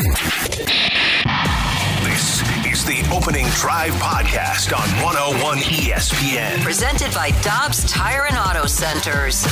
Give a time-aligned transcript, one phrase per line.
[0.00, 0.16] This
[2.64, 6.62] is the Opening Drive Podcast on 101 ESPN.
[6.62, 9.44] Presented by Dobbs Tire and Auto Centers.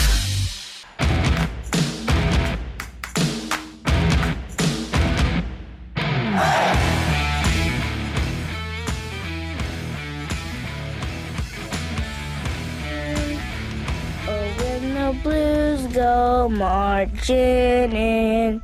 [14.26, 18.62] Oh, when the blues go marching in.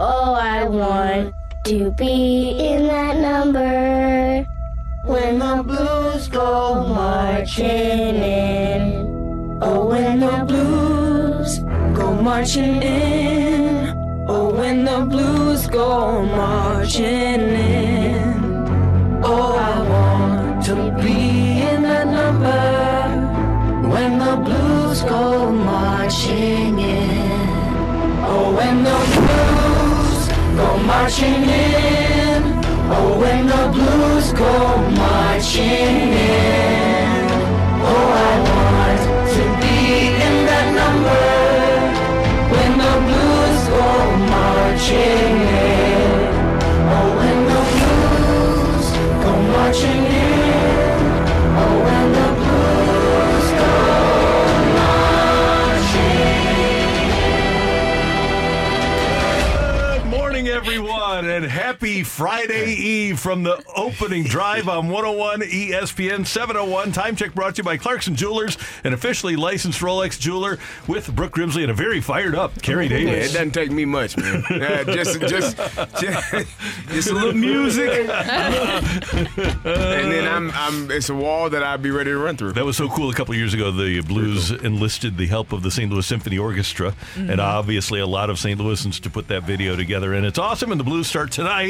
[0.00, 4.46] Oh, I want to be in that number.
[5.04, 9.58] When the blues go marching in.
[9.60, 11.58] Oh, when the blues
[11.98, 14.24] go marching in.
[14.28, 19.20] Oh, when the blues go marching in.
[19.24, 23.88] Oh, I want to be in that number.
[23.88, 27.48] When the blues go marching in.
[28.30, 29.67] Oh, when the blues
[30.58, 32.42] go marching in.
[32.94, 34.54] Oh, when the blues go
[35.04, 37.24] marching in.
[37.90, 39.00] Oh, I want
[39.34, 39.78] to be
[40.26, 41.26] in that number.
[42.54, 43.88] When the blues go
[44.34, 45.36] marching
[45.70, 46.18] in.
[46.94, 48.86] Oh, when the blues
[49.24, 50.07] go marching in.
[61.48, 66.90] And happy Friday Eve from the opening drive on 101 ESPN 701.
[66.90, 70.58] Time check brought to you by Clarkson Jewelers, an officially licensed Rolex jeweler
[70.88, 73.32] with Brooke Grimsley and a very fired up Carey Yeah, it Davis.
[73.32, 74.42] doesn't take me much, man.
[74.50, 75.56] Uh, just, just,
[76.00, 76.48] just,
[76.88, 78.08] just a little music, and
[79.64, 80.90] then I'm, I'm.
[80.90, 82.54] It's a wall that I'd be ready to run through.
[82.54, 83.08] That was so cool.
[83.08, 85.92] A couple years ago, the Blues enlisted the help of the St.
[85.92, 88.58] Louis Symphony Orchestra, and obviously a lot of St.
[88.58, 90.14] Louisans to put that video together.
[90.14, 90.72] And it's awesome.
[90.72, 91.67] And the Blues start tonight.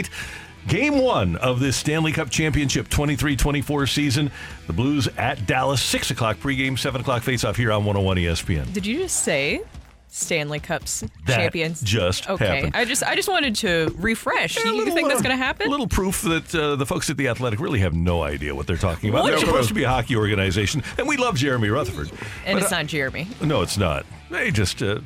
[0.66, 4.30] Game one of this Stanley Cup Championship 23 24 season.
[4.66, 8.70] The Blues at Dallas, 6 o'clock pregame, 7 o'clock face off here on 101 ESPN.
[8.74, 9.62] Did you just say
[10.08, 11.80] Stanley Cups That champions?
[11.80, 12.46] just okay.
[12.46, 12.76] happened.
[12.76, 14.58] I just I just wanted to refresh.
[14.58, 15.68] Yeah, you little, think that's uh, going to happen?
[15.68, 18.66] A little proof that uh, the folks at the Athletic really have no idea what
[18.66, 19.22] they're talking about.
[19.22, 19.30] What?
[19.30, 22.10] They're supposed to be a hockey organization, and we love Jeremy Rutherford.
[22.44, 23.26] and But, it's uh, not Jeremy.
[23.40, 24.04] No, it's not.
[24.28, 25.00] They just uh,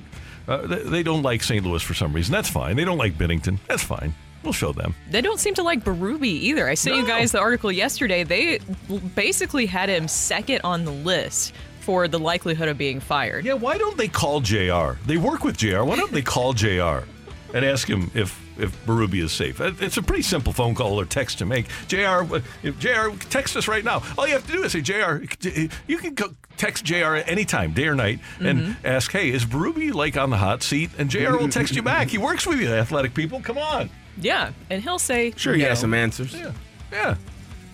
[0.49, 1.65] uh, they, they don't like St.
[1.65, 2.33] Louis for some reason.
[2.33, 2.75] That's fine.
[2.75, 3.59] They don't like Binnington.
[3.69, 4.15] That's fine.
[4.43, 4.95] We'll show them.
[5.11, 6.69] They don't seem to like Berube either.
[6.69, 8.25] I sent you guys the article yesterday.
[8.25, 8.59] They
[9.15, 13.45] basically had him second on the list for the likelihood of being fired.
[13.45, 14.93] Yeah, why don't they call JR?
[15.07, 15.83] They work with JR.
[15.83, 17.05] Why don't they call JR
[17.55, 19.61] and ask him if if Berube is safe?
[19.61, 21.67] Uh, It's a pretty simple phone call or text to make.
[21.89, 22.41] JR, uh,
[22.79, 24.03] JR, text us right now.
[24.19, 25.23] All you have to do is say, JR,
[25.89, 28.87] you can go text JR at any time, day or night, and Mm-hmm.
[28.87, 30.91] ask, hey, is Berube like on the hot seat?
[30.99, 32.09] And JR will text you back.
[32.09, 33.41] He works with you, athletic people.
[33.41, 33.89] Come on.
[34.21, 36.35] Yeah, and he'll say, Sure, he You has some answers.
[36.35, 36.53] Yeah.
[36.93, 37.17] Yeah.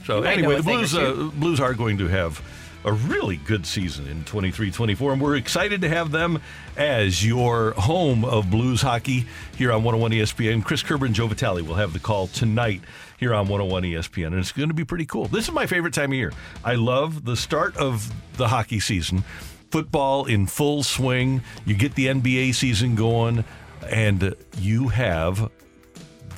[0.04, 2.42] So might know anyway, a the thing or Blues uh, Blues are going to have
[2.84, 6.40] a really good season in 23-24 and we're excited to have them
[6.76, 10.64] as your home of blues hockey here on 101 ESPN.
[10.64, 12.80] Chris Kerber and Joe Vitale will have the call tonight
[13.18, 15.26] here on 101 ESPN and it's going to be pretty cool.
[15.26, 16.32] This is my favorite time of year.
[16.64, 19.24] I love the start of the hockey season.
[19.70, 21.42] Football in full swing.
[21.66, 23.44] You get the NBA season going
[23.90, 25.50] and you have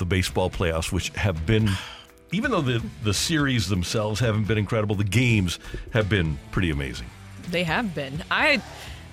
[0.01, 1.71] the baseball playoffs, which have been,
[2.33, 5.61] even though the, the series themselves haven't been incredible, the games
[5.93, 7.07] have been pretty amazing.
[7.51, 8.25] They have been.
[8.31, 8.61] I,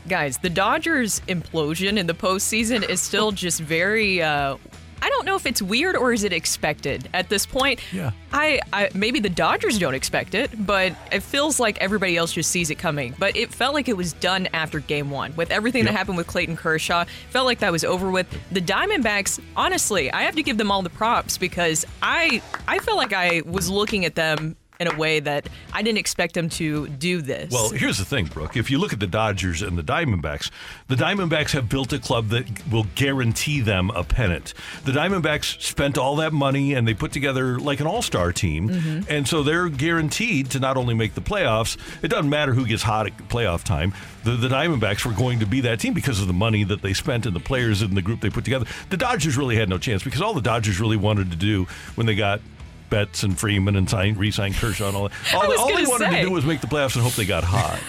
[0.07, 4.23] guys, the Dodgers implosion in the postseason is still just very.
[4.23, 4.57] Uh,
[5.01, 7.79] I don't know if it's weird or is it expected at this point.
[7.93, 8.11] Yeah.
[8.33, 12.51] I, I maybe the Dodgers don't expect it, but it feels like everybody else just
[12.51, 13.15] sees it coming.
[13.17, 16.27] But it felt like it was done after Game One with everything that happened with
[16.27, 17.05] Clayton Kershaw.
[17.29, 18.27] Felt like that was over with.
[18.51, 22.97] The Diamondbacks, honestly, I have to give them all the props because I I felt
[22.97, 26.87] like I was looking at them in a way that I didn't expect them to
[26.87, 27.51] do this.
[27.51, 28.57] Well, here's the thing, Brooke.
[28.57, 30.49] If you look at the Dodgers and the Diamondbacks,
[30.87, 34.53] the Diamondbacks have built a club that will guarantee them a pennant.
[34.85, 38.69] The Diamondbacks spent all that money and they put together like an all star team.
[38.69, 39.11] Mm-hmm.
[39.11, 42.83] And so they're guaranteed to not only make the playoffs, it doesn't matter who gets
[42.83, 43.93] hot at playoff time.
[44.23, 46.93] The, the Diamondbacks were going to be that team because of the money that they
[46.93, 48.65] spent and the players in the group they put together.
[48.89, 51.65] The Dodgers really had no chance because all the Dodgers really wanted to do
[51.95, 52.41] when they got.
[52.89, 55.17] Betts and Freeman and sign, re-signed Kershaw and all that.
[55.33, 56.21] All, all they wanted say.
[56.21, 57.79] to do was make the playoffs and hope they got hot.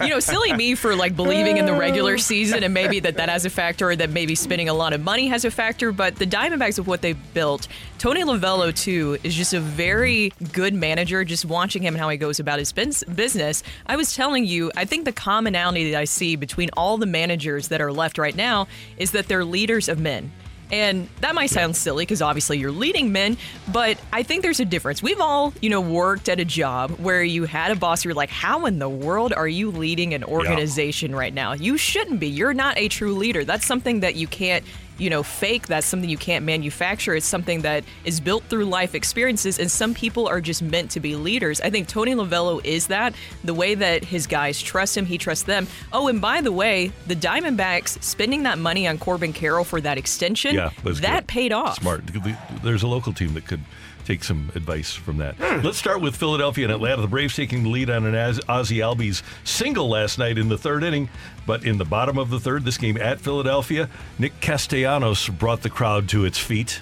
[0.02, 3.28] you know, silly me for like believing in the regular season and maybe that that
[3.28, 5.92] has a factor or that maybe spending a lot of money has a factor.
[5.92, 7.68] But the Diamondbacks of what they've built,
[7.98, 11.24] Tony Lovullo too is just a very good manager.
[11.24, 14.84] Just watching him and how he goes about his business, I was telling you, I
[14.84, 18.68] think the commonality that I see between all the managers that are left right now
[18.96, 20.32] is that they're leaders of men.
[20.72, 23.36] And that might sound silly because obviously you're leading men,
[23.72, 25.02] but I think there's a difference.
[25.02, 28.30] We've all, you know, worked at a job where you had a boss, you're like,
[28.30, 31.52] how in the world are you leading an organization right now?
[31.52, 32.28] You shouldn't be.
[32.28, 33.44] You're not a true leader.
[33.44, 34.64] That's something that you can't,
[35.00, 35.66] you know, fake.
[35.66, 37.14] That's something you can't manufacture.
[37.14, 41.00] It's something that is built through life experiences, and some people are just meant to
[41.00, 41.60] be leaders.
[41.60, 43.14] I think Tony Lovullo is that.
[43.42, 45.66] The way that his guys trust him, he trusts them.
[45.92, 49.98] Oh, and by the way, the Diamondbacks spending that money on Corbin Carroll for that
[49.98, 51.28] extension, yeah, that good.
[51.28, 51.76] paid off.
[51.80, 52.02] Smart.
[52.62, 53.60] There's a local team that could
[54.04, 55.38] take some advice from that.
[55.64, 57.02] Let's start with Philadelphia and Atlanta.
[57.02, 58.14] The Braves taking the lead on an
[58.48, 61.08] Ozzie Albies single last night in the third inning,
[61.46, 63.88] but in the bottom of the third, this game at Philadelphia,
[64.18, 66.80] Nick Castellanos brought the crowd to its feet.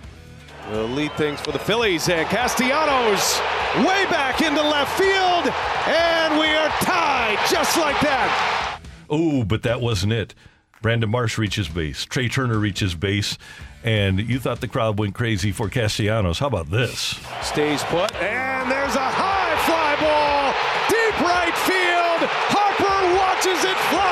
[0.71, 3.41] The lead things for the Phillies and Castellanos
[3.79, 5.53] way back into left field,
[5.87, 8.81] and we are tied just like that.
[9.09, 10.35] Oh, but that wasn't it.
[10.83, 12.05] Brandon Marsh reaches base.
[12.05, 13.39] Trey Turner reaches base.
[13.85, 16.39] And you thought the crowd went crazy for Castellanos.
[16.41, 17.19] How about this?
[17.43, 20.53] Stays put, and there's a high fly ball,
[20.91, 22.29] deep right field.
[22.51, 24.05] Harper watches it fly.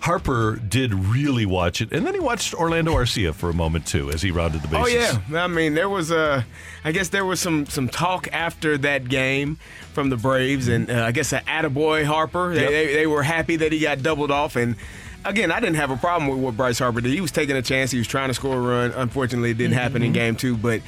[0.00, 4.10] Harper did really watch it, and then he watched Orlando Arcia for a moment too
[4.10, 5.16] as he rounded the bases.
[5.16, 6.44] Oh yeah, I mean there was a,
[6.84, 9.56] I guess there was some some talk after that game
[9.94, 12.54] from the Braves, and uh, I guess an attaboy Harper.
[12.54, 12.70] They, Yep.
[12.70, 14.76] they, they were happy that he got doubled off, and
[15.24, 17.12] again I didn't have a problem with what Bryce Harper did.
[17.12, 17.90] He was taking a chance.
[17.90, 18.92] He was trying to score a run.
[18.92, 20.14] Unfortunately, it didn't happen in mm-hmm.
[20.14, 20.80] game two, but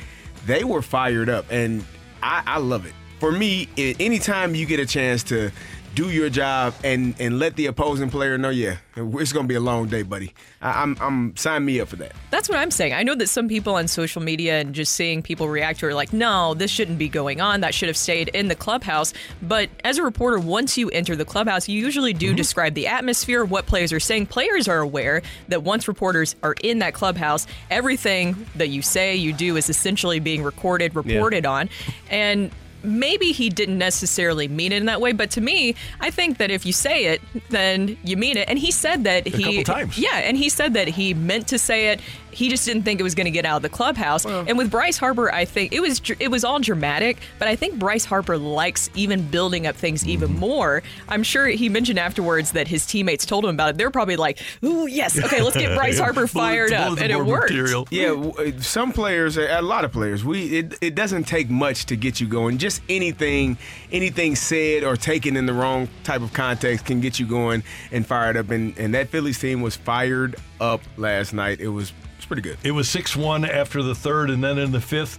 [0.46, 1.84] they were fired up, and
[2.22, 2.92] I, I love it.
[3.18, 5.50] For me, anytime you get a chance to
[5.96, 9.60] do your job and and let the opposing player know, yeah, it's gonna be a
[9.60, 10.34] long day, buddy.
[10.60, 12.12] I, I'm I'm sign me up for that.
[12.30, 12.92] That's what I'm saying.
[12.92, 15.88] I know that some people on social media and just seeing people react to it
[15.90, 17.62] are like, no, this shouldn't be going on.
[17.62, 19.14] That should have stayed in the clubhouse.
[19.40, 22.36] But as a reporter, once you enter the clubhouse, you usually do Mm-hmm.
[22.36, 24.26] describe the atmosphere, what players are saying.
[24.26, 29.32] Players are aware that once reporters are in that clubhouse, everything that you say, you
[29.32, 31.70] do is essentially being recorded, reported on.
[32.10, 32.50] And
[32.86, 36.50] maybe he didn't necessarily mean it in that way, but to me, I think that
[36.50, 38.48] if you say it, then you mean it.
[38.48, 39.98] And he said that he couple times.
[39.98, 42.00] yeah, and he said that he meant to say it.
[42.36, 44.26] He just didn't think it was going to get out of the clubhouse.
[44.26, 47.78] and with Bryce Harper, I think it was it was all dramatic, but I think
[47.78, 50.38] Bryce Harper likes even building up things even Mm-hmm.
[50.40, 50.82] more.
[51.08, 53.78] I'm sure he mentioned afterwards that his teammates told him about it.
[53.78, 57.16] They're probably like, "Ooh, yes, okay, let's get Bryce Harper fired up," Bulletin and it
[57.16, 57.50] board worked.
[57.52, 57.88] material.
[57.90, 61.96] Yeah, uh, some players, a lot of players, we it, it doesn't take much to
[61.96, 62.58] get you going.
[62.58, 63.56] Just anything,
[63.92, 67.62] anything said or taken in the wrong type of context can get you going
[67.92, 68.50] and fired up.
[68.50, 71.60] And and that Phillies team was fired up last night.
[71.60, 71.92] It was
[72.26, 72.58] it's pretty good.
[72.64, 75.16] It was 6 1 after the third, and then in the fifth,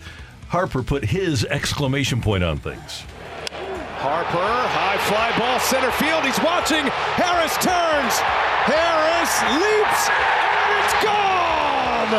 [0.49, 3.05] Harper put his exclamation point on things.
[4.03, 6.25] Harper, high fly ball center field.
[6.25, 6.83] He's watching.
[7.15, 8.11] Harris turns.
[8.67, 12.11] Harris leaps, and it's gone.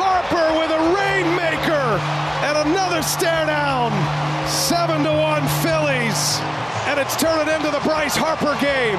[0.00, 2.00] Harper with a rainmaker
[2.48, 3.92] and another stare down.
[4.48, 6.40] Seven to one Phillies,
[6.88, 8.96] and it's turning into the Bryce Harper game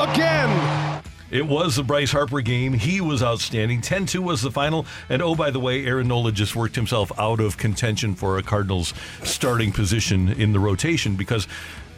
[0.00, 0.89] again.
[1.30, 2.72] It was the Bryce Harper game.
[2.72, 3.80] He was outstanding.
[3.80, 4.86] 10 2 was the final.
[5.08, 8.42] And oh, by the way, Aaron Nola just worked himself out of contention for a
[8.42, 11.46] Cardinals starting position in the rotation because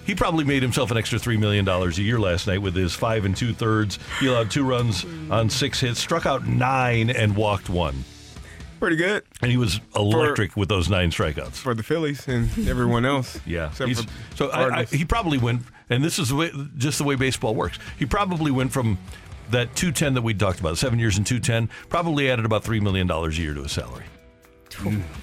[0.05, 3.25] he probably made himself an extra $3 million a year last night with his five
[3.25, 3.99] and two thirds.
[4.21, 8.05] He allowed two runs on six hits, struck out nine, and walked one.
[8.81, 11.53] Pretty good And he was electric with those nine strikeouts.
[11.53, 13.39] for the Phillies and everyone else.
[13.47, 13.69] Yeah.
[13.69, 13.87] for
[14.35, 15.63] so I, I, he probably went,
[15.93, 17.79] and this is the way, just the way baseball works.
[17.99, 18.99] He probably went from
[19.51, 23.11] that 210 that we talked about, seven years and 210, probably added about $3 million
[23.11, 24.05] a year to his salary.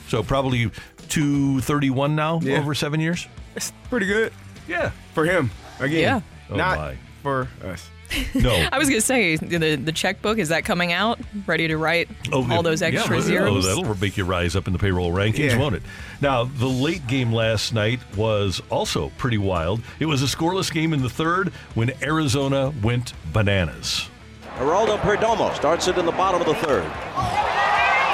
[0.07, 0.69] So probably
[1.09, 2.59] 231 now Yeah.
[2.59, 3.27] over seven years?
[3.55, 4.31] it's pretty good
[4.67, 4.91] Yeah.
[5.13, 5.49] for him.
[5.79, 6.21] Again, Yeah.
[6.51, 6.97] Oh, not my.
[7.23, 7.89] for us.
[8.33, 8.67] No.
[8.71, 12.49] I was gonna say the the checkbook is that coming out, ready to write Oh,
[12.51, 13.65] all those yeah, extra well, oh, zeros.
[13.67, 15.57] Oh, that'll make you rise up in the payroll rankings, Yeah.
[15.57, 15.83] won't it?
[16.21, 19.81] Now, the late game last night was also pretty wild.
[19.99, 24.09] It was a scoreless game in the third when Arizona went bananas.
[24.57, 26.83] Geraldo Perdomo starts it in the bottom of the third.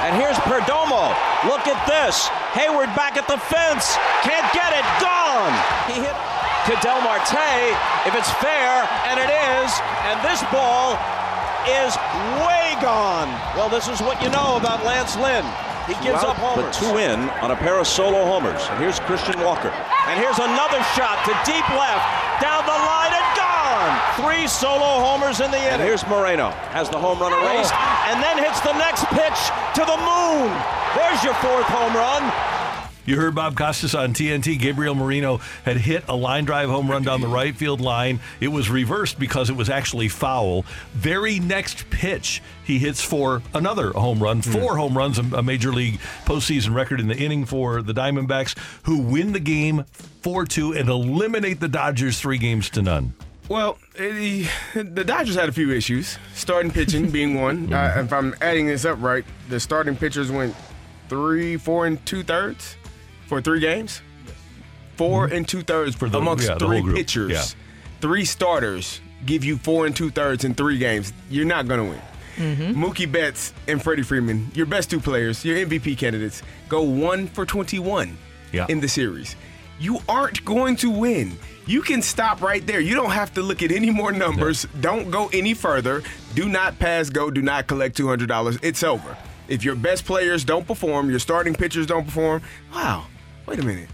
[0.06, 1.10] And here's Perdomo.
[1.50, 2.28] Look at this.
[2.54, 3.98] Heyward back at the fence.
[4.22, 4.86] Can't get it.
[5.02, 5.54] Gone.
[5.90, 6.14] He hit
[6.66, 7.78] to Ketel Marte.
[8.06, 9.70] If it's fair, and it is,
[10.10, 10.98] and this ball
[11.66, 11.94] is
[12.42, 13.30] way gone.
[13.54, 15.46] Well, this is what you know about Lance Lynn.
[15.86, 16.66] He gives up homers.
[16.66, 18.66] But two in on a pair of solo homers.
[18.70, 19.70] And here's Christian Walker.
[20.10, 22.06] And here's another shot to deep left.
[22.42, 23.94] Down the line and gone.
[24.18, 25.78] Three solo homers in the inning.
[25.78, 26.50] And here's Moreno.
[26.74, 27.74] Has the home run erased.
[28.10, 29.38] And then hits the next pitch
[29.78, 30.50] to the moon.
[30.98, 32.26] There's your fourth home run.
[33.06, 34.58] You heard Bob Costas on TNT.
[34.60, 38.20] Gabriel Moreno had hit a line drive home run down the right field line.
[38.40, 40.66] It was reversed because it was actually foul.
[40.94, 46.00] Very next pitch, he hits for another home run, four home runs, a major league
[46.26, 49.86] postseason record in the inning for the Diamondbacks, who win the game
[50.22, 53.14] 4 2 and eliminate the Dodgers three games to none.
[53.48, 56.18] Well, eh, the Dodgers had a few issues.
[56.34, 57.72] Starting pitching being one.
[57.76, 60.56] Uh, if I'm adding this up right, the starting pitchers went
[61.08, 62.78] three, four, and two thirds
[63.28, 64.02] for three games.
[64.98, 65.36] 4 mm-hmm.
[65.36, 66.98] and two thirds For the- amongst yeah, the three whole group.
[66.98, 67.32] pitchers.
[67.32, 67.44] Yeah.
[68.02, 71.12] Three starters give you four and two thirds in three games.
[71.30, 72.02] You're not going to win.
[72.36, 72.84] Mm-hmm.
[72.84, 77.46] Mookie Betts and Freddie Freeman, your best two players, your MVP candidates, go one for
[77.46, 78.18] 21
[78.52, 78.66] Yeah.
[78.70, 79.36] in the series.
[79.80, 81.38] You aren't going to win.
[81.66, 82.80] You can stop right there.
[82.80, 84.68] You don't have to look at any more numbers.
[84.82, 86.04] Don't go any further.
[86.36, 87.32] Do not pass go.
[87.32, 88.60] Do not collect $200.
[88.62, 89.18] It's over.
[89.48, 92.42] If your best players don't perform, your starting pitchers don't perform,
[92.74, 93.06] wow,
[93.46, 93.90] wait a minute.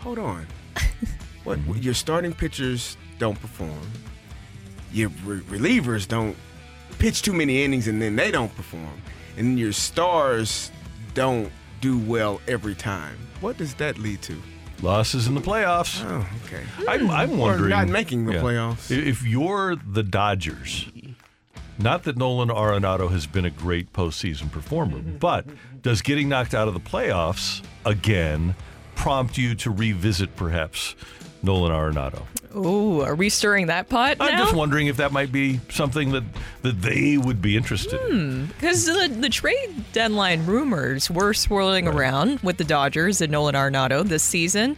[0.00, 0.46] Hold on.
[1.44, 1.58] what?
[1.82, 3.80] Your starting pitchers don't perform.
[4.92, 6.36] Your re- relievers don't
[6.98, 9.00] pitch too many innings and then they don't perform.
[9.36, 10.70] And your stars
[11.14, 13.16] don't do well every time.
[13.40, 14.40] What does that lead to?
[14.82, 16.04] Losses in the playoffs.
[16.04, 16.64] Oh, okay.
[16.88, 17.70] I'm, I'm Or wondering.
[17.70, 18.90] not making the playoffs.
[18.90, 20.86] If you're the Dodgers,
[21.78, 25.46] not that Nolan Arenado has been a great postseason performer, but
[25.82, 28.54] does getting knocked out of the playoffs again
[28.98, 30.94] prompt you to revisit perhaps
[31.42, 32.26] Nolan Arenado?
[32.52, 36.24] Oh, are we stirring that pot I'm just wondering if that might be something that,
[36.62, 38.10] that they would be interested in.
[38.10, 43.54] Hmm, because the, the trade deadline rumors were swirling around with the Dodgers and Nolan
[43.54, 44.76] Arenado this season.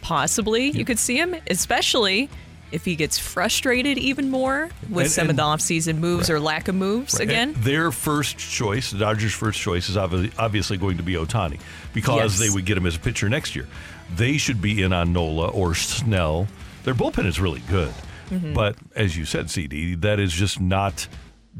[0.00, 2.30] Possibly you could see him, especially
[2.72, 6.40] if he gets frustrated even more with And- some and- of the offseason moves or
[6.40, 7.50] lack of moves again.
[7.54, 11.58] And their first choice, the Dodgers' first choice, is obviously going to be Ohtani
[11.94, 12.38] because Yes.
[12.40, 13.66] they would get him as a pitcher next year.
[14.14, 16.48] They should be in on Nola or Snell.
[16.84, 17.92] Their bullpen is really good,
[18.30, 18.52] Mm-hmm.
[18.54, 21.06] but as you said, CD, that is just not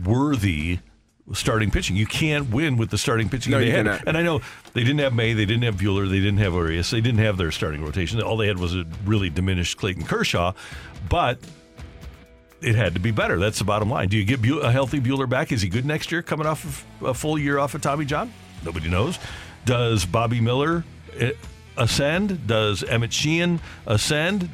[0.05, 0.79] worthy
[1.33, 1.97] starting pitching.
[1.97, 3.85] You can't win with the starting pitching No, they had.
[3.87, 4.05] cannot.
[4.07, 4.41] And I know
[4.75, 7.37] they didn't have May, they didn't have Buehler, they didn't have Urias, they didn't have
[7.37, 8.21] their starting rotation.
[8.23, 10.53] All they had was a really diminished Clayton Kershaw,
[11.09, 11.39] but
[12.63, 13.39] it had to be better.
[13.39, 14.09] That's the bottom line.
[14.09, 15.53] Do you get Bu- a healthy Buehler back?
[15.53, 18.33] Is he good next year, coming off of a full year off of Tommy John?
[18.65, 19.19] Nobody knows.
[19.65, 20.85] Does Bobby Miller
[21.19, 21.33] eh,
[21.77, 22.47] ascend?
[22.47, 24.49] Does Emmett Sheehan ascend?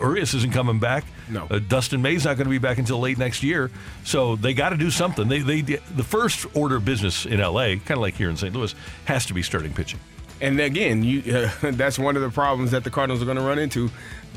[0.00, 1.04] Urias isn't coming back.
[1.28, 1.46] No.
[1.50, 3.70] Uh, Dustin May's not going to be back until late next year.
[4.04, 5.28] So they got to do something.
[5.28, 8.54] They, they, the first order of business in LA, kind of like here in St.
[8.54, 8.74] Louis,
[9.06, 10.00] has to be starting pitching.
[10.40, 13.42] And again, you, uh, that's one of the problems that the Cardinals are going to
[13.42, 13.90] run into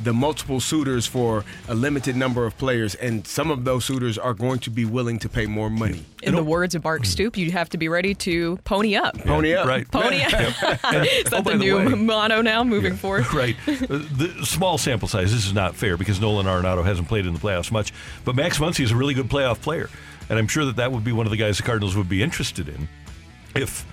[0.03, 2.93] the multiple suitors for a limited number of players.
[2.93, 6.05] And some of those suitors are going to be willing to pay more money.
[6.21, 9.17] In the words of Bark Stoop, you have to be ready to pony up.
[9.17, 9.65] Pony up.
[9.67, 9.89] Right.
[9.89, 10.33] Pony up.
[10.33, 13.25] Is that Oh, the the new way- motto now moving forward?
[13.33, 13.55] Right.
[13.67, 15.33] Uh, the small sample size.
[15.33, 17.91] This is not fair because Nolan Arenado hasn't played in the playoffs much.
[18.23, 19.89] But Max Muncy is a really good playoff player,
[20.29, 22.21] and I'm sure that that would be one of the guys the Cardinals would be
[22.21, 22.87] interested in
[23.55, 23.85] if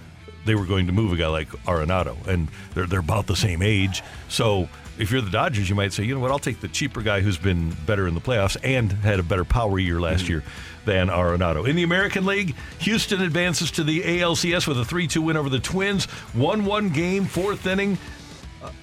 [0.44, 3.62] they were going to move a guy like Arenado, and they're they're about the same
[3.62, 4.02] age.
[4.28, 7.02] So if you're the Dodgers, you might say, you know what, I'll take the cheaper
[7.02, 10.42] guy who's been better in the playoffs and had a better power year last year
[10.84, 11.66] than Arenado.
[11.68, 15.58] In the American League, Houston advances to the ALCS with a 3-2 win over the
[15.58, 16.06] Twins.
[16.34, 17.98] 1-1 game, fourth inning.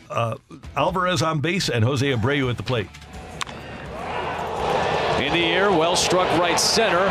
[0.10, 0.36] Uh,
[0.76, 2.90] Alvarez on base and Jose Abreu at the plate.
[5.22, 7.06] In the air, well struck right center.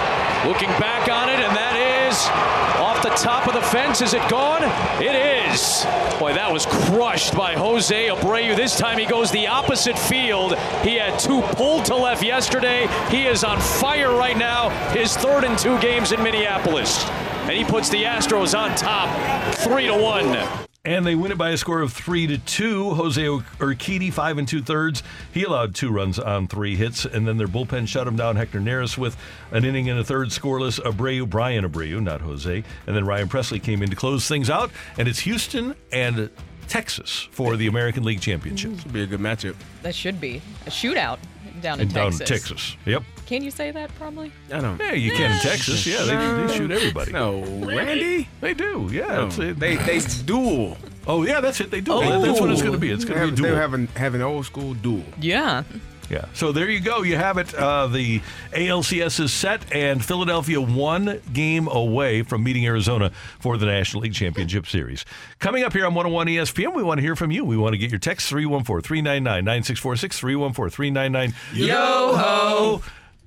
[0.46, 2.69] Looking back on it, and that is off
[3.10, 4.00] the top of the fence.
[4.00, 4.62] Is it gone?
[5.02, 5.84] It is.
[6.18, 8.54] Boy, that was crushed by Jose Abreu.
[8.54, 10.56] This time he goes the opposite field.
[10.82, 12.86] He had two pulled to left yesterday.
[13.10, 14.70] He is on fire right now.
[14.90, 17.04] His third in two games in Minneapolis.
[17.44, 20.69] And he puts the Astros on top, three to one.
[20.82, 22.94] And they win it by a score of three to two.
[22.94, 25.02] Jose Urquidy, five and two thirds.
[25.30, 28.36] He allowed two runs on three hits, and then their bullpen shut him down.
[28.36, 29.14] Hector Neris with
[29.50, 30.80] an inning and a third scoreless.
[30.80, 32.64] Abreu, Bryan Abreu, not Jose.
[32.86, 34.70] And then Ryan Pressly came in to close things out.
[34.96, 36.30] And it's Houston and
[36.66, 38.70] Texas for the American League Championship.
[38.70, 39.56] This should be a good matchup.
[39.82, 41.18] That should be a shootout
[41.60, 42.28] down in And down Texas.
[42.28, 42.76] Texas.
[42.86, 43.02] Yep.
[43.30, 44.32] Can you say that probably?
[44.52, 44.76] I don't.
[44.80, 45.86] Yeah, you can in Texas.
[45.86, 47.12] Yeah, they, they shoot everybody.
[47.12, 48.26] No, Randy.
[48.40, 48.88] They do.
[48.90, 49.06] Yeah.
[49.06, 50.76] No, it's- it- they they duel.
[51.06, 51.70] oh, yeah, that's it.
[51.70, 52.00] They do.
[52.00, 52.90] That's what it's going to be.
[52.90, 53.54] It's going to be a They duel.
[53.56, 55.04] have an have an old school duel.
[55.20, 55.62] Yeah.
[56.10, 56.24] Yeah.
[56.34, 57.02] So there you go.
[57.02, 57.54] You have it.
[57.54, 58.20] Uh, the
[58.52, 64.14] ALCS is set, and Philadelphia one game away from meeting Arizona for the National League
[64.14, 65.04] Championship Series.
[65.38, 67.44] Coming up here on 101 ESPN, we want to hear from you.
[67.44, 71.34] We want to get your text 314 399 9646 314 399
[71.68, 72.82] Yo ho!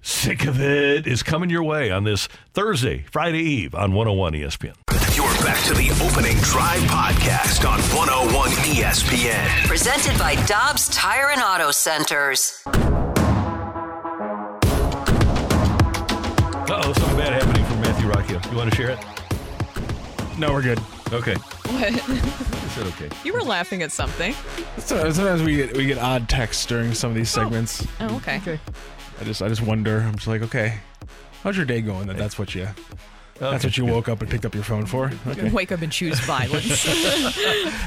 [0.05, 4.73] Sick of it is coming your way on this Thursday, Friday Eve on 101 ESPN.
[5.15, 9.65] You're back to the opening drive podcast on 101 ESPN.
[9.65, 12.61] Presented by Dobbs Tire and Auto Centers.
[12.65, 12.71] Uh
[16.83, 18.51] oh, something bad happening from Matthew Rocchio.
[18.51, 18.99] You want to share it?
[20.37, 20.79] No, we're good.
[21.13, 21.35] Okay.
[21.35, 21.93] What?
[21.93, 23.09] I said okay.
[23.23, 24.33] You were laughing at something.
[24.79, 27.87] So- Sometimes we get we get odd texts during some of these segments.
[28.01, 28.37] Oh, okay.
[28.39, 28.59] Okay.
[29.19, 29.99] I just I just wonder.
[29.99, 30.79] I'm just like, okay,
[31.43, 32.07] how's your day going?
[32.07, 32.67] That that's what you
[33.39, 35.11] that's what you woke up and picked up your phone for.
[35.27, 35.49] Okay.
[35.49, 36.83] Wake up and choose violence.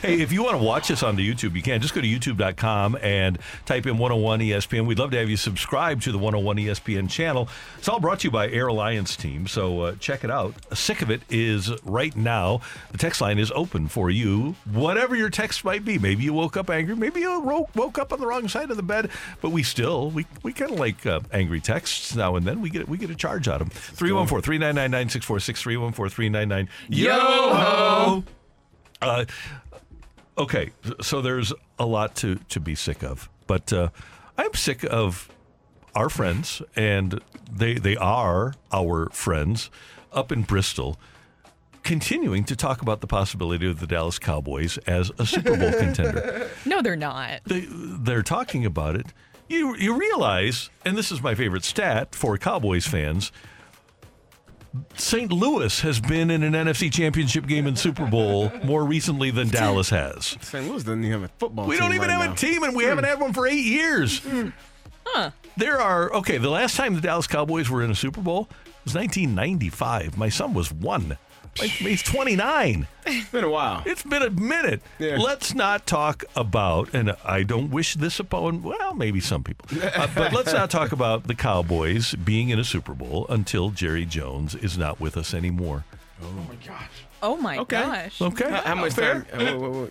[0.03, 1.81] Hey, if you want to watch us on the YouTube, you can.
[1.81, 4.87] Just go to youtube.com and type in 101 ESPN.
[4.87, 7.49] We'd love to have you subscribe to the 101 ESPN channel.
[7.79, 10.55] It's all brought to you by Air Alliance Team, so uh, check it out.
[10.77, 12.61] Sick of it is right now.
[12.93, 15.99] The text line is open for you, whatever your text might be.
[15.99, 16.95] Maybe you woke up angry.
[16.95, 19.11] Maybe you woke, woke up on the wrong side of the bed,
[19.41, 22.61] but we still, we, we kind of like uh, angry texts now and then.
[22.61, 23.77] We get we get a charge out of them.
[23.77, 27.13] 314 399 9646 314 399 Yo
[27.55, 28.25] ho!
[29.03, 29.25] Uh,
[30.39, 30.71] okay,
[31.03, 33.89] so there's a lot to, to be sick of, but uh,
[34.39, 35.29] I'm sick of
[35.95, 39.71] our friends, and they they are our friends
[40.13, 40.99] up in Bristol,
[41.83, 46.49] continuing to talk about the possibility of the Dallas Cowboys as a Super Bowl contender.
[46.65, 47.41] no, they're not.
[47.45, 49.07] They they're talking about it.
[49.49, 53.31] You you realize, and this is my favorite stat for Cowboys fans.
[54.97, 55.33] St.
[55.33, 59.91] Louis has been in an NFC Championship game and Super Bowl more recently than Dallas
[59.91, 60.37] has.
[60.41, 60.69] St.
[60.69, 61.65] Louis doesn't even have a football.
[61.65, 61.71] Team.
[61.71, 62.33] We team don't even right have now.
[62.33, 64.23] a team, and we haven't had one for eight years.
[65.07, 65.31] Huh.
[65.57, 66.39] There are okay.
[66.39, 68.49] The last time the Dallas Cowboys were in a Super Bowl
[68.85, 70.19] was 1995.
[70.19, 71.17] My son was one.
[71.59, 72.87] Like, He's 29.
[73.07, 73.83] It's been a while.
[73.87, 74.83] It's been a minute.
[74.99, 75.17] Yeah.
[75.19, 80.09] Let's not talk about, and I don't wish this upon, well, maybe some people, uh,
[80.15, 84.55] but let's not talk about the Cowboys being in a Super Bowl until Jerry Jones
[84.55, 85.85] is not with us anymore.
[86.23, 86.91] Oh my gosh.
[87.23, 87.81] Oh my Okay.
[87.83, 88.21] gosh.
[88.23, 88.51] Okay.
[88.51, 89.23] How, how much Fair.
[89.31, 89.91] time?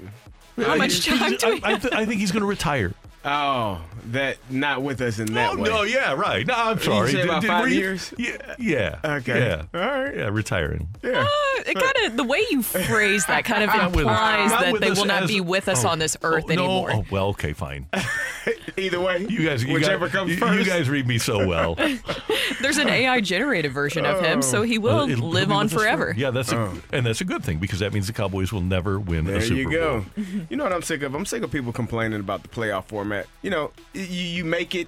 [0.59, 2.47] uh, How much time he's- do we I, I, th- I think he's going to
[2.47, 2.93] retire.
[3.25, 5.69] Oh, that not with us in that oh, way.
[5.69, 6.45] no, yeah, right.
[6.45, 7.11] No, I'm sorry.
[7.11, 8.13] say about five were you- years?
[8.19, 8.55] Yeah.
[8.59, 8.99] Yeah.
[9.03, 9.39] Okay.
[9.39, 9.63] Yeah.
[9.73, 10.15] All right.
[10.15, 10.87] Yeah, retiring.
[11.01, 11.21] Yeah.
[11.23, 14.11] Uh, it kind of the way you phrase that kind of Not with us.
[14.11, 16.63] implies that they will not as- be with us oh, on this earth oh, no.
[16.63, 16.91] anymore.
[16.93, 17.87] Oh, well, okay, fine.
[18.77, 20.59] Either way, You guys, you whichever guys, comes you, first.
[20.59, 21.75] you guys read me so well.
[22.61, 25.81] There's an AI generated version of him, so he will Uh, live on with us
[25.81, 26.13] forever.
[26.15, 28.99] Yeah, that's a, and that's a good thing because that means the Cowboys will never
[28.99, 29.71] win There a Super Bowl.
[29.71, 29.99] There you go.
[30.01, 30.45] Bowl.
[30.49, 31.15] You know what I'm sick of?
[31.15, 33.14] I'm sick of people complaining about the playoff format.
[33.41, 34.87] You know, you, you make it.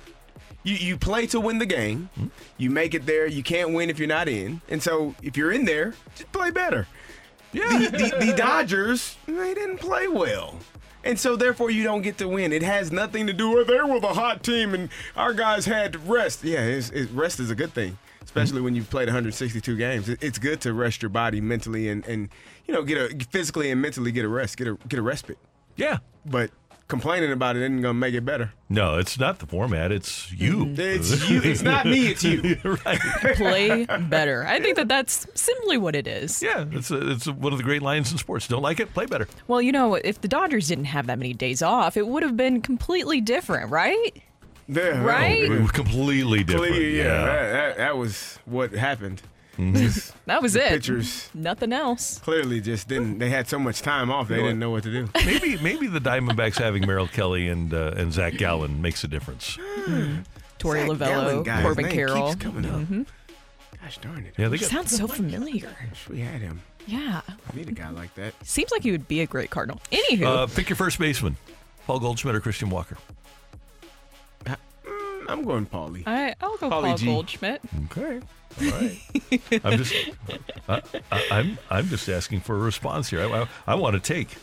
[0.63, 2.09] You, you play to win the game.
[2.15, 2.27] Hmm?
[2.57, 3.25] You make it there.
[3.25, 4.61] You can't win if you're not in.
[4.67, 6.87] And so if you're in there, just play better.
[7.53, 7.77] Yeah.
[7.77, 10.59] The, the, the Dodgers, they didn't play well.
[11.03, 12.51] And so therefore you don't get to win.
[12.51, 15.93] It has nothing to do with they were the hot team and our guys had
[15.93, 16.43] to rest.
[16.43, 20.09] Yeah, it's, it, rest is a good thing, especially when you've played 162 games.
[20.09, 22.27] It, it's good to rest your body mentally and, and
[22.67, 25.37] you know get a physically and mentally get a rest, get a get a respite.
[25.77, 25.99] Yeah.
[26.25, 26.51] But
[26.88, 28.54] complaining about it isn't gonna make it better.
[28.69, 29.91] No, it's not the format.
[29.91, 30.65] It's you.
[30.65, 30.80] Mm-hmm.
[30.80, 31.41] It's you.
[31.41, 32.08] It's not me.
[32.08, 32.58] It's you.
[32.86, 33.00] right.
[33.36, 34.45] Play better.
[34.45, 36.41] I think that that's simply what it is.
[36.41, 38.47] Yeah, it's a, it's one of the great lines in sports.
[38.47, 38.93] Don't like it?
[38.93, 39.28] Play better.
[39.47, 42.38] Well, you know, if the Dodgers didn't have that many days off, it would have
[42.38, 44.21] been completely different, right?
[44.69, 45.43] Yeah, Right?
[45.43, 46.67] It completely different.
[46.67, 47.26] Completely, yeah, yeah.
[47.26, 49.21] That, that, that was what happened.
[49.58, 49.76] Mm-hmm.
[49.76, 50.70] Just That was the it.
[50.70, 52.20] Pitchers Nothing else.
[52.20, 53.17] clearly just didn't.
[53.20, 55.10] They had so much time off, they didn't know what to do.
[55.26, 59.58] Maybe maybe the Diamondbacks having Merrill Kelly and uh, and Zach Gallen makes a difference.
[60.60, 62.30] Torey Zach Gallen Lovullo, guy's Corbin name Carroll.
[62.34, 62.82] keeps coming up.
[62.82, 63.06] Mhm.
[63.82, 64.34] Gosh darn it!
[64.38, 65.70] Yeah, they He got sounds so familiar.
[65.89, 66.62] Wish we had him.
[66.88, 67.22] Yeah.
[67.28, 68.34] I need a guy like that.
[68.46, 69.82] Seems like he would be a great Cardinal.
[69.91, 71.36] Anywho, uh, pick your first baseman.
[71.86, 72.98] Paul Goldschmidt or Christian Walker.
[74.46, 74.56] Mm,
[75.30, 76.04] I'm going Paulie.
[76.06, 77.06] I, I'll go Pauly Paul G.
[77.06, 77.62] Goldschmidt.
[77.91, 78.20] Okay.
[78.62, 79.00] All right.
[79.63, 79.93] I'm just
[80.67, 83.22] I, I, I'm I'm just asking for a response here.
[83.22, 84.36] I, I, I want to take.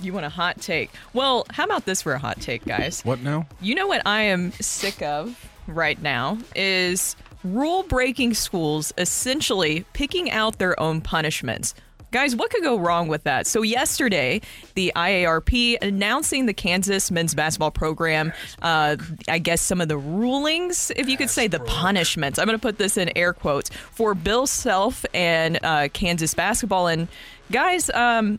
[0.00, 0.90] You want a hot take?
[1.12, 3.02] Well, how about this for a hot take, guys?
[3.04, 3.46] What now?
[3.60, 10.30] You know what I am sick of right now is rule breaking schools essentially picking
[10.30, 11.74] out their own punishments.
[12.12, 13.46] Guys, what could go wrong with that?
[13.46, 14.42] So, yesterday,
[14.74, 18.96] the IARP announcing the Kansas men's basketball program, uh,
[19.28, 22.62] I guess some of the rulings, if you could say the punishments, I'm going to
[22.62, 26.86] put this in air quotes, for Bill Self and uh, Kansas basketball.
[26.86, 27.08] And,
[27.50, 28.38] guys, um,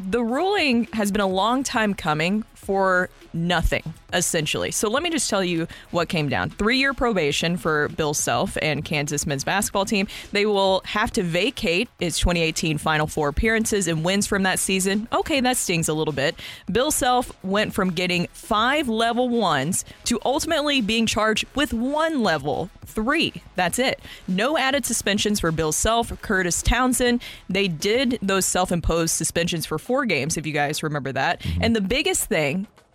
[0.00, 4.70] the ruling has been a long time coming for nothing, essentially.
[4.70, 6.50] So let me just tell you what came down.
[6.50, 10.06] Three year probation for Bill Self and Kansas men's basketball team.
[10.32, 15.08] They will have to vacate its 2018 Final Four appearances and wins from that season.
[15.12, 16.36] Okay, that stings a little bit.
[16.70, 22.70] Bill Self went from getting five level ones to ultimately being charged with one level
[22.86, 23.32] three.
[23.56, 24.00] That's it.
[24.28, 27.22] No added suspensions for Bill Self, Kurtis Townsend.
[27.48, 31.40] They did those self imposed suspensions for four games, if you guys remember that.
[31.40, 31.62] Mm-hmm.
[31.62, 32.53] And the biggest thing,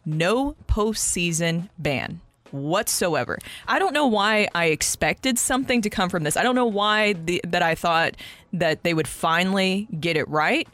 [0.10, 3.38] no postseason ban whatsoever.
[3.68, 6.36] I don't know why I expected something to come from this.
[6.36, 8.16] I don't know why the, that I thought
[8.54, 10.68] that they would finally get it right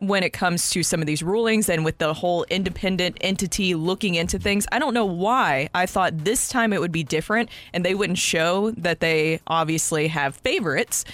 [0.00, 4.14] when it comes to some of these rulings and with the whole independent entity looking
[4.14, 4.66] into things.
[4.72, 8.18] I don't know why I thought this time it would be different and they wouldn't
[8.18, 11.04] show that they obviously have favorites.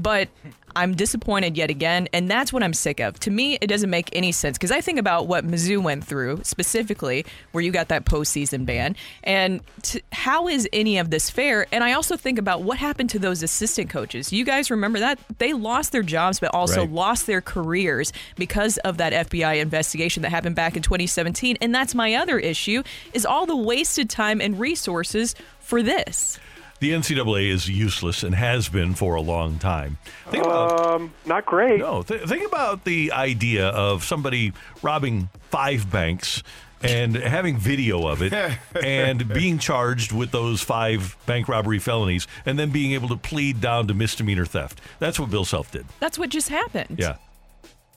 [0.00, 0.28] But
[0.76, 3.18] I'm disappointed yet again, and that's what I'm sick of.
[3.20, 6.42] To me, it doesn't make any sense because I think about what Mizzou went through
[6.44, 11.66] specifically, where you got that postseason ban, and t- how is any of this fair?
[11.72, 14.32] And I also think about what happened to those assistant coaches.
[14.32, 16.90] You guys remember that they lost their jobs, but also Right.
[16.92, 21.58] lost their careers because of that FBI investigation that happened back in 2017.
[21.60, 26.38] And that's my other issue: is all the wasted time and resources for this.
[26.80, 29.98] The NCAA is useless and has been for a long time.
[30.30, 31.80] Think about Um, not great.
[31.80, 32.02] no.
[32.02, 36.42] Th- think about the idea of somebody robbing five banks
[36.80, 38.32] and having video of it
[38.84, 43.60] and being charged with those five bank robbery felonies and then being able to plead
[43.60, 44.80] down to misdemeanor theft.
[45.00, 45.84] That's what Bill Self did.
[45.98, 46.96] That's what just happened.
[47.00, 47.16] Yeah.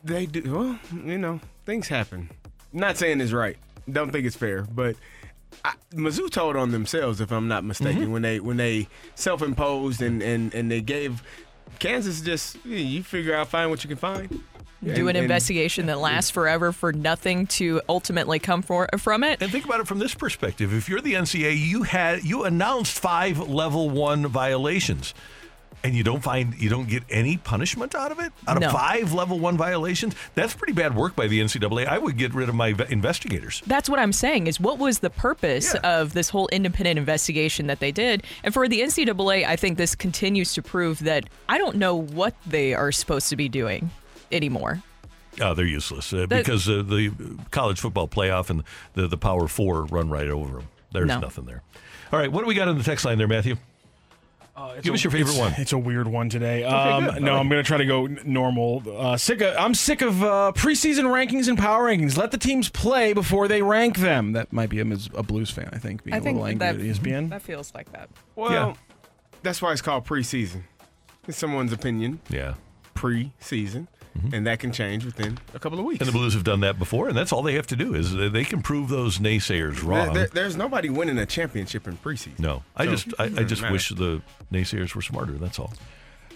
[0.03, 0.41] They do.
[0.51, 2.31] Well, you know, things happen.
[2.73, 3.57] Not saying it's right.
[3.91, 4.95] Don't think it's fair, but
[5.65, 8.11] I, Mizzou told on themselves, if I'm not mistaken, Mm-hmm.
[8.11, 11.21] when they when they self-imposed and and and they gave
[11.79, 14.29] Kansas just you figure out find what you can find.
[14.29, 14.37] do
[14.89, 19.39] And- an and- investigation that lasts forever for nothing to ultimately come for, from it.
[19.41, 20.73] And think about it from this perspective.
[20.73, 25.13] If you're the NCAA, you had you announced five level one violations.
[25.83, 28.69] And you don't find you don't get any punishment out of it out of No.
[28.71, 30.13] five level one violations.
[30.35, 31.87] That's pretty bad work by the NCAA.
[31.87, 33.63] I would get rid of my investigators.
[33.65, 37.79] That's what I'm saying is what was the purpose of this whole independent investigation that
[37.79, 38.21] they did?
[38.43, 42.35] And for the NCAA, I think this continues to prove that I don't know what
[42.45, 43.89] they are supposed to be doing
[44.31, 44.83] anymore.
[45.41, 47.11] Oh, they're useless uh, That- because uh, the
[47.49, 48.63] college football playoff and
[48.93, 50.67] the the Power Four run right over them.
[50.91, 51.19] There's No.
[51.21, 51.63] nothing there.
[52.13, 53.55] All right, what do we got in the text line there, Matthew?
[54.81, 55.53] Give us your favorite it's, one.
[55.57, 56.63] It's a weird one today.
[56.63, 57.21] Okay, um, good.
[57.21, 57.41] no, All right.
[57.41, 58.83] I'm going to try to go normal.
[58.85, 59.41] Uh, sick.
[59.41, 62.17] Of, I'm sick of uh, preseason rankings and power rankings.
[62.17, 64.33] Let the teams play before they rank them.
[64.33, 65.69] That might be him as a Blues fan.
[65.71, 67.29] I think being I a think little angry that, at ESPN.
[67.29, 68.09] that feels like that.
[68.35, 68.77] Well,
[69.41, 70.63] that's why it's called preseason.
[71.27, 72.19] It's someone's opinion.
[72.29, 72.55] Yeah.
[72.93, 74.35] Pre-season, Mm-hmm.
[74.35, 76.01] and that can change within a couple of weeks.
[76.01, 78.13] And the Blues have done that before, and that's all they have to do is
[78.13, 80.13] they- they can prove those naysayers wrong.
[80.13, 82.37] there- there's nobody winning a championship in preseason.
[82.37, 83.71] no, I So, just I, I just matter.
[83.71, 84.21] wish the
[84.51, 85.33] naysayers were smarter.
[85.33, 85.71] That's all.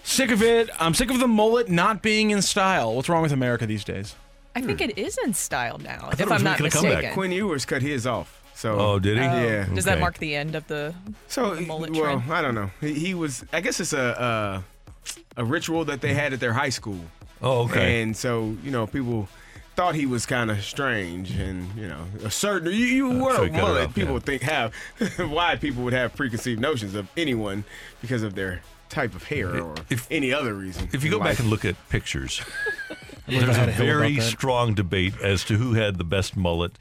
[0.03, 0.69] Sick of it.
[0.79, 2.95] I'm sick of the mullet not being in style.
[2.95, 4.15] What's wrong with America these days?
[4.55, 4.91] I think hmm.
[4.91, 6.91] it is in style now, if I'm not making a comeback.
[6.93, 7.13] mistaken.
[7.13, 8.41] Quinn Ewers cut his off.
[8.53, 9.23] So Oh, did he?
[9.25, 9.65] Oh, Yeah.
[9.65, 10.95] Does that mark the end of the,
[11.27, 12.31] So the mullet well, trend?
[12.31, 12.71] I don't know.
[12.79, 13.43] He, he was.
[13.51, 14.63] I guess it's a,
[15.37, 16.19] a a ritual that they mm-hmm.
[16.19, 16.99] had at their high school.
[17.45, 18.01] Oh, okay.
[18.01, 19.29] And so you know, people
[19.75, 23.35] thought he was kind of strange, and you know, a certain you, you Uh, wear
[23.35, 23.87] so a he cut it mullet.
[23.93, 24.11] people yeah.
[24.13, 24.73] would think have
[25.17, 27.63] why people would have preconceived notions of anyone
[28.01, 29.75] because of their type of hair or
[30.09, 30.87] any other reason.
[30.93, 32.41] If you go in back and look at pictures,
[33.27, 36.71] there's a a very strong debate as to who had the best mullet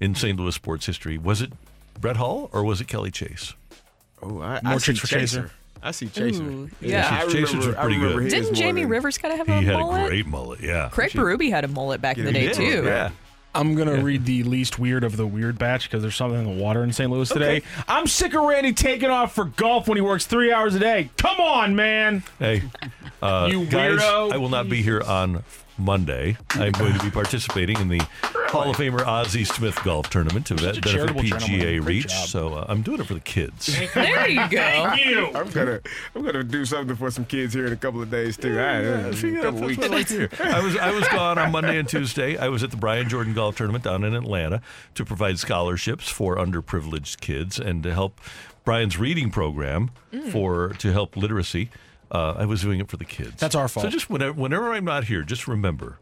[0.00, 0.38] in St.
[0.38, 1.18] Louis sports history.
[1.18, 1.52] Was it
[2.00, 3.54] Brett Hull or was it Kelly Chase?
[4.22, 5.42] Oh, I, More I see for Chaser.
[5.42, 5.50] Chaser.
[5.84, 6.42] I see Chaser.
[6.42, 7.08] Ooh, yeah.
[7.12, 8.22] I Chasers remember, was pretty I remember good.
[8.24, 10.04] his Didn't Jamie than- Rivers kind of have He a had mullet?
[10.04, 10.60] a great mullet.
[10.62, 10.88] Yeah.
[10.90, 12.54] Craig Berube had a mullet back in the day did.
[12.54, 12.82] too.
[12.84, 13.10] Yeah.
[13.56, 16.62] I'm gonna read the least weird of the weird batch because there's something in the
[16.62, 17.08] water in St.
[17.08, 17.62] Louis today.
[17.86, 21.10] I'm sick of Randy taking off for golf when he works three hours a day.
[21.18, 22.24] Come on, man.
[22.40, 22.62] Hey,
[23.22, 24.32] Uh, You guys, weirdo.
[24.32, 25.44] I will not be here on
[25.78, 26.36] Monday.
[26.50, 28.00] I'm going to be participating in the
[28.48, 31.84] Hall of Famer Ozzie Smith Golf Tournament to benefit PGA gentleman.
[31.84, 32.08] Reach.
[32.08, 32.28] job.
[32.28, 33.76] So uh, I'm doing it for the kids.
[33.94, 34.56] There you go.
[34.58, 35.26] Thank you.
[35.34, 35.80] I'm gonna
[36.14, 38.58] I'm gonna do something for some kids here in a couple of days too.
[38.58, 39.78] I, Yeah, see, a yeah, couple that's weeks.
[39.78, 40.54] what I like.
[40.54, 42.36] I was I was gone on Monday and Tuesday.
[42.36, 44.62] I was at the Brian Jordan Golf Tournament down in Atlanta
[44.94, 48.20] to provide scholarships for underprivileged kids and to help
[48.64, 50.30] Brian's reading program Mm.
[50.30, 51.70] for to help literacy.
[52.14, 53.40] Uh, I was doing it for the kids.
[53.40, 53.84] That's our fault.
[53.84, 55.98] So just whenever, whenever I'm not here, just remember,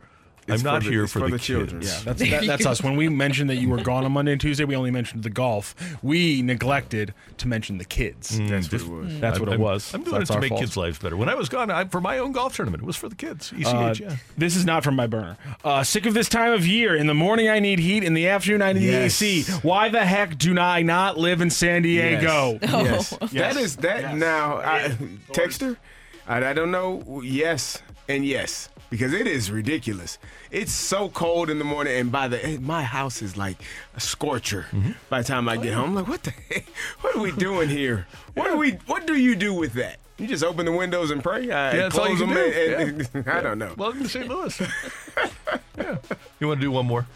[0.46, 1.80] It's I'm not for the- here for, for the, the children.
[1.80, 1.92] kids.
[2.04, 2.82] Yeah, that's that, that's us.
[2.82, 5.30] When we mentioned that you were gone on Monday and Tuesday, we only mentioned the
[5.30, 5.74] golf.
[6.02, 8.38] We neglected to mention the kids.
[8.38, 9.20] That's what it was.
[9.20, 9.94] That's what I'm, it was.
[9.94, 10.60] I'm So doing that's it to make fault.
[10.60, 11.16] kids' lives better.
[11.16, 13.52] When I was gone, I, for my own golf tournament, it was for the kids.
[13.56, 14.16] ECH, Uh, yeah.
[14.36, 15.36] This is not from my burner.
[15.64, 16.94] Uh, sick of this time of year.
[16.96, 18.02] In the morning, I need heat.
[18.04, 19.22] In the afternoon, I need Yes.
[19.22, 19.44] AC.
[19.62, 22.58] Why the heck do I not live in San Diego?
[22.60, 23.16] Yes.
[23.18, 23.26] Oh.
[23.32, 24.56] That is that now.
[24.58, 24.88] I,
[25.32, 25.76] texter,
[26.26, 27.20] I, I don't know.
[27.22, 30.18] Yes and yes because it is ridiculous.
[30.50, 33.56] It's so cold in the morning, and by the eh, my house is like
[33.96, 34.66] a scorcher.
[34.70, 34.92] Mm-hmm.
[35.08, 36.66] By the time I get home, I'm like, what the heck?
[37.00, 38.06] What are we doing here?
[38.34, 38.72] What do we?
[38.86, 39.98] What do you do with that?
[40.18, 41.50] You just open the windows and pray.
[41.50, 42.34] I Yeah, that's all close you them.
[42.34, 42.40] do.
[42.52, 43.72] and- and- I don't know.
[43.76, 44.28] Welcome to St.
[44.28, 44.60] Louis.
[45.78, 45.96] yeah.
[46.38, 47.06] You want to do one more?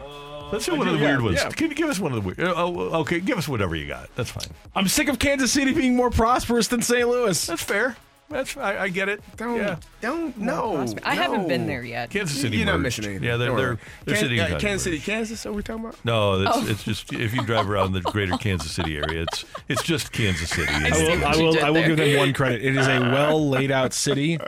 [0.00, 1.36] Uh, Let's do one of the yeah, weird ones.
[1.42, 1.48] yeah.
[1.48, 2.38] Can you give us one of the weird?
[2.54, 3.18] Oh, okay.
[3.18, 4.14] Give us whatever you got.
[4.14, 4.44] That's fine.
[4.76, 7.08] I'm sick of Kansas City being more prosperous than St.
[7.08, 7.46] Louis.
[7.46, 7.96] That's fair.
[8.30, 9.22] That's I, I get it.
[9.36, 9.76] Don't yeah.
[10.00, 10.86] don't no.
[11.04, 12.10] I haven't been there yet.
[12.10, 12.56] Kansas City.
[12.56, 12.82] You're not merged.
[12.98, 13.24] missing anything.
[13.28, 13.78] Yeah, they're Don't they're, worry.
[14.06, 14.98] they're Kan- sitting uh, in Kansas City.
[14.98, 15.46] Kansas.
[15.46, 16.04] Are we talking about?
[16.04, 16.66] No, it's, Oh.
[16.66, 20.50] it's just if you drive around the greater Kansas City area, it's it's just Kansas
[20.50, 20.72] City.
[20.72, 21.88] I I see will, what I you will, did I will there.
[21.88, 22.64] give them one credit.
[22.64, 24.38] It is a well laid out city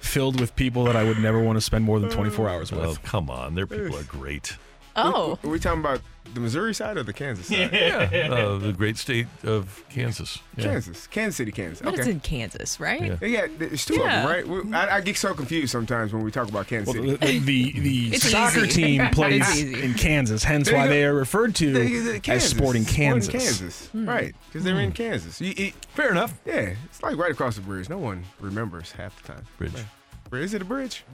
[0.00, 2.80] filled with people that I would never want to spend more than 24 hours with.
[2.84, 3.54] Oh, come on.
[3.54, 4.56] Their people are great.
[4.96, 6.00] Oh, Are we talking about
[6.34, 7.70] the Missouri side or the Kansas side?
[7.72, 8.08] Yeah.
[8.32, 10.38] Uh, the great state of Kansas.
[10.56, 10.64] Yeah.
[10.64, 11.80] Kansas, Kansas City, Kansas.
[11.82, 13.00] but it's in Kansas, right?
[13.02, 13.14] Yeah.
[13.16, 14.00] They got it's two Yeah.
[14.00, 14.64] of them, right?
[14.66, 17.38] We- I, I get so confused sometimes when we talk about Kansas Well, City.
[17.38, 18.82] the the, the soccer easy.
[18.98, 22.50] team plays in Kansas, hence why they are referred to They- they- as Kansas.
[22.50, 23.30] Sporting Kansas.
[23.32, 24.08] Kansas, Hmm.
[24.08, 24.34] right?
[24.48, 25.40] Because they're in Kansas.
[25.40, 26.34] You, it, Fair enough.
[26.44, 27.88] yeah, it's like right across the bridge.
[27.88, 29.44] No one remembers half the time.
[29.58, 29.72] Bridge.
[30.30, 31.04] Bri- Is it a bridge?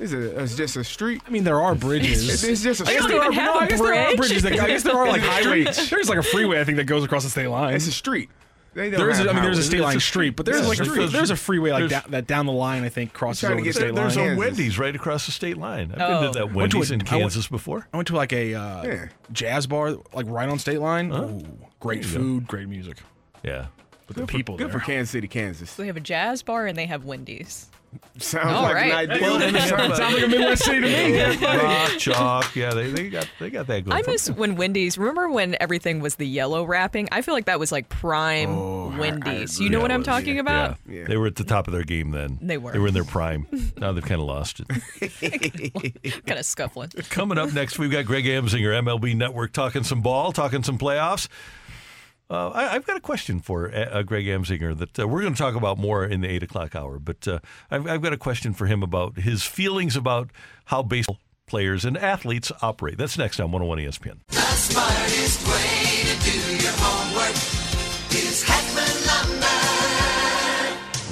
[0.00, 0.18] Is it?
[0.36, 1.22] It's just a street.
[1.26, 2.44] I mean, there are bridges.
[2.44, 3.12] it's just a I guess street.
[3.14, 4.16] there are- even have guess there are bridge?
[4.18, 4.42] bridges.
[4.42, 5.90] That, I guess there are like It's highways.
[5.90, 7.74] There's like a freeway I think that goes across the state line.
[7.74, 8.28] It's a street.
[8.74, 10.68] They don't There is, a, I mean, there's a state line a street, but there's
[10.68, 11.10] like a, street.
[11.10, 12.84] there's a freeway like There's- da- that down the line.
[12.84, 14.38] I think crosses trying to over the get state there- There's a Kansas.
[14.38, 15.92] Wendy's right across the state line.
[15.96, 16.20] I've Oh.
[16.20, 17.88] been to that Went to a- Wendy's in I went- Kansas before.
[17.94, 19.06] I went to like a uh, Yeah.
[19.32, 21.10] jazz bar, like right on state line.
[21.10, 21.40] Ooh,
[21.80, 22.18] great There go.
[22.18, 22.98] food, great music.
[23.42, 23.68] Yeah.
[24.06, 24.78] But the Good for- people Good there.
[24.78, 25.70] for Kansas City, Kansas.
[25.70, 27.68] So they have a jazz bar and they have Wendy's.
[28.18, 28.92] Sounds All like right.
[28.92, 29.20] an ideal.
[29.30, 30.86] Well, then they have, Sounds like a Midwest city to
[31.40, 31.46] me.
[31.62, 32.56] Rock, chalk.
[32.56, 33.96] Yeah, they, they got they got that going.
[33.96, 34.96] I for miss when Wendy's.
[34.98, 37.08] Remember when everything was the yellow wrapping?
[37.12, 39.54] I feel like that was like prime Oh, I- I Wendy's.
[39.56, 39.64] agree.
[39.66, 40.40] you know Yeah, what I'm talking yeah.
[40.42, 40.78] about?
[40.88, 41.00] Yeah.
[41.00, 41.04] Yeah.
[41.08, 42.38] They were at the top of their game then.
[42.40, 42.72] They were.
[42.72, 43.46] They were in their prime.
[43.76, 46.22] now they've kind of lost it.
[46.26, 46.90] kind of scuffling.
[47.10, 51.28] Coming up next, we've got Greg Amsinger, MLB Network, talking some ball, talking some playoffs.
[52.28, 55.34] Uh, I, I've got a question for uh, uh, Greg Amsinger that uh, we're going
[55.34, 56.98] to talk about more in the eight o'clock hour.
[56.98, 57.38] But uh,
[57.70, 60.30] I've, I've got a question for him about his feelings about
[60.66, 62.98] how baseball players and athletes operate.
[62.98, 64.18] That's next on 101 ESPN.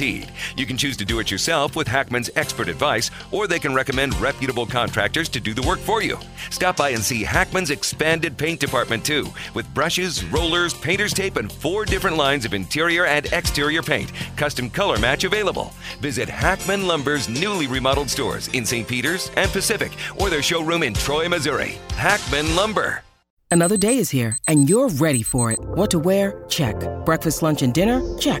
[0.00, 4.18] You can choose to do it yourself with Hackman's expert advice, or they can recommend
[4.18, 6.18] reputable contractors to do the work for you.
[6.48, 11.52] Stop by and see Hackman's expanded paint department too, with brushes, rollers, painter's tape, and
[11.52, 15.74] four different lines of interior and exterior paint, custom color match available.
[16.00, 18.88] Visit Hackman Lumber's newly remodeled stores in St.
[18.88, 21.78] Peters and Pacific, or their showroom in Troy, Missouri.
[21.92, 23.02] Hackman Lumber.
[23.50, 25.58] Another day is here, and you're ready for it.
[25.60, 26.44] What to wear?
[26.48, 26.76] Check.
[27.04, 28.00] Breakfast, lunch, and dinner?
[28.16, 28.40] Check.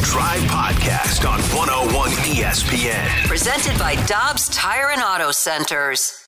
[0.11, 3.27] Drive Podcast on 101 ESPN.
[3.29, 6.27] Presented by Dobbs Tire and Auto Centers.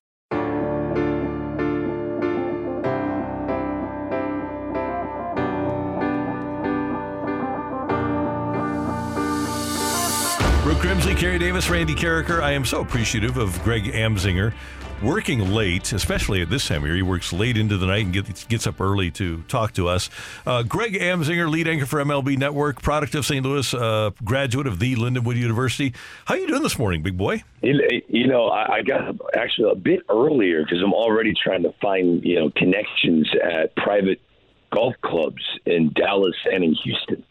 [10.64, 12.42] Brooke Grimsley, Carey Davis, Randy Karraker.
[12.42, 14.54] I am so appreciative of Greg Amsinger
[15.04, 16.96] working late, especially at this time of year.
[16.96, 20.10] He works late into the night and gets, gets up early to talk to us.
[20.46, 23.46] Uh, Greg Amsinger, lead anchor for MLB Network, product of St.
[23.46, 25.94] Louis, uh, graduate of the Lindenwood University.
[26.26, 27.44] How are you doing this morning, big boy?
[27.62, 32.36] You know, I got actually a bit earlier because I'm already trying to find you
[32.36, 34.20] know connections at private
[34.74, 37.24] golf clubs in Dallas and in Houston.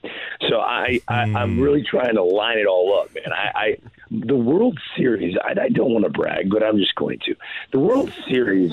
[0.48, 1.60] So I, I I'm hmm.
[1.60, 3.32] really trying to line it all up, man.
[3.32, 3.78] I, I
[4.10, 5.36] the World Series.
[5.42, 7.34] I, I don't want to brag, but I'm just going to.
[7.72, 8.72] The World Series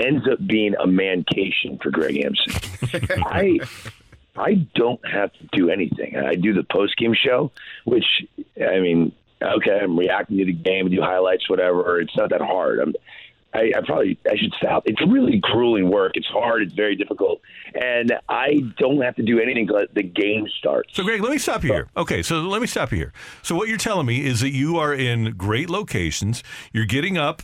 [0.00, 3.08] ends up being a mancation for Greg Amson.
[3.26, 3.60] I
[4.36, 6.16] I don't have to do anything.
[6.16, 7.52] I do the post game show,
[7.84, 8.26] which
[8.60, 12.00] I mean, okay, I'm reacting to the game, do highlights, whatever.
[12.00, 12.80] It's not that hard.
[12.80, 12.94] I'm,
[13.54, 14.82] I, I probably I should stop.
[14.86, 16.12] It's really grueling work.
[16.14, 16.62] It's hard.
[16.62, 17.40] It's very difficult,
[17.74, 20.94] and I don't have to do anything until the game starts.
[20.94, 21.88] So, Greg, let me stop you here.
[21.96, 23.12] Okay, so let me stop you here.
[23.42, 26.42] So, what you're telling me is that you are in great locations.
[26.72, 27.42] You're getting up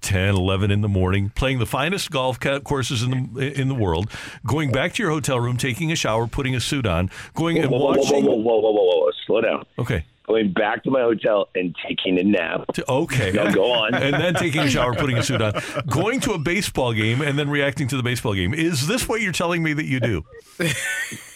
[0.00, 4.10] 10, 11 in the morning, playing the finest golf courses in the in the world,
[4.46, 7.70] going back to your hotel room, taking a shower, putting a suit on, going and
[7.70, 8.24] whoa, whoa, watching.
[8.24, 9.64] Whoa, whoa, whoa, whoa, whoa, whoa, slow down.
[9.78, 10.04] Okay.
[10.28, 12.66] Going back to my hotel and taking a nap.
[12.86, 13.32] Okay.
[13.32, 13.94] Now go on.
[14.08, 15.54] and then taking a shower, putting a suit on,
[15.88, 18.52] going to a baseball game, and then reacting to the baseball game.
[18.52, 20.24] Is this what you're telling me that you do?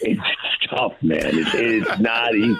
[0.05, 0.21] It's
[0.69, 1.21] tough, man.
[1.23, 2.59] It's, it's not easy.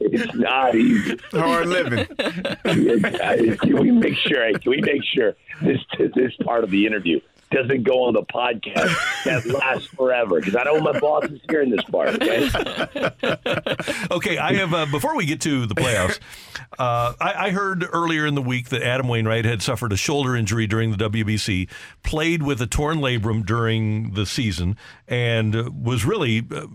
[0.00, 1.18] It's not easy.
[1.32, 2.06] Hard living.
[3.58, 4.52] Can we make sure?
[4.58, 5.78] Can we make sure this
[6.14, 7.20] this part of the interview
[7.54, 10.40] doesn't go on the podcast that lasts forever?
[10.40, 12.08] Because I don't want my boss is hearing this part.
[12.14, 12.48] Okay.
[14.10, 14.74] okay, I have.
[14.74, 16.18] Uh, before we get to the playoffs,
[16.78, 20.36] uh, I, I heard earlier in the week that Adam Wainwright had suffered a shoulder
[20.36, 21.68] injury during the WBC,
[22.02, 24.76] played with a torn labrum during the season,
[25.08, 26.42] and was really.
[26.50, 26.66] Uh,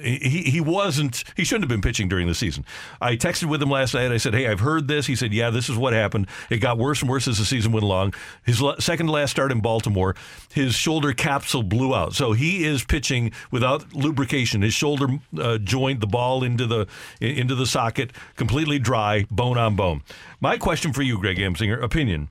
[0.00, 2.64] he, he wasn't he shouldn't have been pitching during the season.
[3.00, 4.12] I texted with him last night.
[4.12, 6.28] I said, "Hey, I've heard this." He said, "Yeah, this is what happened.
[6.50, 8.14] It got worse and worse as the season went along.
[8.44, 10.07] His second to last start in Baltimore,
[10.52, 12.14] his shoulder capsule blew out.
[12.14, 14.62] So he is pitching without lubrication.
[14.62, 16.86] His shoulder uh, joint, the ball into the
[17.20, 20.02] into the socket, completely dry, bone on bone.
[20.40, 22.28] My question for you, Greg Amsinger, opinion: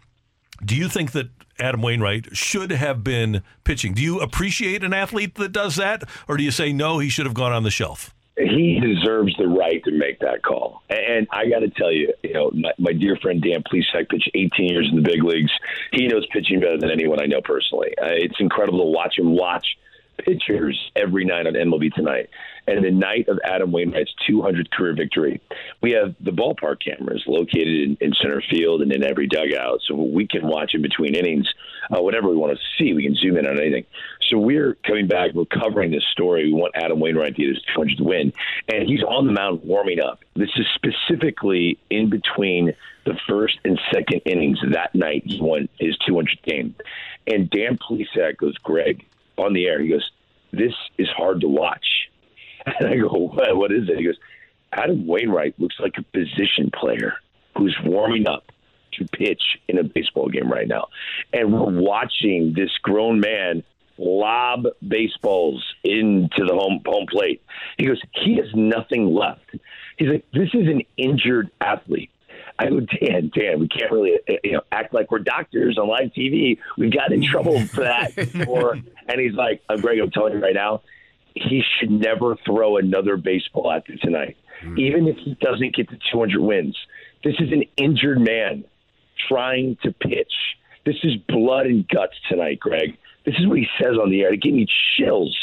[0.64, 3.94] Do you think that Adam Wainwright should have been pitching?
[3.94, 7.26] Do you appreciate an athlete that does that, or do you say no, he should
[7.26, 8.14] have gone on the shelf?
[8.38, 10.84] He deserves the right to make that call.
[10.90, 14.30] And I got to tell you, you know, my, my dear friend Dan Plesac pitched
[14.34, 15.52] 18 years in the big leagues.
[15.92, 17.94] He knows pitching better than anyone I know personally.
[18.00, 19.66] Uh, it's incredible to watch him watch
[20.18, 22.30] pitchers every night on MLB Tonight.
[22.68, 25.42] And the night of Adam Wainwright's 200th career victory,
[25.82, 29.96] we have the ballpark cameras located in, in center field and in every dugout, so
[29.96, 31.48] we can watch in between innings,
[31.96, 32.94] uh, whatever we want to see.
[32.94, 33.86] We can zoom in on anything.
[34.30, 36.46] So we're coming back, we're covering this story.
[36.46, 38.34] We want Adam Wainwright to get his 200th win,
[38.68, 40.20] and he's on the mound warming up.
[40.36, 42.74] This is specifically in between
[43.06, 45.24] the first and second innings that night.
[45.26, 46.76] He won his 200th game,
[47.26, 49.06] and Dan Plesac goes, Greg,
[49.38, 49.82] on the air.
[49.82, 50.10] He goes,
[50.52, 52.10] "This is hard to watch."
[52.80, 53.98] And I go, what, what is it?
[53.98, 54.18] He goes,
[54.74, 57.14] Adam Wainwright looks like a position player
[57.56, 58.52] who's warming up
[58.98, 60.88] to pitch in a baseball game right now.
[61.34, 63.64] And we're watching this grown man
[63.98, 67.42] lob baseballs into the home home plate.
[67.78, 69.56] He goes, he has nothing left.
[69.98, 72.12] He's like, this is an injured athlete.
[72.60, 75.88] I go, Dan, Dan, we can't really uh, you know act like we're doctors on
[75.88, 76.58] live TV.
[76.78, 78.74] We've got in trouble for that before.
[79.08, 80.82] and he's like, I'm Greg, I'm telling you right now,
[81.36, 84.38] he should never throw another baseball at you tonight,
[84.76, 86.76] even if he doesn't get to 200 wins.
[87.24, 88.64] This is an injured man
[89.28, 90.34] trying to pitch.
[90.86, 92.98] This is blood and guts tonight, Greg.
[93.26, 94.34] This is what he says on the air.
[94.34, 95.38] It gave me chills.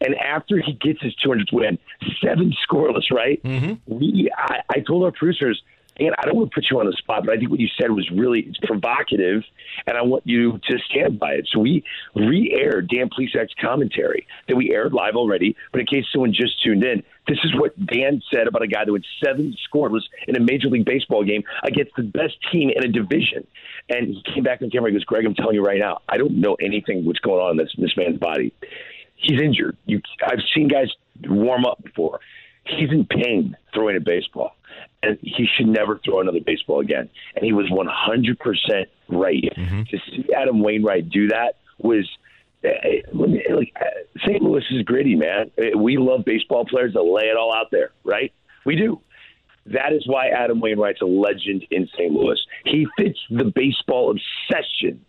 [0.00, 1.78] And after he gets his 200th win,
[2.24, 3.42] seven scoreless, right?
[3.42, 3.74] Mm-hmm.
[3.86, 5.62] We, I, I told our producers,
[5.98, 7.68] and I don't want to put you on the spot, but I think what you
[7.78, 9.42] said was really it's provocative,
[9.86, 11.48] and I want you to stand by it.
[11.52, 16.32] So we re-aired Dan Plesac's commentary that we aired live already, but in case someone
[16.32, 20.02] just tuned in, this is what Dan said about a guy that went seven scoreless
[20.26, 23.46] in a Major League Baseball game against the best team in a division.
[23.88, 26.16] And he came back on camera and goes, Greg, I'm telling you right now, I
[26.16, 28.52] don't know anything what's going on in this, this man's body.
[29.16, 29.76] He's injured.
[29.86, 30.88] You, I've seen guys
[31.28, 32.20] warm up before.
[32.64, 34.54] He's in pain throwing a baseball
[35.02, 37.08] and he should never throw another baseball again.
[37.34, 39.42] And he was 100% right.
[39.56, 39.82] Mm-hmm.
[39.84, 42.08] To see Adam Wainwright do that was.
[42.62, 44.42] St.
[44.42, 45.50] Louis is gritty, man.
[45.76, 48.32] We love baseball players that lay it all out there, right?
[48.64, 49.00] We do.
[49.66, 52.12] That is why Adam Wainwright's a legend in St.
[52.12, 52.38] Louis.
[52.64, 55.04] He fits the baseball obsession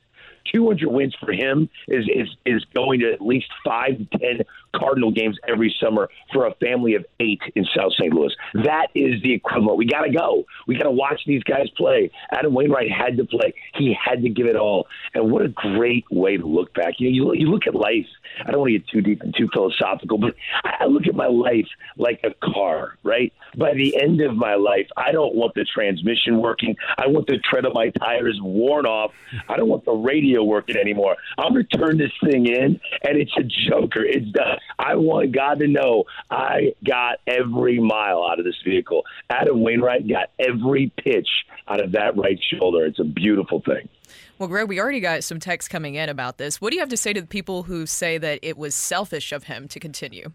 [0.51, 4.41] 200 wins for him is is is going to at least five to ten
[4.75, 8.13] Cardinal games every summer for a family of eight in South St.
[8.13, 8.33] Louis.
[8.53, 9.77] That is the equivalent.
[9.77, 10.45] We got to go.
[10.67, 12.11] We got to watch these guys play.
[12.31, 13.53] Adam Wainwright had to play.
[13.75, 14.87] He had to give it all.
[15.13, 16.95] And what a great way to look back.
[16.99, 18.05] You know, you, you look at life.
[18.45, 21.27] I don't want to get too deep and too philosophical, but I look at my
[21.27, 21.67] life
[21.97, 23.33] like a car, right?
[23.57, 26.75] By the end of my life, I don't want the transmission working.
[26.97, 29.11] I want the tread of my tires worn off.
[29.47, 31.15] I don't want the radio working anymore.
[31.37, 34.03] I'm going to turn this thing in, and it's a joker.
[34.03, 34.58] It's done.
[34.77, 39.03] I want God to know I got every mile out of this vehicle.
[39.29, 41.27] Adam Wainwright got every pitch
[41.67, 42.85] out of that right shoulder.
[42.85, 43.89] It's a beautiful thing.
[44.37, 46.61] Well, Greg, we already got some texts coming in about this.
[46.61, 49.31] What do you have to say to the people who say that it was selfish
[49.33, 50.31] of him to continue?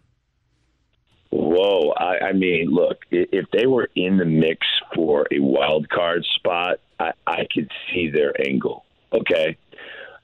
[1.31, 1.91] Whoa.
[1.97, 6.79] I, I mean, look, if they were in the mix for a wild card spot,
[6.99, 8.85] I, I could see their angle.
[9.11, 9.57] Okay.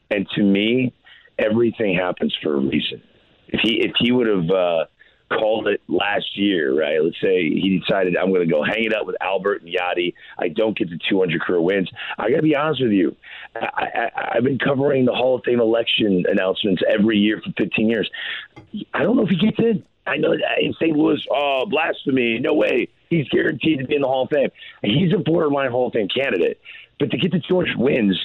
[0.10, 0.93] And to me,
[1.39, 3.02] everything happens for a reason.
[3.52, 4.86] If he if he would have uh,
[5.32, 7.02] called it last year, right?
[7.02, 10.14] Let's say he decided I'm going to go hang it up with Albert and Yadi.
[10.38, 11.89] I don't get to 200 career wins.
[12.18, 13.16] I got to be honest with you.
[13.56, 13.60] I,
[14.16, 18.10] I, I've been covering the Hall of Fame election announcements every year for 15 years.
[18.93, 19.84] I don't know if he gets in.
[20.08, 20.97] I know that in St.
[20.97, 22.39] Louis, oh, blasphemy.
[22.39, 22.88] No way.
[23.10, 24.49] He's guaranteed to be in the Hall of Fame.
[24.82, 26.60] He's a borderline Hall of Fame candidate.
[26.99, 28.19] But to get to 200 wins,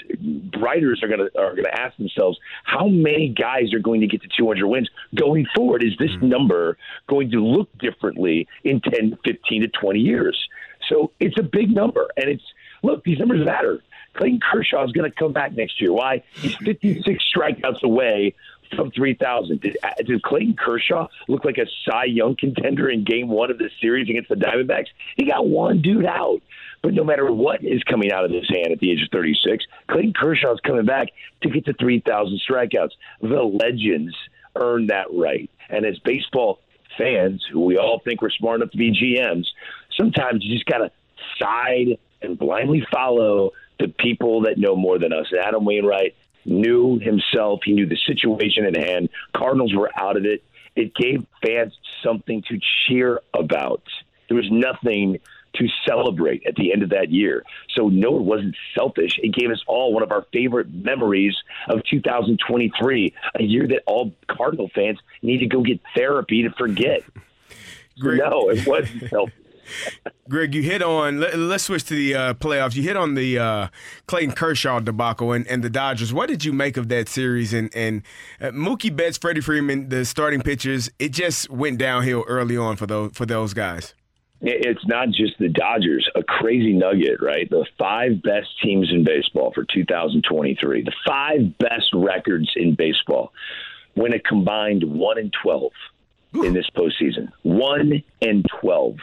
[0.60, 4.06] writers are going to are going to ask themselves how many guys are going to
[4.06, 5.82] get to 200 wins going forward.
[5.82, 6.76] Is this number
[7.08, 10.48] going to look differently in 10, 15 to 20 years?
[10.90, 12.44] So it's a big number, and it's
[12.82, 13.82] look these numbers matter.
[14.14, 15.92] Clayton Kershaw is going to come back next year.
[15.92, 16.22] Why?
[16.34, 18.34] He's 56 strikeouts away
[18.74, 19.60] from 3,000.
[19.60, 23.58] Did, uh, did Clayton Kershaw look like a Cy Young contender in game one of
[23.58, 24.86] the series against the Diamondbacks?
[25.16, 26.40] He got one dude out.
[26.82, 29.64] But no matter what is coming out of his hand at the age of 36,
[29.88, 31.08] Clayton Kershaw is coming back
[31.42, 32.92] to get to 3,000 strikeouts.
[33.20, 34.14] The legends
[34.54, 35.50] earned that right.
[35.68, 36.60] And as baseball
[36.96, 39.46] fans, who we all think we're smart enough to be GMs,
[39.96, 40.90] sometimes you just got to
[41.38, 45.26] side and blindly follow the people that know more than us.
[45.38, 46.14] Adam Wainwright
[46.44, 47.60] knew himself.
[47.64, 49.08] He knew the situation at hand.
[49.34, 50.42] Cardinals were out of it.
[50.74, 53.82] It gave fans something to cheer about.
[54.28, 55.18] There was nothing
[55.58, 57.44] to celebrate at the end of that year.
[57.74, 59.18] So, no, it wasn't selfish.
[59.22, 61.36] It gave us all one of our favorite memories
[61.68, 67.02] of 2023, a year that all Cardinal fans need to go get therapy to forget.
[67.98, 69.32] No, it wasn't selfish.
[70.28, 71.20] Greg, you hit on.
[71.20, 72.74] Let, us switch to the uh, playoffs.
[72.74, 73.68] You hit on the uh,
[74.06, 76.12] Clayton Kershaw debacle and, and the Dodgers.
[76.12, 77.52] What did you make of that series?
[77.52, 78.02] And and
[78.40, 80.90] uh, Mookie Betts, Freddie Freeman, the starting pitchers.
[80.98, 83.94] It just went downhill early on for those for those guys.
[84.42, 87.48] It's not just the Dodgers, a crazy nugget, right?
[87.48, 93.32] The five best teams in baseball for 2023, the five best records in baseball
[93.94, 95.72] went a combined 1 and 12
[96.44, 97.32] in this postseason.
[97.42, 98.96] 1 and 12.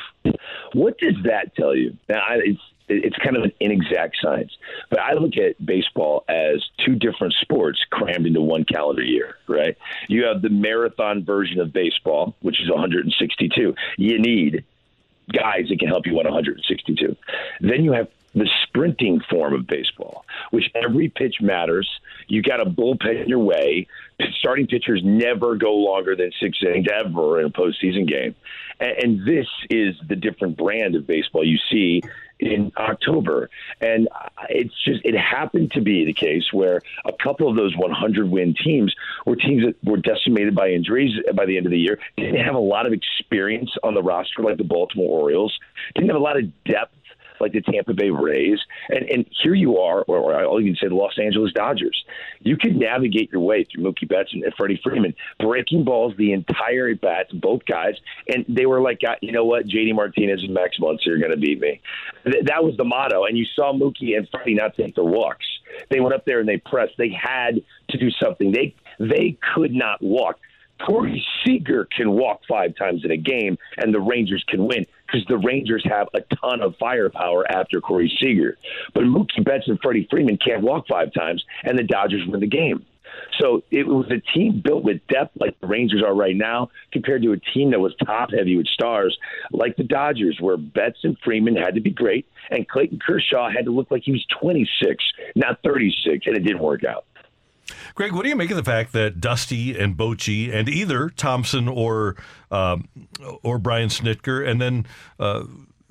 [0.73, 1.97] What does that tell you?
[2.07, 4.51] Now, it's it's kind of an inexact science,
[4.89, 9.77] but I look at baseball as two different sports crammed into one calendar year, right?
[10.09, 13.73] You have the marathon version of baseball, which is 162.
[13.97, 14.65] You need
[15.31, 17.15] guys that can help you win 162.
[17.61, 21.89] Then you have the sprinting form of baseball, which every pitch matters.
[22.27, 23.87] You got to bullpen your way.
[24.39, 28.35] Starting pitchers never go longer than six innings ever in a postseason game.
[28.79, 32.01] And, and this is the different brand of baseball you see
[32.47, 33.49] in October.
[33.81, 34.07] And
[34.49, 38.55] it's just, it happened to be the case where a couple of those 100 win
[38.63, 38.93] teams
[39.25, 42.55] were teams that were decimated by injuries by the end of the year, didn't have
[42.55, 45.57] a lot of experience on the roster like the Baltimore Orioles,
[45.95, 46.93] didn't have a lot of depth
[47.43, 48.59] like the Tampa Bay Rays.
[48.89, 52.03] And, and here you are, or, or I'll even say the Los Angeles Dodgers.
[52.39, 56.33] You could navigate your way through Mookie Betts and, and Freddie Freeman, breaking balls the
[56.33, 57.95] entire at bats, both guys.
[58.27, 59.67] And they were like, you know what?
[59.67, 61.81] JD Martinez and Max Muncy are going to beat me.
[62.23, 63.25] Th- that was the motto.
[63.25, 65.45] And you saw Mookie and Freddie not take their walks.
[65.89, 66.93] They went up there and they pressed.
[66.97, 68.51] They had to do something.
[68.51, 70.39] They they could not walk.
[70.85, 75.25] Corey Seager can walk five times in a game, and the Rangers can win because
[75.27, 78.57] the Rangers have a ton of firepower after Corey Seager.
[78.93, 82.47] But Mookie Betts and Freddie Freeman can't walk five times, and the Dodgers win the
[82.47, 82.85] game.
[83.39, 87.21] So it was a team built with depth like the Rangers are right now, compared
[87.23, 89.17] to a team that was top heavy with stars
[89.51, 93.65] like the Dodgers, where Betts and Freeman had to be great, and Clayton Kershaw had
[93.65, 95.03] to look like he was 26,
[95.35, 97.05] not 36, and it didn't work out.
[97.95, 101.67] Greg, what do you make of the fact that Dusty and Bochy and either Thomson
[101.67, 102.15] or
[102.51, 102.87] um,
[103.43, 104.85] or Brian Snitker and then
[105.19, 105.43] uh,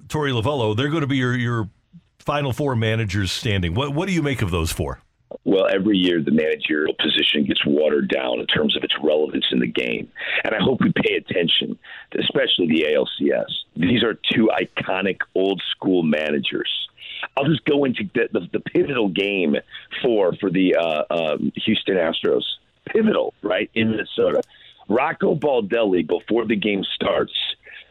[0.06, 1.68] Torey Lovullo, they're going to be your, your
[2.18, 3.74] final four managers standing.
[3.74, 5.00] What what do you make of those four?
[5.44, 9.60] Well, every year the managerial position gets watered down in terms of its relevance in
[9.60, 10.08] the game.
[10.44, 11.78] And I hope we pay attention,
[12.18, 13.50] especially the ALCS.
[13.76, 16.81] These are two iconic old school managers.
[17.36, 19.56] I'll just go into the, the, the pivotal game
[20.02, 22.42] for for the uh, um, Houston Astros.
[22.86, 24.42] Pivotal, right, in Minnesota.
[24.88, 27.32] Rocco Baldelli, before the game starts,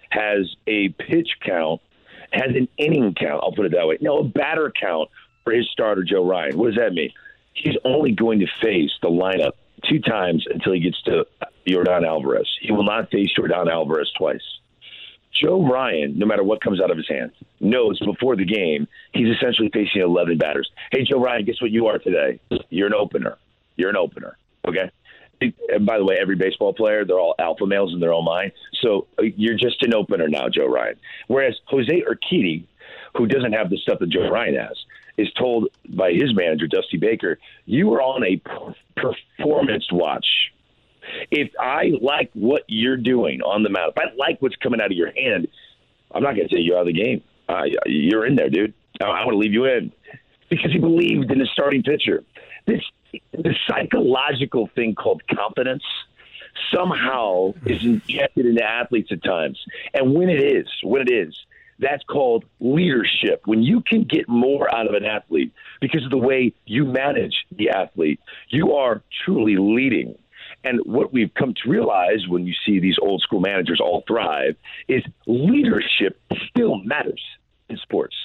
[0.10, 1.82] has a pitch count,
[2.32, 3.42] has an inning count.
[3.44, 3.98] I'll put it that way.
[4.02, 5.10] No, a batter count
[5.44, 6.58] for his starter, Joe Ryan.
[6.58, 7.12] What does that mean?
[7.54, 9.54] He's only going to face the lineup
[9.90, 11.26] two times until he gets to
[11.68, 12.48] Yordan Alvarez.
[12.62, 14.44] He will not face Yordan Alvarez twice.
[15.34, 19.34] Joe Ryan, no matter what comes out of his hands, knows before the game he's
[19.36, 20.70] essentially facing 11 batters.
[20.92, 22.40] Hey, Joe Ryan, guess what you are today?
[22.70, 23.38] You're an opener.
[23.76, 24.38] You're an opener.
[24.68, 24.92] Okay.
[25.42, 28.52] And by the way, every baseball player, they're all alpha males in their own mind.
[28.82, 30.96] So uh, you're just an opener now, Joe Ryan.
[31.28, 32.66] Whereas Jose Urquidy,
[33.16, 34.78] who doesn't have the stuff that Joe Ryan has,
[35.18, 38.42] is told by his manager, Dusty Baker, you are on a
[38.96, 40.26] performance watch.
[41.30, 44.88] If I like what you're doing on the mound, if I like what's coming out
[44.88, 45.48] of your hand,
[46.14, 47.24] I'm not going to take you out of the game.
[47.48, 48.74] Uh, you're in there, dude.
[49.02, 49.92] I, I want to leave you in
[50.50, 52.24] because he believed in the starting pitcher.
[52.66, 52.82] This
[53.34, 55.84] the psychological thing called confidence
[56.74, 59.60] somehow is injected into athletes at times.
[59.94, 61.36] And when it is, when it is,
[61.80, 63.42] that's called leadership.
[63.46, 67.46] When you can get more out of an athlete because of the way you manage
[67.52, 70.16] the athlete, you are truly leading.
[70.64, 74.56] And what we've come to realize when you see these old school managers all thrive
[74.88, 77.22] is leadership still matters
[77.72, 78.16] in sports.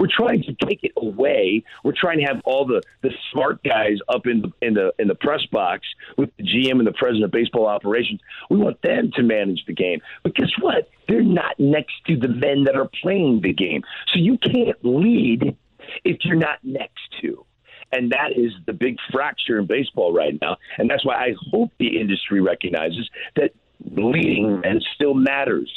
[0.00, 1.62] We're trying to take it away.
[1.84, 5.06] We're trying to have all the, the smart guys up in the in the in
[5.06, 8.20] the press box with the GM and the president of baseball operations.
[8.50, 10.00] We want them to manage the game.
[10.22, 10.88] But guess what?
[11.08, 13.82] They're not next to the men that are playing the game.
[14.12, 15.56] So you can't lead
[16.04, 17.45] if you're not next to.
[17.92, 20.56] And that is the big fracture in baseball right now.
[20.78, 25.70] And that's why I hope the industry recognizes that leading and still matters.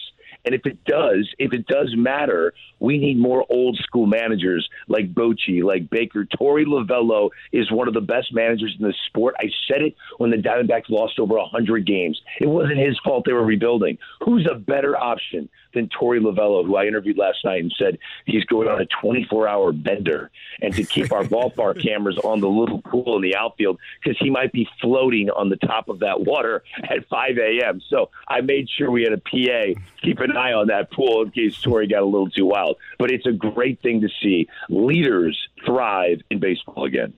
[0.45, 5.13] And if it does, if it does matter, we need more old school managers like
[5.13, 6.25] Bochy, like Baker.
[6.25, 9.35] Torey Lovullo is one of the best managers in the sport.
[9.37, 12.19] I said it when the Diamondbacks lost over 100 games.
[12.39, 13.97] It wasn't his fault they were rebuilding.
[14.23, 18.43] Who's a better option than Torey Lovullo, who I interviewed last night and said he's
[18.45, 20.31] going on a 24 hour bender
[20.61, 24.29] and to keep our ballpark cameras on the little pool in the outfield because he
[24.29, 27.81] might be floating on the top of that water at 5 a.m.
[27.89, 31.31] So I made sure we had a PA keep an eye on that pool in
[31.31, 32.77] case Torey got a little too wild.
[32.97, 37.13] But it's a great thing to see leaders thrive in baseball again.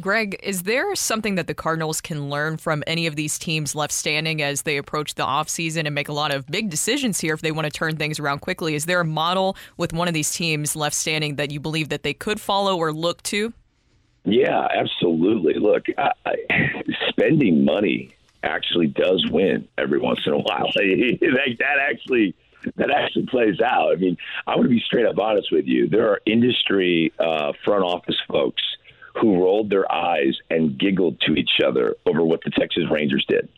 [0.00, 3.92] Greg, is there something that the Cardinals can learn from any of these teams left
[3.92, 7.42] standing as they approach the offseason and make a lot of big decisions here if
[7.42, 8.74] they want to turn things around quickly?
[8.74, 12.02] Is there a model with one of these teams left standing that you believe that
[12.02, 13.52] they could follow or look to?
[14.24, 15.54] Yeah, absolutely.
[15.54, 18.12] Look, I, I, spending money
[18.44, 20.70] actually does win every once in a while.
[20.74, 22.34] that, that actually
[22.76, 23.92] that actually plays out.
[23.92, 24.16] I mean,
[24.46, 25.88] I want to be straight up honest with you.
[25.88, 28.62] There are industry uh, front office folks
[29.20, 33.48] who rolled their eyes and giggled to each other over what the Texas Rangers did.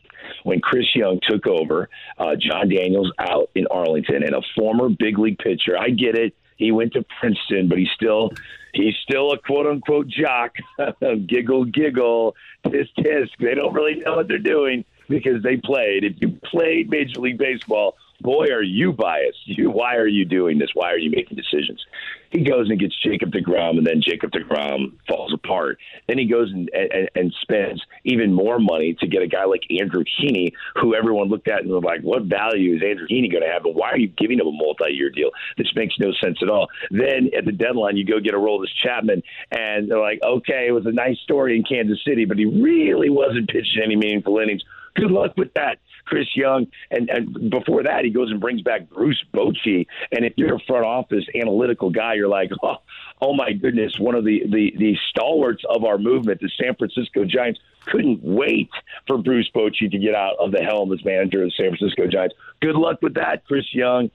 [0.43, 5.19] When Chris Young took over, uh, Jon Daniels out in Arlington, and a former big
[5.19, 5.79] league pitcher.
[5.79, 6.35] I get it.
[6.57, 8.31] He went to Princeton, but he's still
[8.73, 10.55] he's still a quote unquote jock.
[11.27, 12.35] giggle, giggle,
[12.65, 13.31] tisk, tisk.
[13.39, 16.05] They don't really know what they're doing because they played.
[16.05, 19.39] If you played Major League Baseball, boy, are you biased.
[19.45, 20.71] You, why are you doing this?
[20.75, 21.85] Why are you making decisions?
[22.31, 25.79] He goes and gets Jacob DeGrom, and then Jacob DeGrom falls apart.
[26.09, 29.63] Then he goes and, and, and spends even more money to get a guy like
[29.81, 33.45] Andrew Heaney, who everyone looked at and was like, what value is Andrew Heaney going
[33.45, 33.65] to have?
[33.65, 35.31] And why are you giving him a multi-year deal?
[35.57, 36.69] This makes no sense at all.
[36.91, 40.87] Then at the deadline, you go get Aroldis Chapman, and they're like, okay, it was
[40.87, 44.63] a nice story in Kansas City, but he really wasn't pitching any meaningful innings.
[44.95, 45.79] Good luck with that.
[46.07, 49.87] Chris Young, and, and before that, he goes and brings back Bruce Bochy.
[50.13, 52.77] And if you're a front office analytical guy, you're like, oh,
[53.21, 57.25] oh my goodness, one of the, the, the stalwarts of our movement, the San Francisco
[57.25, 58.71] Giants, couldn't wait
[59.07, 62.07] for Bruce Bochy to get out of the helm as manager of the San Francisco
[62.07, 62.35] Giants.
[62.61, 64.11] Good luck with that, Chris Young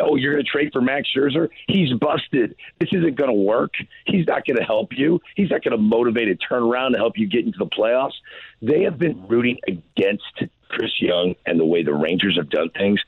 [0.00, 1.48] oh, you're going to trade for Max Scherzer?
[1.68, 2.56] He's busted.
[2.80, 3.74] This isn't going to work.
[4.06, 5.20] He's not going to help you.
[5.34, 8.14] He's not going to motivate a turnaround to help you get into the playoffs.
[8.62, 13.00] They have been rooting against Chris Young and the way the Rangers have done things,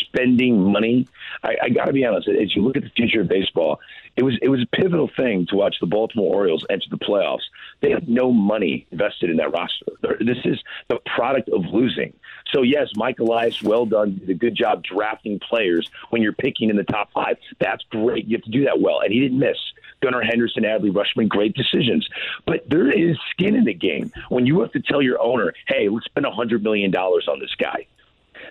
[0.00, 1.08] spending money.
[1.42, 2.28] I, I got to be honest.
[2.28, 3.80] As you look at the future of baseball,
[4.16, 7.42] it was it was a pivotal thing to watch the Baltimore Orioles enter the playoffs.
[7.82, 9.86] They have no money invested in that roster.
[10.20, 12.14] This is the product of losing.
[12.52, 16.70] So yes, Mike Elias, well done, did a good job drafting players when you're picking
[16.70, 17.36] in the top five.
[17.58, 18.26] That's great.
[18.26, 19.58] You have to do that well, and he didn't miss.
[20.00, 22.08] Gunnar Henderson, Adley Rutschman, great decisions.
[22.46, 25.88] But there is skin in the game when you have to tell your owner, hey,
[25.88, 27.86] let's spend $100 million on this guy.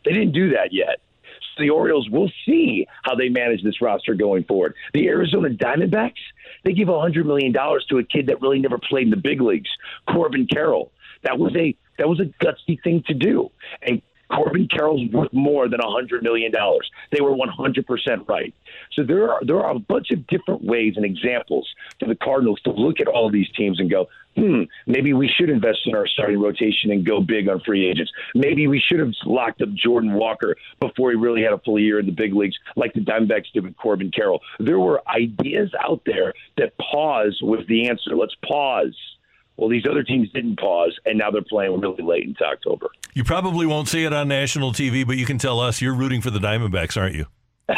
[0.06, 1.00] They didn't do that yet.
[1.56, 4.76] So the Orioles will see how they manage this roster going forward.
[4.94, 6.22] The Arizona Diamondbacks,
[6.64, 9.70] they give $100 million to a kid that really never played in the big leagues,
[10.08, 10.92] Corbin Carroll.
[11.24, 13.52] That was a that was a gutsy thing to do.
[13.84, 16.52] And Corbin Carroll's worth more than $100 million.
[17.12, 18.54] They were 100% right.
[18.94, 21.68] So there are there are a bunch of different ways and examples
[22.00, 25.50] for the Cardinals to look at all these teams and go, hmm, maybe we should
[25.50, 28.12] invest in our starting rotation and go big on free agents.
[28.36, 32.00] Maybe we should have locked up Jordan Walker before he really had a full year
[32.00, 34.42] in the big leagues, like the Diamondbacks did with Corbin Carroll.
[34.60, 38.16] There were ideas out there that pause was the answer.
[38.16, 38.96] Let's pause.
[39.58, 42.88] Well, these other teams didn't pause, and now they're playing really late into October.
[43.14, 46.22] You probably won't see it on national TV, but you can tell us you're rooting
[46.22, 47.26] for the Diamondbacks, aren't you?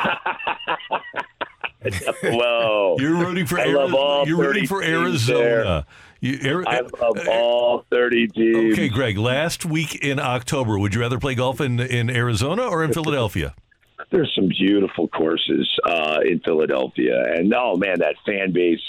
[2.24, 2.96] Whoa!
[3.00, 5.84] You're rooting for I Ari- love all you're rooting for teams there.
[6.24, 8.74] You, I uh, love all 30 teams.
[8.74, 9.18] Okay, Greg.
[9.18, 13.54] Last week in October, would you rather play golf in in Arizona or in Philadelphia?
[14.10, 18.80] There's some beautiful courses uh, in Philadelphia, and oh man, that fan base,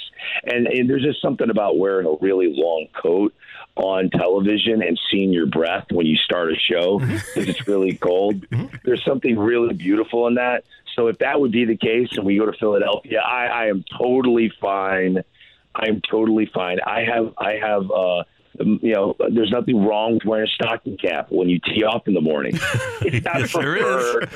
[0.44, 3.34] and, and there's just something about wearing a really long coat
[3.74, 7.14] on television and seeing your breath when you start a show mm-hmm.
[7.14, 8.46] because it's really cold.
[8.54, 8.76] Mm-hmm.
[8.84, 10.62] There's something really beautiful in that.
[10.94, 13.84] So if that would be the case, and we go to Philadelphia, I, I am
[13.98, 15.24] totally fine.
[15.74, 16.78] I'm totally fine.
[16.86, 18.22] I have I have uh,
[18.60, 22.06] um, you know, there's nothing wrong with wearing a stocking cap when you tee off
[22.06, 22.54] in the morning.
[23.00, 24.30] It's not Yes, preferred.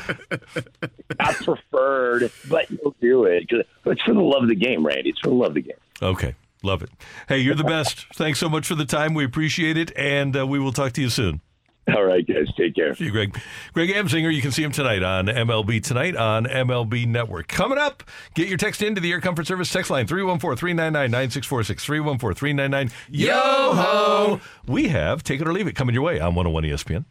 [1.18, 3.46] not preferred, but you'll do it.
[3.48, 5.10] It's for the love of the game, Randy.
[5.10, 5.76] It's for the love of the game.
[6.02, 6.90] Okay, love it.
[7.28, 8.06] Hey, you're the best.
[8.14, 9.14] Thanks so much for the time.
[9.14, 11.40] We appreciate it, and uh, we will talk to you soon.
[11.96, 12.48] All right, guys.
[12.56, 12.94] Take care.
[12.94, 13.38] See you, Greg.
[13.72, 17.48] Greg Amsinger, you can see him tonight on MLB Tonight on MLB Network.
[17.48, 18.02] Coming up,
[18.34, 21.84] get your text into the Air Comfort Service text line 314 399 9646.
[21.84, 24.40] 314 399 Yo ho!
[24.66, 27.04] We have Take It or Leave It coming your way on 101 ESPN.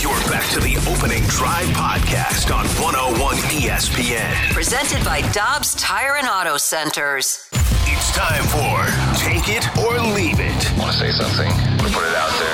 [0.00, 4.52] You're back to the opening drive podcast on 101 ESPN.
[4.52, 7.48] Presented by Dobbs Tire and Auto Centers.
[7.86, 8.84] It's time for
[9.18, 10.78] Take It or Leave It.
[10.78, 11.48] Want to say something?
[11.48, 12.53] Want to put it out there?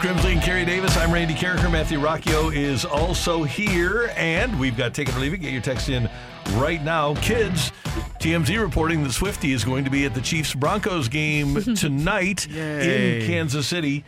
[0.00, 1.70] Brooke Grimsley and Carey Davis, I'm Randy Karraker.
[1.72, 5.38] Matthew Rocchio is also here, and we've got Take It or Leave It.
[5.38, 6.08] Get your text in
[6.52, 7.14] right now.
[7.16, 7.72] Kids,
[8.20, 13.22] TMZ reporting that Swifty is going to be at the Chiefs Broncos game tonight Yay.
[13.22, 14.04] in Kansas City.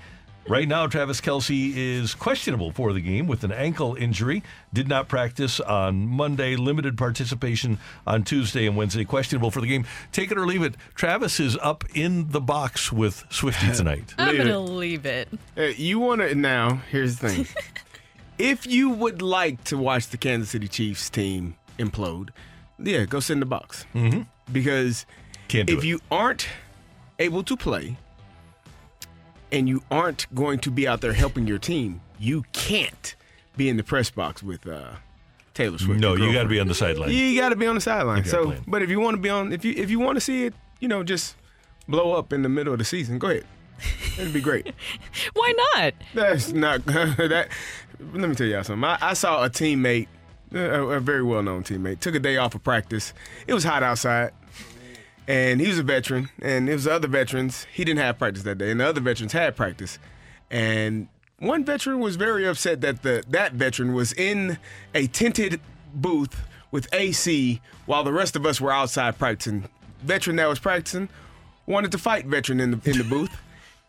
[0.48, 4.42] Right now, Travis Kelce is questionable for the game with an ankle injury.
[4.72, 6.56] Did not practice on Monday.
[6.56, 9.04] Limited participation on Tuesday and Wednesday.
[9.04, 9.86] Questionable for the game.
[10.10, 10.74] Take it or leave it.
[10.94, 14.14] Travis is up in the box with Swifty tonight.
[14.18, 15.28] I'm gonna leave it.
[15.56, 16.82] Uh, you want to now?
[16.90, 17.46] Here's the thing:
[18.38, 22.30] if you would like to watch the Kansas City Chiefs team implode,
[22.78, 23.84] yeah, go sit in the box.
[23.94, 24.22] Mm-hmm.
[24.50, 25.06] Because
[25.46, 25.86] Can't do if it.
[25.86, 26.48] you aren't
[27.20, 27.96] able to play
[29.52, 33.14] and you aren't going to be out there helping your team, you can't
[33.56, 34.92] be in the press box with uh,
[35.54, 36.00] Taylor Swift.
[36.00, 37.10] No, you got to be on the sideline.
[37.10, 38.24] You got to be on the sideline.
[38.24, 38.64] So, playing.
[38.66, 40.54] but if you want to be on, if you if you want to see it,
[40.78, 41.36] you know, just
[41.88, 43.18] blow up in the middle of the season.
[43.18, 43.44] Go ahead.
[44.18, 44.72] It'd be great.
[45.34, 45.94] Why not?
[46.14, 47.48] That's not that.
[48.12, 48.84] Let me tell y'all something.
[48.84, 50.08] I, I saw a teammate,
[50.52, 53.12] a, a very well-known teammate, took a day off of practice.
[53.46, 54.32] It was hot outside,
[55.30, 57.64] and he was a veteran, and it was other veterans.
[57.72, 59.96] He didn't have practice that day, and the other veterans had practice.
[60.50, 61.06] And
[61.38, 64.58] one veteran was very upset that the that veteran was in
[64.92, 65.60] a tinted
[65.94, 66.40] booth
[66.72, 69.68] with AC while the rest of us were outside practicing.
[70.02, 71.08] Veteran that was practicing
[71.64, 73.40] wanted to fight veteran in the in the booth,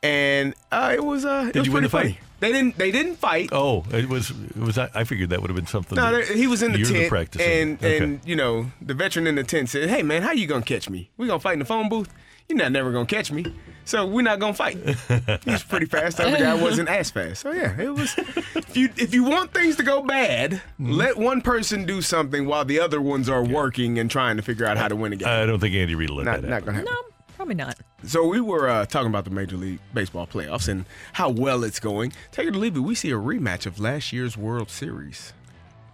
[0.04, 2.04] and uh, it was uh, it Did was you win the fight?
[2.04, 2.20] funny.
[2.42, 3.50] They didn't they didn't fight.
[3.54, 4.32] Oh, it was.
[4.32, 4.78] It was.
[4.78, 5.96] I figured that would have been something.
[5.96, 7.50] No, that he was in the you're tent, practicing.
[7.50, 7.98] and Okay.
[8.00, 10.90] and you know the veteran in the tent said, "Hey man, how you gonna catch
[10.90, 11.10] me?
[11.18, 12.12] We gonna fight in the phone booth?
[12.50, 13.46] You're not never gonna catch me,
[13.86, 14.78] so we're not gonna fight."
[15.46, 16.18] He's pretty fast.
[16.18, 17.42] The other guy wasn't as fast.
[17.42, 18.14] So yeah, it was.
[18.18, 20.92] If you if you want things to go bad, Mm-hmm.
[20.94, 24.66] let one person do something while the other ones are working and trying to figure
[24.66, 25.28] out how to win a game.
[25.30, 26.92] I don't think Andy Reid will let not that not gonna happen.
[26.92, 26.98] No,
[27.42, 27.76] probably not.
[28.04, 31.80] So we were uh, talking about the Major League Baseball playoffs and how well it's
[31.80, 32.14] going.
[32.32, 32.82] Take it or leave it.
[32.82, 35.34] We see a rematch of last year's World Series.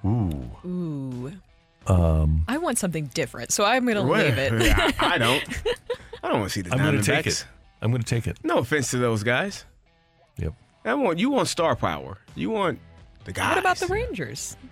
[0.06, 0.52] Ooh.
[0.66, 1.32] Ooh.
[1.88, 4.52] Um, I want something different, so I'm gonna Well, leave it.
[4.78, 5.44] I, I don't.
[6.22, 7.46] I don't want to see the I'm going to take it.
[7.82, 8.40] I'm going to take it.
[8.44, 9.64] No offense to those guys.
[10.38, 10.54] Yep.
[10.84, 12.18] I want you want star power.
[12.36, 12.80] You want
[13.24, 13.50] the guys.
[13.50, 14.58] What about the Rangers?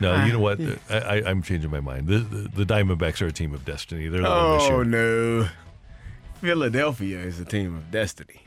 [0.00, 0.60] No, you know what?
[0.90, 2.06] I, I, I'm changing my mind.
[2.06, 4.08] The, the, the Diamondbacks are a team of destiny.
[4.08, 5.48] They're the one this Oh no,
[6.40, 8.42] Philadelphia is a team of destiny.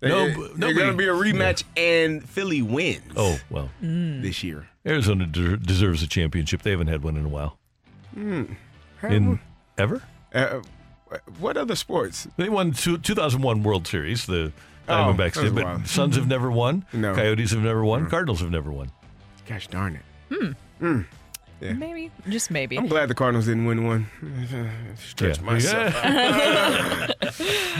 [0.00, 3.12] No, They- but they're going to be a rematch, and Philly wins.
[3.16, 4.68] Oh well, this year.
[4.84, 6.62] Arizona de- deserves a championship.
[6.62, 7.56] They haven't had one in a while.
[8.14, 8.44] Hmm.
[9.04, 9.38] In
[9.78, 10.02] ever?
[10.34, 10.60] Uh,
[11.38, 12.26] what other sports?
[12.36, 14.26] They won two, 2001 World Series.
[14.26, 14.52] The
[14.88, 15.86] Oh, Diamondbacks that was did, but wild.
[15.86, 16.84] Suns have never won.
[16.92, 17.14] No.
[17.14, 18.10] Coyotes have never won.
[18.10, 18.90] Cardinals have never won.
[19.46, 20.34] Gosh darn it.
[20.34, 20.52] Hmm.
[20.80, 21.00] Hmm.
[21.60, 21.72] Yeah.
[21.74, 22.76] Maybe, just maybe.
[22.76, 24.08] I'm glad the Cardinals didn't win one.
[24.96, 25.44] Stretch Yeah.
[25.44, 25.94] myself.
[25.94, 27.06] Yeah.
[27.21, 27.21] out.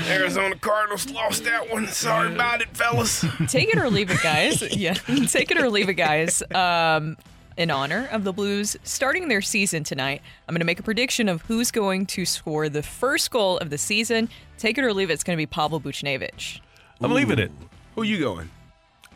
[0.08, 1.86] Arizona Cardinals lost that one.
[1.88, 3.24] Sorry about it, fellas.
[3.48, 4.76] Take it or leave it, guys.
[4.76, 4.94] yeah,
[5.28, 6.42] take it or leave it, guys.
[6.54, 7.16] Um,
[7.56, 11.28] in honor of the Blues starting their season tonight, I'm going to make a prediction
[11.28, 14.28] of who's going to score the first goal of the season.
[14.58, 16.60] Take it or leave it, it's going to be Pavel Buchnevich.
[17.00, 17.50] I'm leaving it.
[17.94, 18.50] Who you going?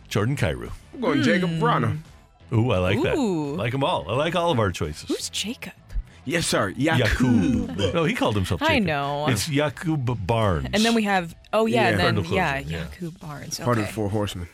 [0.09, 0.71] Jordan Kyrou.
[0.95, 1.99] I'm going Jakub Vrana.
[2.53, 3.17] Ooh, I like that.
[3.17, 3.57] Ooh.
[3.57, 4.09] like them all.
[4.09, 5.09] I like all of our choices.
[5.09, 5.73] Who's Jacob?
[6.27, 6.73] Yes, sir.
[6.73, 6.99] Jakub.
[6.99, 7.95] Yakub.
[7.95, 8.61] No, he called himself.
[8.63, 9.27] I know.
[9.29, 10.69] It's Jakub Barnes.
[10.73, 11.89] And then we have, oh yeah, Yeah.
[11.91, 12.85] and then Cardinal yeah, closer, yeah.
[13.01, 13.61] Jakub Barnes.
[13.61, 13.91] Part of Okay.
[13.91, 14.49] the Four Horsemen.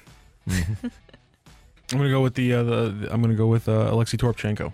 [0.48, 4.72] I'm gonna go with the, uh, the I'm gonna go with uh, Alexei Toropchenko.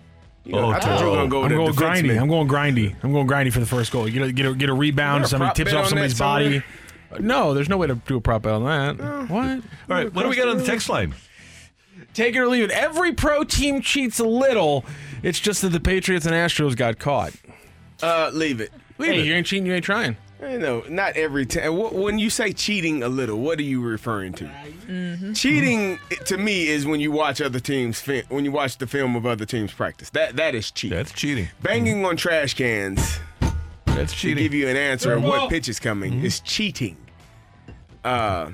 [0.53, 2.15] Oh, I thought you were going to go I'm with going the grindy.
[2.15, 2.21] defenseman.
[2.21, 2.95] I'm going grindy.
[3.03, 4.07] I'm going grindy for the first goal.
[4.07, 5.25] You get a, get a, get a rebound.
[5.25, 6.63] Is there a Somebody prop tips bet off on somebody's that somewhere?
[7.11, 7.23] body.
[7.23, 9.29] No, there's no way to do a prop bet on that.
[9.29, 9.45] What?
[9.49, 11.13] all right, what do we got on the text line?
[12.15, 12.71] Take it or leave it.
[12.71, 14.85] Every pro team cheats a little.
[15.23, 17.33] It's just that the Patriots and Astros got caught.
[18.01, 18.71] Uh, leave it.
[18.97, 19.25] Leave hey, it.
[19.25, 19.65] you ain't cheating.
[19.65, 20.15] You ain't trying.
[20.41, 21.75] I know, not every time.
[21.75, 24.45] When you say cheating a little, what are you referring to?
[24.87, 25.33] Mm-hmm.
[25.33, 29.17] Cheating to me is when you watch other teams, fi- when you watch the film
[29.17, 30.09] of other teams practice.
[30.11, 30.97] That that is cheating.
[30.97, 31.49] That's cheating.
[31.61, 33.19] Banging on trash cans
[33.85, 34.13] That's cheating.
[34.13, 34.37] to cheating.
[34.43, 36.25] give you an answer of what pitch is coming Mm-hmm.
[36.25, 36.95] is cheating.
[38.05, 38.51] Uh,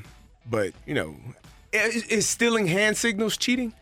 [0.49, 1.15] but you know,
[1.71, 3.73] is, is stealing hand signals cheating?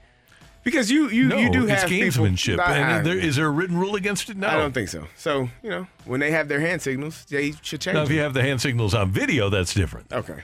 [0.64, 2.58] Because you you no, you do it's have gamesmanship.
[2.60, 4.38] I- and I- there, is there a written rule against it?
[4.38, 4.48] No.
[4.48, 5.08] I don't think so.
[5.18, 7.96] So you know, when they have their hand signals, they should change.
[7.96, 8.24] Now, if you them.
[8.24, 10.12] have the hand signals on video, that's different.
[10.12, 10.44] okay.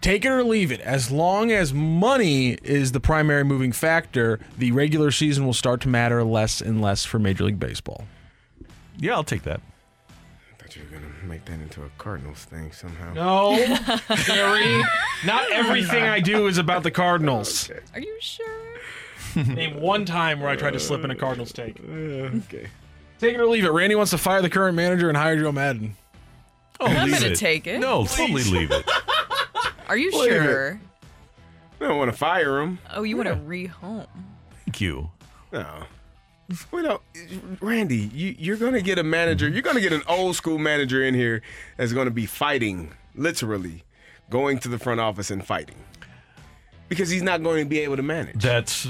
[0.00, 0.80] Take it or leave it.
[0.80, 5.88] As long as money is the primary moving factor, the regular season will start to
[5.88, 8.04] matter less and less for Major League Baseball.
[8.96, 9.60] Yeah, I'll take that.
[10.08, 13.12] I thought you were gonna make that into a Cardinals thing somehow.
[13.12, 13.56] No,
[14.26, 14.82] Gary.
[15.26, 17.68] Not everything I do is about the Cardinals.
[17.92, 18.46] Are you sure?
[19.46, 21.78] Name one time where I tried to slip in a Cardinals take.
[21.90, 22.66] okay.
[23.18, 23.70] Take it or leave it.
[23.70, 25.96] Randy wants to fire the current manager and hire Joe Maddon.
[26.80, 27.36] Oh, I'm leave gonna it.
[27.36, 27.78] take it.
[27.80, 28.88] No, totally leave it.
[29.88, 30.42] Are you Leave it.
[30.42, 30.80] sure?
[31.80, 32.78] I don't want to fire him.
[32.94, 34.06] Oh, you want to rehome?
[34.64, 35.10] Thank you.
[35.52, 35.84] No.
[36.70, 37.02] We don't,
[37.60, 37.96] Randy.
[38.14, 39.48] You, you're gonna get a manager.
[39.48, 41.42] You're gonna get an old school manager in here
[41.76, 43.84] that's gonna be fighting, literally,
[44.30, 45.76] going to the front office and fighting,
[46.88, 48.42] because he's not going to be able to manage.
[48.42, 48.88] That's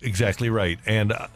[0.00, 0.78] exactly right.
[0.86, 1.28] And uh,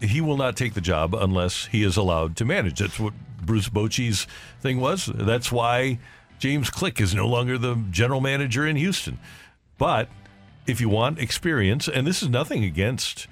[0.00, 2.78] he will not take the job unless he is allowed to manage.
[2.78, 4.26] That's what Bruce Bochy's
[4.60, 5.06] thing was.
[5.06, 5.98] That's why
[6.38, 9.18] James Click is no longer the general manager in Houston.
[9.78, 10.08] But
[10.66, 13.26] if you want experience, and this is nothing against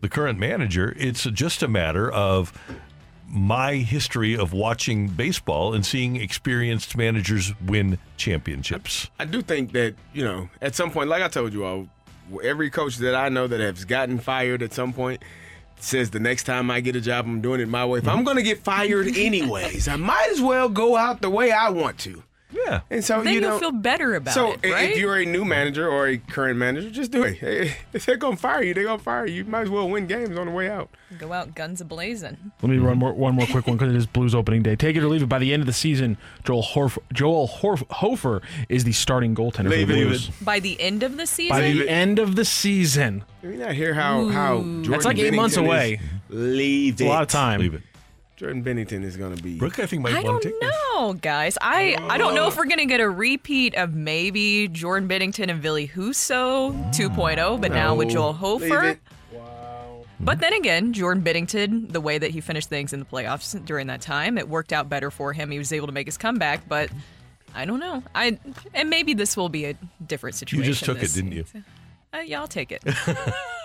[0.00, 2.52] the current manager, it's just a matter of
[3.30, 9.10] my history of watching baseball and seeing experienced managers win championships.
[9.18, 11.88] I do think that you know, at some point, like I told you all,
[12.42, 15.22] every coach that I know that has gotten fired at some point
[15.80, 17.98] says the next time I get a job, I'm doing it my way.
[17.98, 18.24] If I'm mm-hmm.
[18.24, 21.98] going to get fired anyways, I might as well go out the way I want
[22.00, 22.22] to.
[22.50, 22.80] Yeah.
[22.90, 24.90] And so then you you'll know, feel better about so it, So right?
[24.90, 27.38] if you're a new manager or a current manager, just do it.
[27.92, 29.34] If they're gonna fire you, they're gonna fire you.
[29.36, 30.88] You might as well win games on the way out.
[31.18, 32.52] Go out guns a blazing.
[32.62, 34.76] Let me run more, one more quick one because it is Blues opening day.
[34.76, 35.28] Take it or leave it.
[35.28, 39.68] By the end of the season, Joel Horf, Joel Horf, Hofer is the starting goaltender
[39.70, 40.04] Leave for the it.
[40.06, 40.30] Blues.
[40.40, 43.72] By the end of the season, By the end of the season, Did we not
[43.72, 45.92] hear how how Jordan That's like eight months Binnington away.
[45.94, 47.06] is- Leave it's it.
[47.06, 47.60] a lot of time.
[47.60, 47.82] Leave it.
[48.38, 49.58] Jordan Binnington is gonna be.
[49.58, 50.70] Brooke, I think, might I want don't to take this.
[50.94, 51.58] know, guys.
[51.60, 55.60] I I don't know if we're gonna get a repeat of maybe Jordan Binnington and
[55.60, 58.14] Ville Husso 2.0, but now with No.
[58.14, 58.36] Joel Leave
[58.70, 58.84] Hofer.
[58.84, 58.98] it.
[60.20, 63.86] But then again, Jordan Binnington, the way that he finished things in the playoffs during
[63.88, 65.50] that time, it worked out better for him.
[65.50, 66.90] He was able to make his comeback, but
[67.56, 68.02] I don't know.
[68.14, 68.38] I
[68.72, 69.74] and maybe this will be a
[70.06, 70.64] different situation.
[70.64, 71.42] You just took it, didn't you?
[71.44, 71.64] season.
[72.12, 72.82] Uh, yeah, I'll take it.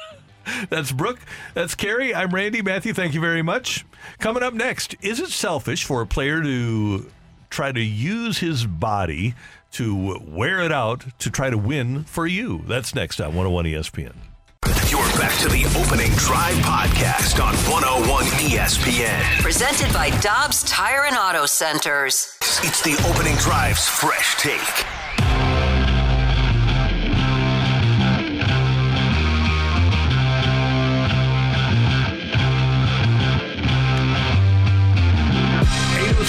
[0.70, 1.20] That's Brooke.
[1.54, 2.14] That's Carey.
[2.14, 2.62] I'm Randy.
[2.62, 3.86] Matthew, thank you very much.
[4.20, 7.10] Coming up next, is it selfish for a player to
[7.50, 9.36] try to use his body
[9.72, 12.64] to wear it out to try to win for you?
[12.68, 14.14] That's next on 101 ESPN.
[14.90, 19.42] You're back to the opening drive podcast on 101 ESPN.
[19.42, 22.38] Presented by Dobbs Tire and Auto Centers.
[22.42, 25.03] It's the opening drive's fresh take.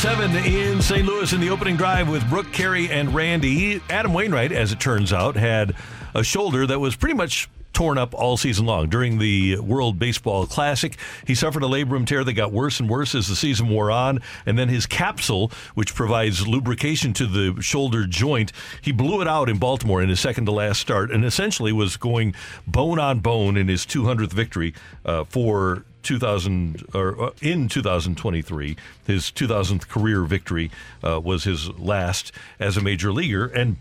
[0.04, 1.06] Eight oh seven in St.
[1.06, 3.80] Louis in the opening drive with Brooke, Carey, and Randy.
[3.88, 5.74] Adam Wainwright, as it turns out, had
[6.14, 8.90] a shoulder that was pretty much torn up all season long.
[8.90, 13.14] During the World Baseball Classic, he suffered a labrum tear that got worse and worse
[13.14, 14.20] as the season wore on.
[14.44, 18.52] And then his capsule, which provides lubrication to the shoulder joint,
[18.82, 21.96] he blew it out in Baltimore in his second to last start and essentially was
[21.96, 22.34] going
[22.66, 24.74] bone on bone in his 200th victory
[25.06, 28.76] uh, for 2000 or uh, in 2023
[29.06, 30.70] his 2000th career victory
[31.02, 33.76] uh, was his last as a major leaguer and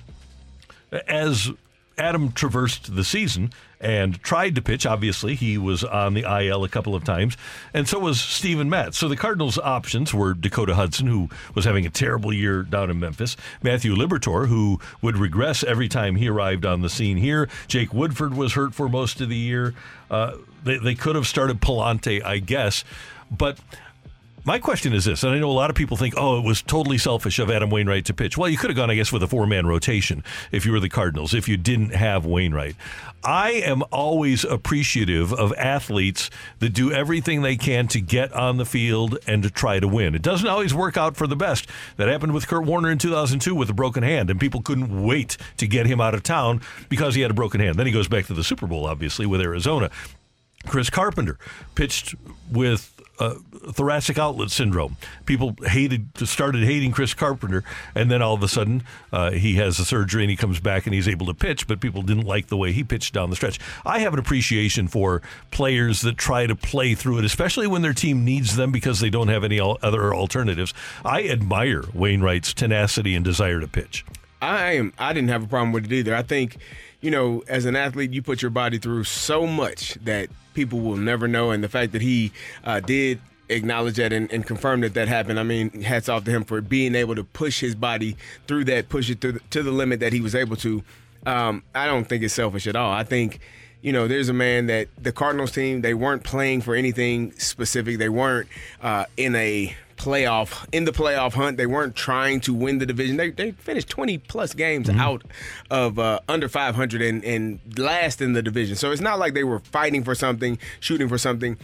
[1.07, 1.51] as
[1.97, 4.85] Adam traversed the season and tried to pitch.
[4.85, 7.37] Obviously, he was on the IL a couple of times,
[7.73, 8.97] and so was Steven Matz.
[8.97, 12.99] So the Cardinals' options were Dakota Hudson, who was having a terrible year down in
[12.99, 17.49] Memphis, Matthew Liberatore, who would regress every time he arrived on the scene here.
[17.67, 19.75] Jake Woodford was hurt for most of the year.
[20.09, 22.83] Uh, they, they could have started Pallante, I guess,
[23.31, 23.59] but
[24.45, 26.61] my question is this, and I know a lot of people think, oh, it was
[26.61, 28.37] totally selfish of Adam Wainwright to pitch.
[28.37, 30.81] Well, you could have gone, I guess, with a four man rotation if you were
[30.81, 32.75] the Cardinals, if you didn't have Wainwright.
[33.23, 38.65] I am always appreciative of athletes that do everything they can to get on the
[38.65, 40.13] field and to try to win.
[40.13, 41.69] It doesn't always work out for the best.
[41.95, 45.37] That happened with Kurt Warner in 2002 with a broken hand, and people couldn't wait
[45.55, 46.59] to get him out of town
[46.89, 47.77] because he had a broken hand.
[47.77, 49.89] Then he goes back to the Super Bowl, obviously, with Arizona.
[50.67, 51.37] Chris Carpenter
[51.75, 52.15] pitched
[52.51, 53.35] with uh,
[53.71, 54.97] thoracic outlet syndrome.
[55.25, 57.63] People hated, started hating Chris Carpenter,
[57.95, 60.85] and then all of a sudden uh, he has a surgery and he comes back
[60.85, 61.67] and he's able to pitch.
[61.67, 63.59] But people didn't like the way he pitched down the stretch.
[63.85, 67.93] I have an appreciation for players that try to play through it, especially when their
[67.93, 70.73] team needs them because they don't have any al- other alternatives.
[71.05, 74.05] I admire Wainwright's tenacity and desire to pitch.
[74.41, 74.91] I am.
[74.97, 76.13] I didn't have a problem with it either.
[76.13, 76.57] I think,
[76.99, 80.97] you know, as an athlete, you put your body through so much that people will
[80.97, 82.31] never know, and the fact that he
[82.63, 85.39] uh, did acknowledge that and, and confirm that that happened.
[85.39, 88.15] I mean, hats off to him for being able to push his body
[88.47, 90.83] through that, push it the, to the limit that he was able to.
[91.25, 92.91] Um, I don't think it's selfish at all.
[92.91, 93.39] I think
[93.83, 97.97] you know, there's a man that the Cardinals team, they weren't playing for anything specific.
[97.97, 98.47] They weren't
[98.81, 101.57] uh, in a playoff, in the playoff hunt.
[101.57, 103.17] They weren't trying to win the division.
[103.17, 105.23] They, they finished 20 plus games out
[105.71, 108.75] of uh, under 500 and, and last in the division.
[108.75, 111.57] So it's not like they were fighting for something, shooting for something.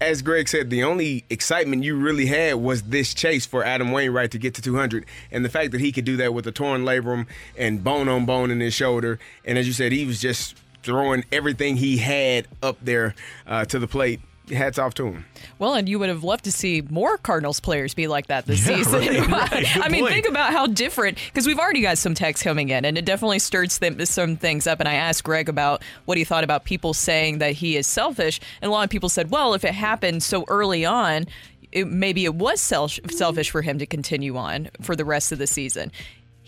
[0.00, 4.30] As Greg said, the only excitement you really had was this chase for Adam Wainwright
[4.30, 6.84] to get to 200, and the fact that he could do that with a torn
[6.84, 9.18] labrum and bone on bone in his shoulder.
[9.44, 13.14] And as you said, he was just throwing everything he had up there
[13.46, 14.20] uh, to the plate.
[14.50, 15.24] Hats off to him.
[15.58, 18.66] Well, and you would have loved to see more Cardinals players be like that this
[18.68, 19.00] Yeah, season.
[19.30, 19.76] right, right.
[19.84, 20.14] I mean, point.
[20.14, 23.38] think about how different, because we've already got some texts coming in, and it definitely
[23.38, 24.80] stirs them, some things up.
[24.80, 28.40] And I asked Greg about what he thought about people saying that he is selfish.
[28.60, 31.26] And a lot of people said, well, if it happened so early on,
[31.72, 35.46] it, maybe it was selfish for him to continue on for the rest of the
[35.46, 35.92] season.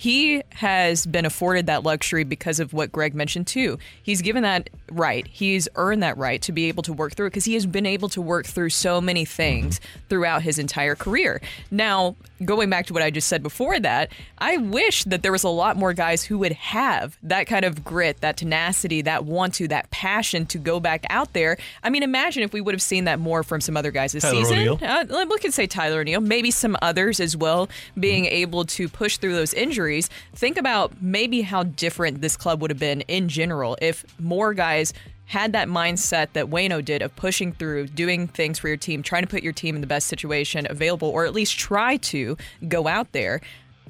[0.02, 3.78] He has been afforded that luxury because of what Greg mentioned too.
[4.02, 5.24] He's given that right.
[5.28, 7.86] He's earned that right to be able to work through it because he has been
[7.86, 11.40] able to work through so many things throughout his entire career.
[11.70, 15.44] Now, going back to what I just said before that, I wish that there was
[15.44, 19.54] a lot more guys who would have that kind of grit, that tenacity, that want
[19.54, 21.58] to, that passion to go back out there.
[21.84, 24.24] I mean, imagine if we would have seen that more from some other guys this
[24.24, 24.58] Tyler season.
[24.58, 24.78] O'Neill.
[24.82, 28.32] Uh, we could say Tyler O'Neill, maybe some others as well, being Mm-hmm.
[28.34, 29.91] able to push through those injuries.
[30.00, 34.94] Think about maybe how different this club would have been in general if more guys
[35.26, 39.22] had that mindset that Waino did of pushing through, doing things for your team, trying
[39.22, 42.36] to put your team in the best situation available, or at least try to
[42.68, 43.40] go out there.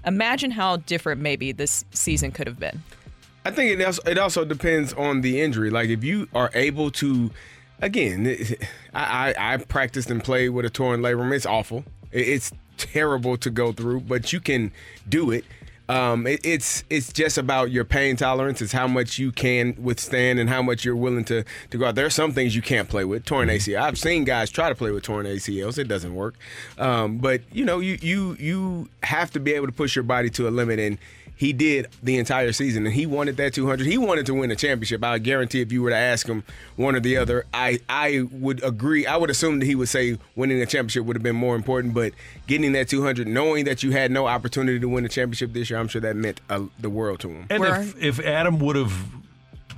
[0.04, 2.82] Imagine how different maybe this season could have been.
[3.44, 5.70] I think it also, it also depends on the injury.
[5.70, 7.30] Like if you are able to,
[7.80, 8.26] again,
[8.94, 11.34] I, I, I practiced and played with a torn labrum.
[11.34, 11.84] It's awful.
[12.12, 14.70] It's terrible to go through, but you can
[15.08, 15.44] do it.
[15.92, 18.62] Um, it, it's it's just about your pain tolerance.
[18.62, 21.96] It's how much you can withstand and how much you're willing to to go out.
[21.96, 23.26] There are some things you can't play with.
[23.26, 23.82] Torn ACL.
[23.82, 25.76] I've seen guys try to play with torn ACLs.
[25.76, 26.36] It doesn't work.
[26.78, 30.30] Um, but you know, you you you have to be able to push your body
[30.30, 30.96] to a limit and
[31.34, 33.86] he did the entire season, and he wanted that 200.
[33.86, 35.02] He wanted to win a championship.
[35.02, 36.44] I guarantee, if you were to ask him
[36.76, 39.06] one or the other, I I would agree.
[39.06, 41.94] I would assume that he would say winning a championship would have been more important.
[41.94, 42.12] But
[42.46, 45.78] getting that 200, knowing that you had no opportunity to win a championship this year,
[45.78, 47.46] I'm sure that meant uh, the world to him.
[47.50, 48.92] And if, if Adam would have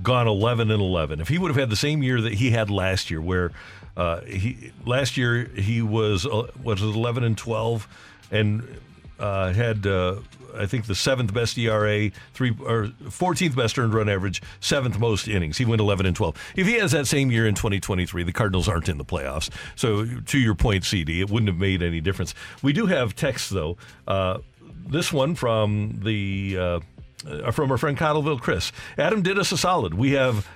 [0.03, 2.69] gone 11 and 11, if he would have had the same year that he had
[2.69, 3.53] last year, where
[3.97, 7.89] uh, he last year he was uh, was 11 and 12,
[8.31, 8.81] and
[9.19, 10.17] uh, had uh,
[10.57, 15.29] I think the seventh best ERA, three or 14th best earned run average, seventh most
[15.29, 15.59] innings.
[15.59, 16.53] He went 11 and 12.
[16.57, 19.51] If he has that same year in 2023, the Cardinals aren't in the playoffs.
[19.77, 22.35] So to your point, CD, it wouldn't have made any difference.
[22.63, 23.77] We do have texts though.
[24.07, 24.39] Uh,
[24.87, 26.81] this one from the uh,
[27.27, 28.73] uh, from our friend Cottleville Chris.
[28.99, 29.95] Adam did us a solid.
[29.95, 30.47] We have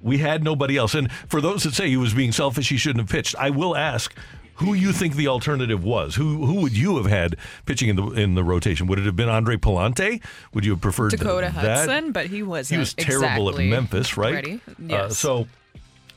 [0.00, 0.94] we had nobody else.
[0.94, 3.34] And for those that say he was being selfish, he shouldn't have pitched.
[3.36, 4.14] I will ask
[4.58, 6.14] who you think the alternative was.
[6.14, 7.36] Who who would you have had
[7.66, 8.86] pitching in the in the rotation?
[8.86, 10.20] Would it have been Andre Pallante?
[10.54, 11.88] Would you have preferred Dakota that?
[11.88, 12.76] Hudson, but he wasn't.
[12.76, 14.34] He was terrible exactly at Memphis, right?
[14.34, 14.60] Ready?
[14.90, 15.46] Uh, so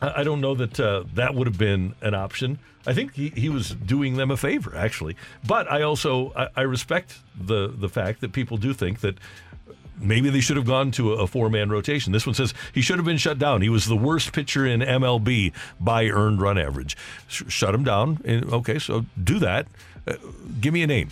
[0.02, 2.60] I I don't know that uh, that would have been an option.
[2.88, 5.16] I think he, he was doing them a favor, actually.
[5.46, 9.16] But I also I, I respect the the fact that people do think that
[10.02, 12.12] maybe they should have gone to a, four man rotation.
[12.12, 13.62] This one says he should have been shut down.
[13.62, 16.98] He was the worst pitcher in MLB by earned run average.
[17.28, 18.20] Sh- shut him down.
[18.52, 19.68] Okay, so do that.
[20.08, 20.16] Uh,
[20.60, 21.10] give me a name.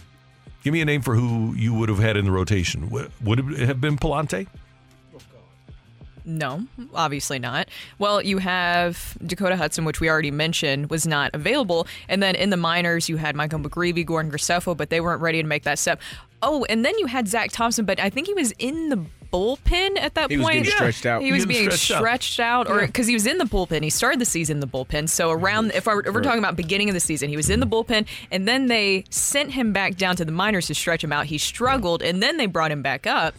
[0.64, 2.90] Give me a name for who you would have had in the rotation.
[2.90, 4.48] Would it have been Pallante?
[6.26, 7.70] No, obviously not.
[7.98, 11.88] Well, you have Dakota Hudson, which we already mentioned, was not available.
[12.08, 15.42] And then in the minors, you had Michael McGreevy, Gordon Graceffo, but they weren't ready
[15.42, 16.00] to make that step.
[16.42, 20.00] Oh, and then you had Zack Thompson, but I think he was in the bullpen
[20.00, 20.56] at that He was point.
[20.64, 21.22] getting stretched out.
[21.22, 21.98] He was being stretched out.
[22.00, 22.86] stretched out, or Yeah.
[22.88, 23.84] because he was in the bullpen.
[23.84, 25.08] He started the season in the bullpen.
[25.10, 27.60] So around, if, I, if we're talking about beginning of the season, he was in
[27.60, 31.12] the bullpen, and then they sent him back down to the minors to stretch him
[31.12, 31.28] out.
[31.28, 33.36] He struggled, and then they brought him back up.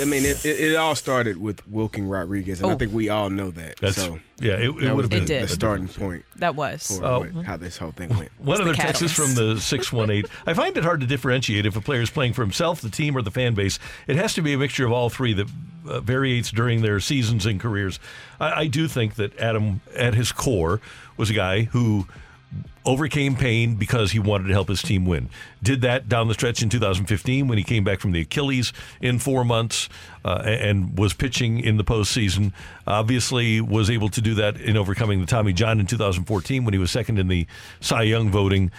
[0.00, 2.76] I mean, it, it, it all started with Wilking Rodriguez, and I Oh.
[2.78, 3.76] think we all know that.
[3.76, 5.42] That's- so yeah, it- it would have been It did.
[5.44, 6.98] the starting point That was.
[6.98, 7.42] for Oh.
[7.44, 8.30] how this whole thing went.
[8.38, 10.24] One the other text is from the 618.
[10.46, 13.16] I find it hard to differentiate if a player is playing for himself, the team,
[13.16, 13.78] or the fan base.
[14.06, 15.48] It has to be a mixture of all three that
[15.86, 17.98] uh, variates during their seasons and careers.
[18.40, 20.80] I, I do think that Adam, at his core,
[21.16, 22.06] was a guy who
[22.84, 25.28] overcame pain because he wanted to help his team win.
[25.62, 29.18] Did that down the stretch in 2015 when he came back from the Achilles in
[29.18, 29.88] four months
[30.24, 32.52] uh, and was pitching in the postseason.
[32.86, 36.78] Obviously, was able to do that in overcoming the Tommy John in 2014 when he
[36.78, 37.46] was second in the
[37.80, 38.70] Cy Young voting.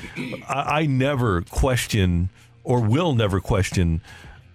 [0.47, 2.29] I, I never question
[2.63, 4.01] or will never question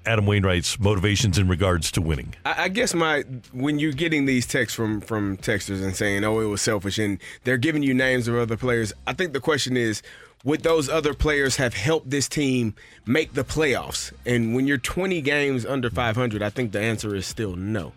[0.08, 2.34] Adam Wainwright's motivations in regards to winning.
[2.46, 6.40] I, I guess my when you're getting these texts from from texters and saying, "Oh,
[6.40, 8.92] it was selfish," and they're giving you names of other players.
[9.06, 10.02] I think the question is,
[10.44, 14.12] would those other players have helped this team make the playoffs?
[14.24, 17.92] And when you're 20 games under 500, I think the answer is still no.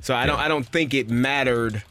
[0.00, 1.84] So I don't I don't think it mattered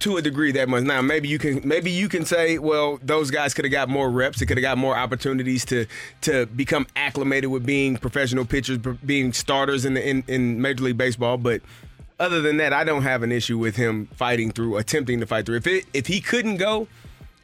[0.00, 0.82] to a degree that much.
[0.84, 4.10] Now maybe you can maybe you can say, well, those guys could have got more
[4.10, 4.40] reps.
[4.42, 5.86] It could have got more opportunities to
[6.22, 10.98] to become acclimated with being professional pitchers, being starters in the in, in Major League
[10.98, 11.38] Baseball.
[11.38, 11.62] But
[12.18, 15.46] other than that, I don't have an issue with him fighting through, attempting to fight
[15.46, 15.56] through.
[15.56, 16.88] If it if he couldn't go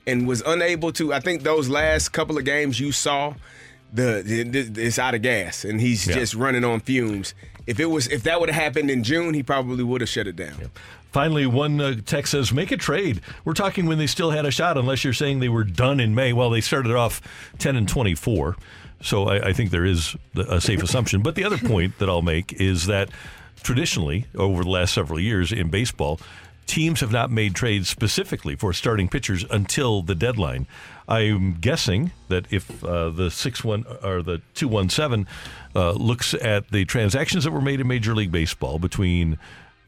[0.06, 3.34] and was unable to, I think those last couple of games you saw.
[3.94, 6.14] The, the it's out of gas and he's Yeah.
[6.14, 7.34] just running on fumes.
[7.66, 10.26] If it was if that would have happened in June, he probably would have shut
[10.26, 10.70] it down.
[11.12, 13.20] Finally, one uh, text says, make a trade.
[13.44, 16.14] We're talking when they still had a shot, unless you're saying they were done in
[16.14, 16.32] May.
[16.32, 17.20] Well, they started off
[17.58, 18.56] 10 and 24.
[19.02, 21.22] So I, I think there is a safe assumption.
[21.22, 23.10] But the other point that I'll make is that
[23.62, 26.18] traditionally, over the last several years in baseball,
[26.66, 30.66] teams have not made trades specifically for starting pitchers until the deadline.
[31.08, 35.26] I'm guessing that if uh, the six one or the two one seven
[35.74, 39.38] uh, looks at the transactions that were made in Major League Baseball between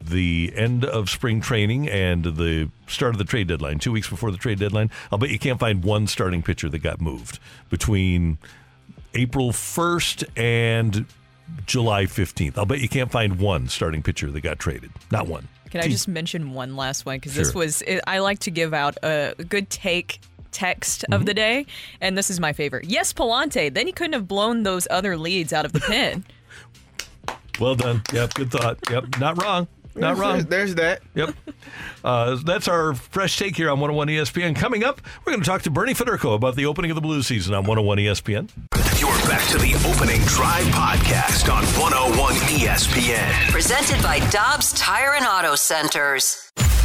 [0.01, 4.31] the end of spring training and the start of the trade deadline, two weeks before
[4.31, 7.39] the trade deadline, I'll bet you can't find one starting pitcher that got moved
[7.69, 8.37] between
[9.13, 11.05] April 1st and
[11.65, 12.57] July 15th.
[12.57, 14.91] I'll bet you can't find one starting pitcher that got traded.
[15.11, 15.47] Not one.
[15.71, 17.17] Can I just mention one last one?
[17.17, 20.19] Because this was, I like to give out a good take
[20.51, 21.13] text Mm-hmm.
[21.13, 21.65] of the day,
[21.99, 22.85] and this is my favorite.
[22.85, 23.73] Yes, Pallante.
[23.73, 26.23] Then he couldn't have blown those other leads out of the pen.
[27.59, 28.01] Well done.
[28.11, 28.79] Yep, good thought.
[28.91, 29.67] Yep, not wrong.
[29.95, 30.43] Not There's- wrong.
[30.49, 31.01] There's that.
[31.15, 31.35] Yep.
[32.03, 34.55] Uh, that's our fresh take here on 101 ESPN.
[34.55, 37.27] Coming up, we're going to talk to Bernie Federko about the opening of the Blues
[37.27, 38.49] season on 101 ESPN.
[38.99, 43.51] You're back to the opening drive podcast on 101 ESPN.
[43.51, 46.51] Presented by Dobbs Tire and Auto Centers.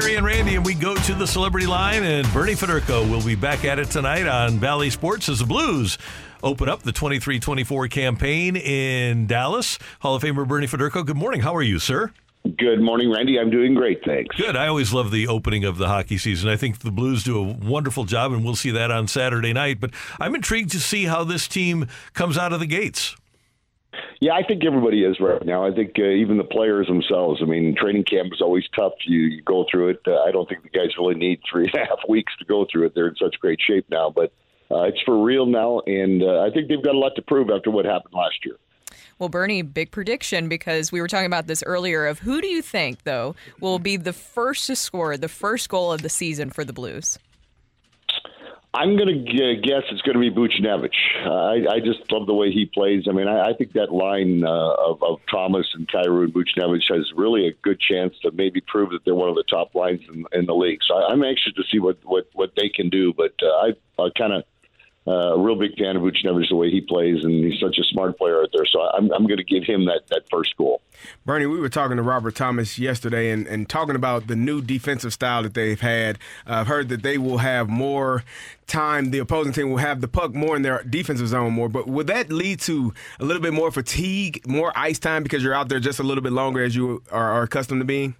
[0.00, 3.34] Brooke, and Randy, and we go to the Celebrity Line, and Bernie Federko will be
[3.34, 5.98] back at it tonight on Bally Sports as the Blues
[6.40, 9.76] open up the 23 24 campaign in Dallas.
[10.00, 11.40] Hall of Famer Bernie Federko, good morning.
[11.40, 12.12] How are you, sir?
[12.56, 13.40] Good morning, Randy.
[13.40, 14.36] I'm doing great, thanks.
[14.36, 14.54] Good.
[14.56, 16.48] I always love the opening of the hockey season.
[16.48, 19.80] I think the Blues do a wonderful job, and we'll see that on Saturday night.
[19.80, 19.90] But
[20.20, 23.16] I'm intrigued to see how this team comes out of the gates.
[24.20, 25.64] Yeah, I think everybody is right now.
[25.64, 27.40] I think uh, even the players themselves.
[27.42, 28.92] I mean, training camp is always tough.
[29.04, 30.00] You, you go through it.
[30.06, 32.66] Uh, I don't think the guys really need three and a half weeks to go
[32.70, 32.94] through it.
[32.94, 34.32] They're in such great shape now, but
[34.70, 37.48] uh, it's for real now, and uh, I think they've got a lot to prove
[37.50, 38.56] after what happened last year.
[39.18, 42.62] Well, Bernie, big prediction because we were talking about this earlier of who do you
[42.62, 46.64] think, though, will be the first to score the first goal of the season for
[46.64, 47.18] the Blues?
[48.74, 50.90] I'm going to guess it's going to be Buchnevich.
[51.26, 53.04] I, I just love the way he plays.
[53.08, 56.94] I mean, I, I think that line uh, of, of Thomas and Kyrou and Buchnevich
[56.94, 60.02] has really a good chance to maybe prove that they're one of the top lines
[60.12, 60.80] in, in the league.
[60.86, 63.14] So I, I'm anxious to see what, what, what they can do.
[63.14, 64.44] But uh, I, I kind of
[65.08, 67.84] uh, a real big fan of Buchnevich, the way he plays, and he's such a
[67.84, 68.66] smart player out there.
[68.66, 70.82] So I'm, I'm going to give him that, that first goal.
[71.24, 75.14] Bernie, we were talking to Robert Thomas yesterday and, and talking about the new defensive
[75.14, 76.18] style that they've had.
[76.46, 78.22] Uh, I've heard that they will have more
[78.66, 81.70] time, the opposing team will have the puck more in their defensive zone more.
[81.70, 85.54] But would that lead to a little bit more fatigue, more ice time because you're
[85.54, 88.14] out there just a little bit longer as you are, are accustomed to being?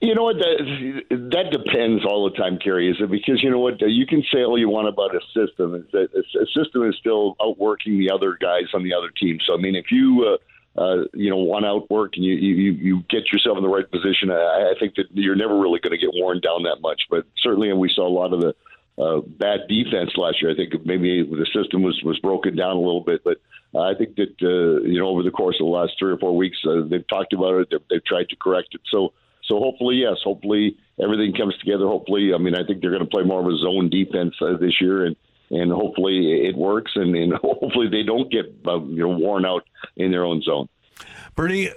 [0.00, 0.36] You know what?
[0.36, 2.90] That, that depends all the time, Carey.
[2.90, 3.82] Is it because you know what?
[3.82, 5.86] You can say all you want about a system.
[5.92, 9.38] A system is still outworking the other guys on the other team.
[9.46, 10.38] So I mean, if you
[10.78, 13.90] uh, uh, you know want outwork and you, you you get yourself in the right
[13.90, 17.02] position, I, I think that you're never really going to get worn down that much.
[17.10, 18.54] But certainly, and we saw a lot of the
[18.96, 20.50] uh, bad defense last year.
[20.50, 23.36] I think maybe the system was was broken down a little bit, but.
[23.72, 26.18] Uh, I think that uh, you know over the course of the last three or
[26.18, 27.68] four weeks, uh, they've talked about it.
[27.70, 28.80] They've, they've tried to correct it.
[28.90, 29.12] So
[29.50, 31.86] so hopefully, yes, hopefully everything comes together.
[31.86, 34.56] Hopefully, I mean, I think they're going to play more of a zone defense uh,
[34.58, 35.16] this year, and
[35.50, 39.64] and hopefully it works, and, and hopefully they don't get uh, you know worn out
[39.96, 40.68] in their own zone.
[41.34, 41.70] Bernie,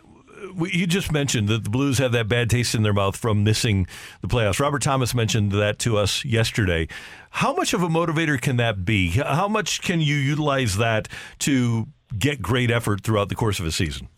[0.59, 3.87] you just mentioned that the Blues have that bad taste in their mouth from missing
[4.21, 4.59] the playoffs.
[4.59, 6.87] Robert Thomas mentioned that to us yesterday.
[7.31, 9.09] How much of a motivator can that be?
[9.09, 11.07] How much can you utilize that
[11.39, 14.09] to get great effort throughout the course of a season?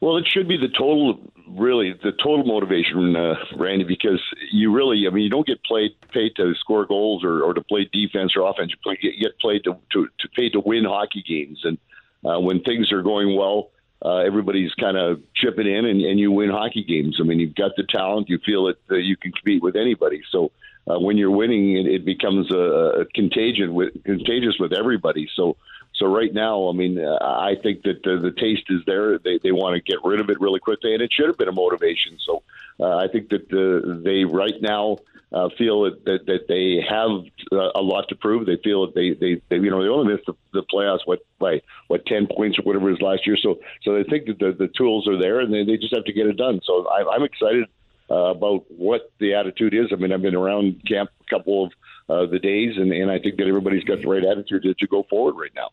[0.00, 1.18] Well, it should be the total,
[1.50, 4.20] really, the total motivation, uh, Randy, because
[4.52, 7.62] you really, I mean, you don't get played paid to score goals or, or to
[7.62, 8.72] play defense or offense.
[8.72, 11.60] You, play, you get played to, to, to paid to win hockey games.
[11.64, 11.78] And
[12.24, 13.70] uh, when things are going well,
[14.04, 17.18] uh, everybody's kind of chipping in and, and you win hockey games.
[17.20, 20.22] I mean, you've got the talent, you feel that uh, you can compete with anybody.
[20.30, 20.52] So
[20.88, 25.28] uh, when you're winning, it, it becomes a, a contagion with contagious with everybody.
[25.34, 25.56] So
[25.98, 29.18] so right now, I mean, uh, I think that the, the taste is there.
[29.18, 31.48] They they want to get rid of it really quickly, and it should have been
[31.48, 32.18] a motivation.
[32.24, 32.42] So
[32.78, 34.98] uh, I think that uh, they right now
[35.32, 37.10] uh, feel that, that, that they have
[37.52, 38.46] uh, a lot to prove.
[38.46, 41.20] They feel that they, they, they you know they only missed the, the playoffs what
[41.38, 43.36] by what ten points or whatever it was last year.
[43.36, 46.04] So so they think that the, the tools are there, and they, they just have
[46.04, 46.60] to get it done.
[46.64, 47.64] So I, I'm excited
[48.10, 49.86] uh, about what the attitude is.
[49.92, 51.72] I mean, I've been around camp a couple of
[52.08, 54.86] uh, the days, and, and I think that everybody's got the right attitude to, to
[54.86, 55.68] go forward right now.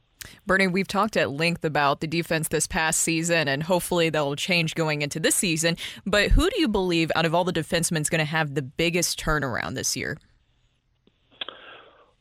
[0.45, 4.75] Bernie, we've talked at length about the defense this past season, and hopefully that'll change
[4.75, 5.77] going into this season.
[6.05, 8.61] But who do you believe out of all the defensemen is going to have the
[8.61, 10.17] biggest turnaround this year?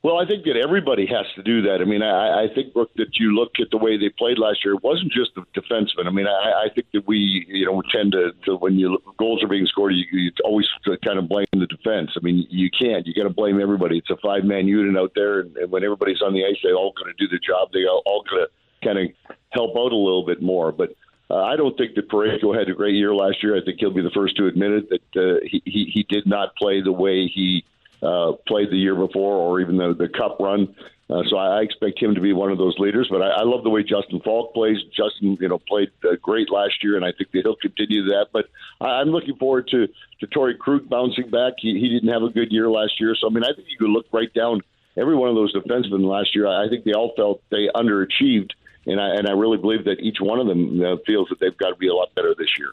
[0.04, 1.80] Well, I think that everybody has to do that.
[1.80, 4.62] I mean, I, I think Brooke, that you look at the way they played last
[4.62, 4.74] year.
[4.74, 6.06] It wasn't just the defensemen.
[6.06, 9.42] I mean, I, I think that we, you know, tend to, to when you goals
[9.42, 10.66] are being scored, you, you always
[11.02, 12.10] kind of blame the defense.
[12.18, 13.06] I mean, you can't.
[13.06, 13.96] You got to blame everybody.
[13.96, 16.72] It's a five man unit out there, and, and when everybody's on the ice, they
[16.72, 17.70] all going to do the job.
[17.72, 20.70] They all, all going to kind of help out a little bit more.
[20.70, 20.90] But
[21.30, 23.56] uh, I don't think that Parayko had a great year last year.
[23.56, 26.26] I think he'll be the first to admit it that uh, he, he he did
[26.26, 27.64] not play the way he
[28.04, 30.74] uh, played the year before or even the, the cup run.
[31.08, 33.08] Uh, so I, I expect him to be one of those leaders.
[33.10, 34.78] But I, I love the way Justin Faulk plays.
[34.96, 38.28] Justin, you know, played uh, great last year, and I think that he'll continue that.
[38.32, 38.46] But
[38.80, 39.88] I, I'm looking forward to
[40.20, 41.54] to Torey Krug bouncing back.
[41.58, 43.78] He, he didn't have a good year last year, so I mean, I think you
[43.78, 44.60] could look right down
[44.96, 46.46] every one of those defensemen last year.
[46.46, 48.52] I think they all felt they underachieved,
[48.86, 51.56] and I and I really believe that each one of them uh, feels that they've
[51.56, 52.70] got to be a lot better this year.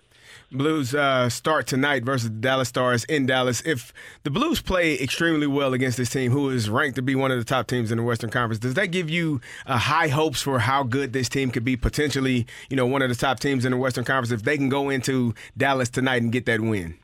[0.52, 3.62] Blues uh, start tonight versus the Dallas Stars in Dallas.
[3.66, 7.32] If the Blues play extremely well against this team, who is ranked to be one
[7.32, 10.42] of the top teams in the Western Conference, does that give you uh, high hopes
[10.42, 11.78] for how good this team could be?
[11.78, 14.68] Potentially, you know, one of the top teams in the Western Conference if they can
[14.68, 17.01] go into Dallas tonight and get that win.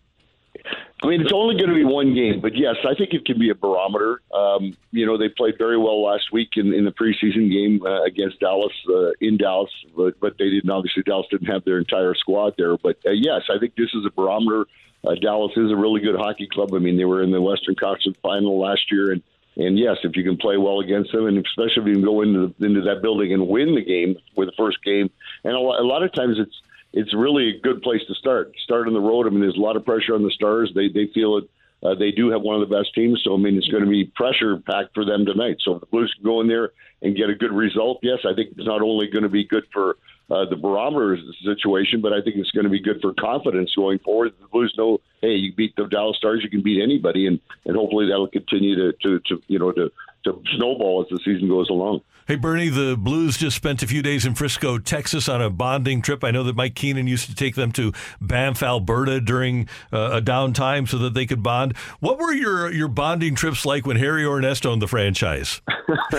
[1.03, 3.37] I mean, it's only going to be one game, but yes, I think it can
[3.37, 4.19] be a barometer.
[4.33, 8.01] Um, you know, they played very well last week in, in the preseason game uh,
[8.03, 10.71] against Dallas uh, in Dallas, but, but they didn't.
[10.71, 12.77] Obviously, Dallas didn't have their entire squad there.
[12.77, 14.65] But uh, yes, I think this is a barometer.
[15.05, 16.73] Uh, Dallas is a really good hockey club.
[16.73, 19.21] I mean, they were in the Western Conference Final last year, and
[19.55, 22.21] and yes, if you can play well against them, and especially if you can go
[22.21, 25.09] into the, into that building and win the game with the first game,
[25.43, 26.61] and a lot, a lot of times it's
[26.97, 28.53] it's really a good place to start.
[28.63, 29.27] Start on the road.
[29.27, 30.71] I mean, there's a lot of pressure on the Stars.
[30.73, 31.49] They they feel it.
[31.83, 33.89] Uh, they do have one of the best teams, so I mean, it's going to
[33.89, 35.57] be pressure packed for them tonight.
[35.63, 36.71] So if the Blues can go in there
[37.03, 39.65] and get a good result, yes, I think it's not only going to be good
[39.71, 39.97] for
[40.31, 43.99] uh, the barometer situation, but I think it's going to be good for confidence going
[43.99, 44.33] forward.
[44.41, 47.77] The Blues know, hey, you beat the Dallas Stars, you can beat anybody, and and
[47.77, 49.91] hopefully that'll continue to to, to you know to
[50.27, 52.01] to snowball as the season goes along.
[52.27, 56.01] Hey, Bernie, the Blues just spent a few days in Frisco, Texas on a bonding
[56.01, 56.25] trip.
[56.25, 60.21] I know that Mike Keenan used to take them to Banff, Alberta during uh, a
[60.21, 61.77] downtime so that they could bond.
[62.01, 65.61] What were your, your bonding trips like when Harry Ornest owned the franchise?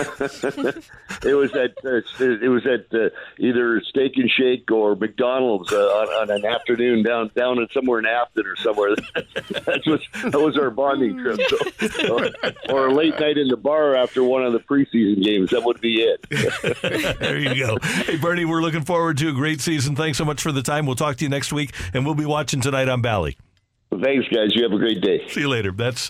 [1.23, 5.77] it was at uh, it was at uh, either Steak and Shake or McDonald's uh,
[5.77, 8.95] on, on an afternoon down down in somewhere in Afton or somewhere.
[9.15, 11.39] That's what that was our bonding trip.
[11.91, 12.31] So, or,
[12.69, 15.51] or a late night in the bar after one of the preseason games.
[15.51, 16.25] That would be it.
[17.19, 17.77] there you go.
[17.81, 19.95] Hey, Bernie, we're looking forward to a great season.
[19.95, 20.85] Thanks so much for the time.
[20.85, 23.37] We'll talk to you next week, and we'll be watching tonight on Bally.
[23.91, 24.55] Thanks, guys.
[24.55, 25.27] You have a great day.
[25.27, 25.71] See you later.
[25.71, 26.09] That's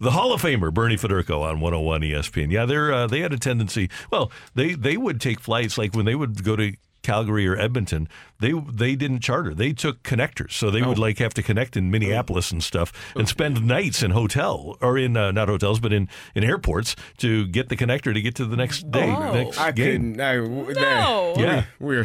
[0.00, 2.50] the Hall of Famer Bernie Federko on 101 ESPN.
[2.50, 3.90] Yeah, they're uh, they had a tendency.
[4.10, 6.72] Well, they they would take flights like when they would go to
[7.02, 8.08] Calgary or Edmonton,
[8.40, 9.54] they they didn't charter.
[9.54, 10.88] They took connectors, so they Oh.
[10.88, 14.96] would like have to connect in Minneapolis and stuff, and spend nights in hotel or
[14.98, 18.44] in uh, not hotels, but in in airports to get the connector to get to
[18.44, 19.10] the next day.
[19.10, 19.32] Oh.
[19.32, 20.14] next I game.
[20.14, 20.20] couldn't.
[20.20, 21.34] I, w- No.
[21.36, 21.64] Yeah.
[21.80, 22.04] we are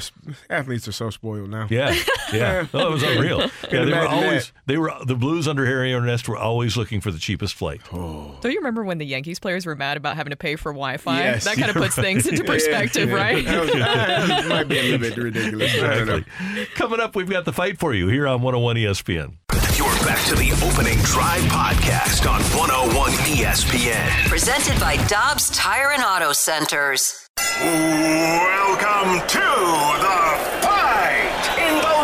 [0.50, 1.68] athletes are so spoiled now.
[1.70, 1.96] Yeah,
[2.34, 2.66] yeah.
[2.74, 3.40] Oh, it was unreal.
[3.72, 4.52] Yeah, they were always that.
[4.66, 7.82] they were the Blues under Harry Ornest were always looking for the cheapest flight.
[7.94, 8.38] Oh.
[8.42, 11.20] Don't you remember when the Yankees players were mad about having to pay for Wi-Fi?
[11.20, 13.46] Yes, that kind of you're puts things into perspective, Yeah, right?
[13.46, 14.66] that
[15.00, 15.74] was- that might be a bit ridiculous.
[15.76, 16.16] I don't know.
[16.16, 16.66] Exactly.
[16.76, 19.34] Coming up, we've got the fight for you here on 101 ESPN.
[19.78, 24.28] You're back to the opening drive podcast on 101 ESPN.
[24.30, 27.28] Presented by Dobbs Tire and Auto Centers.
[27.60, 30.22] Welcome to the
[30.62, 31.44] fight.
[31.58, 32.03] In the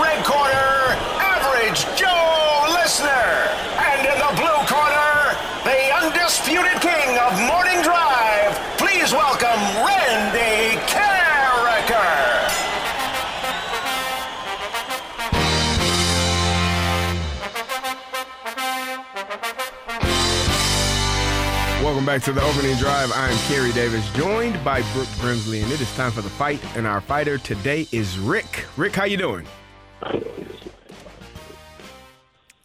[21.99, 23.11] Welcome back to the opening drive.
[23.11, 26.61] I am Carey Davis, joined by Brooke Brimsley, and it is time for the fight.
[26.77, 28.65] And our fighter today is Rick.
[28.77, 29.45] Rick, how you doing?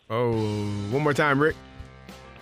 [0.09, 0.31] Oh,
[0.93, 1.57] one more time, Rick.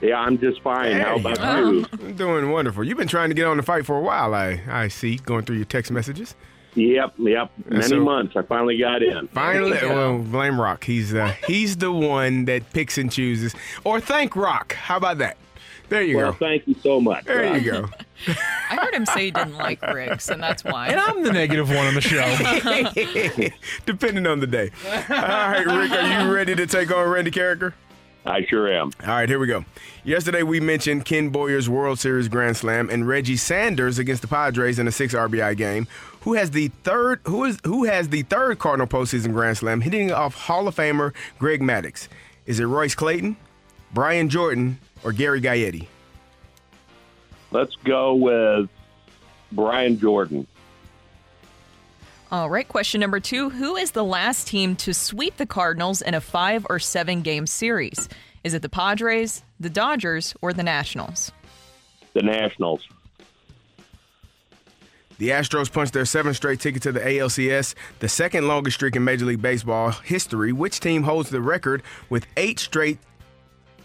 [0.03, 1.01] Yeah, I'm just fine.
[1.01, 1.87] How about you?
[1.95, 2.85] I'm doing wonderful.
[2.85, 4.35] You've been trying to get on the fight for a while.
[4.35, 6.35] I I see going through your text messages.
[6.75, 7.51] Yep, yep.
[7.71, 8.37] Many So- months.
[8.37, 9.29] I finally got in.
[9.29, 10.85] Finally, well, blame Rocc.
[10.85, 13.55] He's uh, he's the one that picks and chooses.
[13.83, 14.73] Or thank Rocc.
[14.73, 15.39] How about that?
[15.93, 16.39] There you well, go.
[16.39, 17.27] thank you so much.
[17.27, 17.63] There Rocc.
[17.63, 17.89] you go.
[18.71, 20.89] I heard him say he didn't like Riggs, and that's why.
[20.89, 22.23] And I'm the negative one on the show.
[23.87, 24.71] Depending on the day.
[24.87, 27.75] All right, Rick, are you ready to take on Randy Karraker?
[28.25, 28.93] I sure am.
[29.03, 29.67] All right, here we go.
[30.03, 34.79] Yesterday we mentioned Ken Boyer's World Series Grand Slam and Reggie Sanders against the Padres
[34.79, 35.87] in a six RBI game.
[36.21, 37.21] Who has the third?
[37.25, 41.13] Who is who has the third Cardinal postseason Grand Slam, hitting off Hall of Famer
[41.39, 42.09] Greg Maddux?
[42.47, 43.37] Is it Royce Clayton,
[43.93, 45.87] Brian Jordan, or Gary Gaetti?
[47.51, 48.69] Let's go with
[49.53, 50.47] Brian Jordan.
[52.31, 53.51] All right, question number two.
[53.51, 57.47] Who is the last team to sweep the Cardinals in a five or seven game
[57.47, 58.09] series?
[58.43, 61.31] Is it the Padres, the Dodgers, or the Nationals?
[62.15, 62.89] The Nationals.
[65.19, 69.05] The Astros punched their seventh straight ticket to the ALCS, the second longest streak in
[69.05, 70.53] Major League Baseball history.
[70.53, 72.99] Which team holds the record with eight straight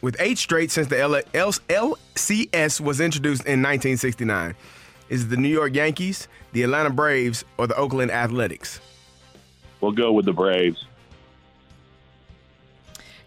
[0.01, 1.53] with eight straight since the L- L-
[2.13, 4.55] LCS was introduced in 1969?
[5.09, 8.79] Is it the New York Yankees, the Atlanta Braves, or the Oakland Athletics?
[9.81, 10.85] We'll go with the Braves.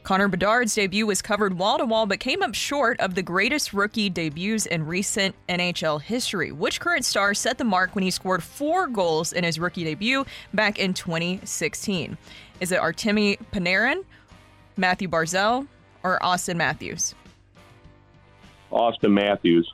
[0.03, 3.73] Connor Bedard's debut was covered wall to wall, but came up short of the greatest
[3.73, 6.53] rookie debuts in recent NHL history.
[6.53, 10.25] Which current star set the mark when he scored four goals in his rookie debut
[10.55, 12.17] back in 2016?
[12.61, 14.05] Is it Artemi Panarin,
[14.77, 15.69] Mathew Barzal,
[16.03, 17.15] or Auston Matthews?
[18.71, 19.73] Auston Matthews.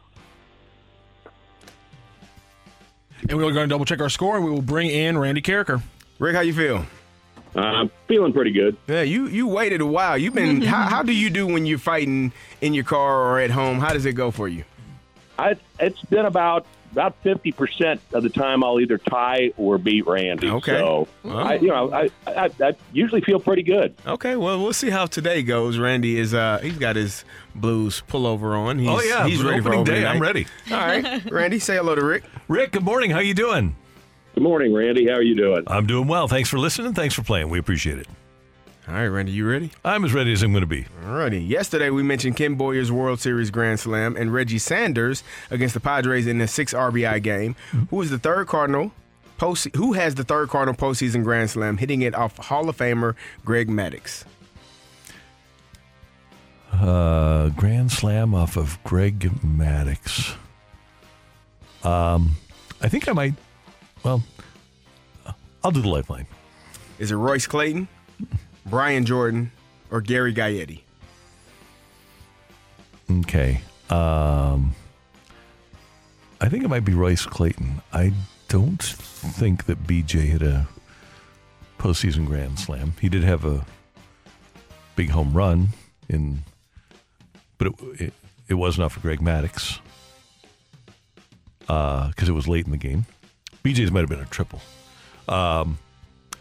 [3.28, 5.82] And we're going to double check our score, and we will bring in Randy Karraker.
[6.18, 6.84] Rick, how you feel?
[7.54, 8.76] I'm feeling pretty good.
[8.86, 10.18] Yeah, you you waited a while.
[10.18, 10.60] You've been.
[10.62, 13.78] how, how do you do when you're fighting in your car or at home?
[13.78, 14.64] How does it go for you?
[15.38, 16.66] I, it's been about
[16.96, 20.48] about fifty percent of the time I'll either tie or beat Randy.
[20.48, 20.78] Okay.
[20.78, 21.38] So Wow.
[21.38, 23.94] I, you know, I, I I usually feel pretty good.
[24.06, 25.78] Okay, well we'll see how today goes.
[25.78, 27.24] Randy is uh he's got his
[27.54, 28.78] blues pullover on.
[28.78, 30.06] He's, oh yeah, he's ready for opening opening day.
[30.06, 30.46] I'm ready.
[30.70, 32.24] All right, Randy, say hello to Rick.
[32.48, 33.10] Rick, good morning.
[33.10, 33.76] How you doing?
[34.34, 35.06] Good morning, Randy.
[35.06, 35.64] How are you doing?
[35.66, 36.28] I'm doing well.
[36.28, 36.94] Thanks for listening.
[36.94, 37.48] Thanks for playing.
[37.48, 38.06] We appreciate it.
[38.88, 39.72] All right, Randy, you ready?
[39.84, 40.86] I'm as ready as I'm going to be.
[41.04, 41.48] Alrighty.
[41.48, 46.28] Yesterday we mentioned Ken Boyer's World Series Grand Slam and Reggie Sanders against the Padres
[46.28, 47.56] in the six RBI game.
[47.90, 48.92] Who is the third Cardinal?
[49.38, 53.14] Post, who has the third Cardinal postseason Grand Slam, hitting it off Hall of Famer
[53.44, 54.24] Greg Maddux?
[56.72, 60.36] Uh, grand slam off of Greg Maddux.
[61.82, 62.36] Um,
[62.80, 63.34] I think I might.
[64.04, 64.22] Well,
[65.64, 66.26] I'll do the lifeline.
[66.98, 67.88] Is it Royce Clayton,
[68.66, 69.52] Brian Jordan,
[69.90, 70.80] or Gary Gaetti?
[73.10, 73.60] Okay.
[73.88, 74.74] Um,
[76.40, 77.80] I think it might be Royce Clayton.
[77.92, 78.12] I
[78.48, 80.66] don't think that BJ hit a
[81.78, 82.94] postseason grand slam.
[83.00, 83.64] He did have a
[84.96, 85.68] big home run
[86.08, 86.42] in,
[87.58, 88.14] but it it,
[88.48, 89.78] it wasn't off of Greg Maddux
[91.60, 93.06] because it was late in the game.
[93.64, 94.60] BJ's might have been a triple.
[95.28, 95.78] Um,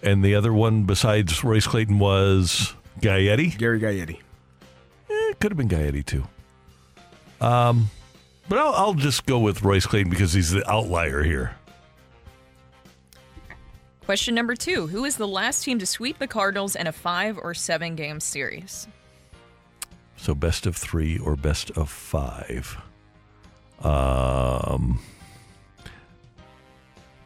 [0.05, 3.57] and the other one besides Royce Clayton was Gaetti.
[3.57, 4.19] Gary Gaetti.
[5.09, 6.23] Eh, it could have been Gaetti too.
[7.41, 7.89] Um,
[8.47, 11.55] but I'll, I'll just go with Royce Clayton because he's the outlier here.
[14.05, 17.39] Question number two Who is the last team to sweep the Cardinals in a five
[17.41, 18.87] or seven game series?
[20.17, 22.77] So best of three or best of five.
[23.81, 25.01] Um,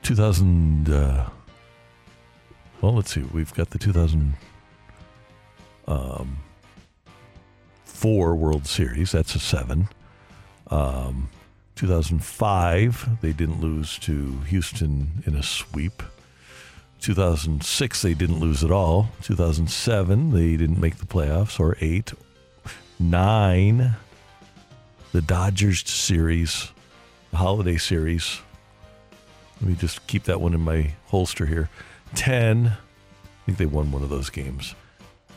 [0.02, 0.90] 2000.
[0.90, 1.30] Uh,
[2.82, 3.22] well, let's see.
[3.22, 4.34] We've got the 2000.
[5.88, 6.38] Um,
[8.04, 9.12] World Series.
[9.12, 9.90] That's a seven.
[10.68, 11.30] Um,
[11.76, 16.04] 2005, they didn't lose to Houston in a sweep.
[17.02, 19.10] 2006, they didn't lose at all.
[19.24, 22.14] 2007, they didn't make the playoffs, or eight.
[23.00, 23.96] Nine,
[25.14, 26.72] the Dodgers series,
[27.32, 28.42] the Holliday series.
[29.62, 31.70] Let me just keep that one in my holster here.
[32.16, 32.76] 10, I
[33.46, 34.76] think they won one of those games.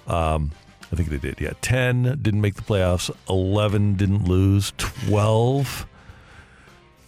[0.07, 0.53] Um,
[0.93, 1.41] I think they did.
[1.41, 1.53] Yeah.
[1.63, 3.11] 10 didn't make the playoffs.
[3.29, 4.73] 11 didn't lose.
[4.77, 5.87] 12,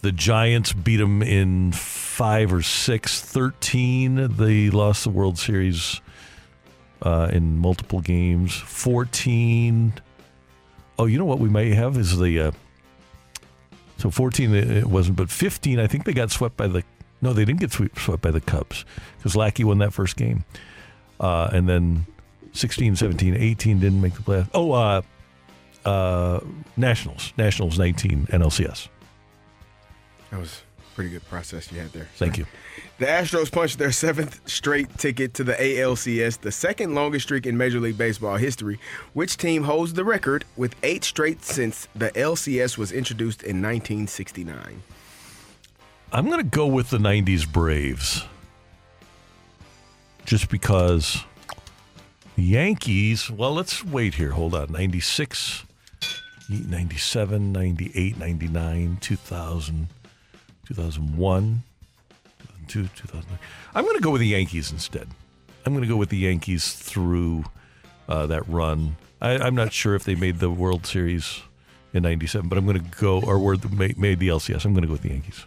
[0.01, 3.21] the Giants beat them in five or six.
[3.21, 6.01] 13, they lost the World Series
[7.01, 8.55] uh, in multiple games.
[8.55, 9.93] 14,
[10.97, 12.39] oh, you know what we might have is the.
[12.39, 12.51] Uh,
[13.97, 16.83] so 14 it it wasn't, but 15, I think they got swept by the.
[17.21, 18.85] No, they didn't get swept, swept by the Cubs
[19.17, 20.43] because Lackey won that first game.
[21.19, 22.05] Uh, and then
[22.53, 24.49] 16, 17, 18 didn't make the playoffs.
[24.53, 25.01] Oh, uh,
[25.85, 26.39] uh,
[26.77, 27.33] Nationals.
[27.37, 28.89] Nationals 19, NLCS.
[30.31, 32.09] That was a pretty good process you had there.
[32.15, 32.45] Thank you.
[32.97, 37.57] The Astros punched their seventh straight ticket to the ALCS, the second longest streak in
[37.57, 38.79] Major League Baseball history.
[39.13, 44.81] Which team holds the record with eight straight since the LCS was introduced in 1969?
[46.15, 48.23] I'm going to go with the 90s Braves.
[50.23, 51.25] Just because
[52.37, 54.31] the Yankees, well, let's wait here.
[54.31, 54.71] Hold on.
[54.71, 55.65] 96,
[56.49, 59.87] 97, 98, 99, 2000,
[60.65, 61.63] 2001,
[62.39, 63.39] 2002, 2009.
[63.75, 65.09] I'm going to go with the Yankees instead.
[65.65, 67.43] I'm going to go with the Yankees through
[68.07, 68.95] uh, that run.
[69.19, 71.41] I, I'm not sure if they made the World Series
[71.93, 73.67] in 97, but I'm going to go, or were the,
[73.97, 74.63] made the LCS.
[74.63, 75.45] I'm going to go with the Yankees.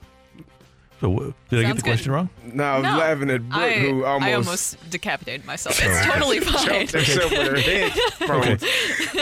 [1.00, 1.82] So, did I get Sounds the good.
[1.84, 2.28] question wrong?
[2.44, 5.78] No, I was No, laughing at Brooke, I, who almost, I almost decapitated myself.
[5.80, 6.10] It's okay.
[6.10, 6.66] totally fine.
[6.86, 7.92] choked herself with her head.
[8.28, 8.56] Okay.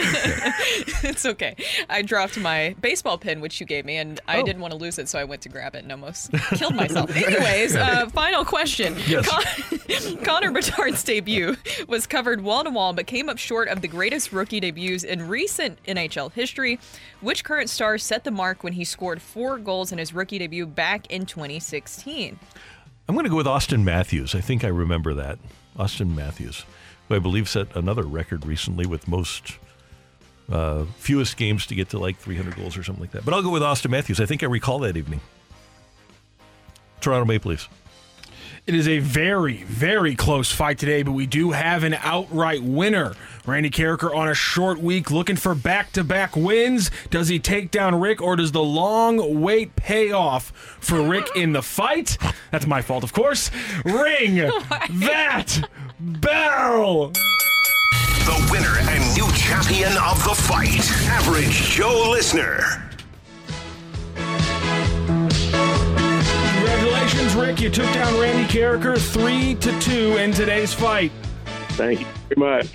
[1.08, 1.54] it's okay.
[1.90, 4.44] I dropped my baseball pin, which you gave me, and I Oh.
[4.44, 7.14] didn't want to lose it, so I went to grab it and almost killed myself.
[7.14, 8.96] Anyways, uh, final question.
[9.06, 9.28] Yes.
[9.28, 11.56] Con- Connor Bedard's debut
[11.88, 15.28] was covered wall to wall, but came up short of the greatest rookie debuts in
[15.28, 16.78] recent NHL history.
[17.20, 20.66] Which current star set the mark when he scored four goals in his rookie debut
[20.66, 21.65] back in 2016?
[23.08, 24.34] I'm going to go with Auston Matthews.
[24.34, 25.38] I think I remember that.
[25.78, 26.64] Auston Matthews,
[27.08, 29.58] who I believe set another record recently with most
[30.50, 33.24] uh, fewest games to get to like 300 goals or something like that.
[33.24, 34.20] But I'll go with Auston Matthews.
[34.20, 35.20] I think I recall that evening.
[37.00, 37.68] Toronto Maple Leafs.
[38.66, 43.14] It is a very, very close fight today, but we do have an outright winner.
[43.46, 46.90] Randy Karraker on a short week looking for back to back wins.
[47.08, 51.52] Does he take down Rick or does the long wait pay off for Rick in
[51.52, 52.18] the fight?
[52.50, 53.52] That's my fault, of course.
[53.84, 54.34] Ring
[54.90, 55.68] that
[56.00, 57.10] bell!
[57.10, 62.82] The winner and new champion of the fight, Average Joe Listener.
[67.06, 67.60] Congratulations, Rick.
[67.60, 71.12] You took down Randy Karraker 3 to 2 in today's fight.
[71.70, 72.72] Thank you very much.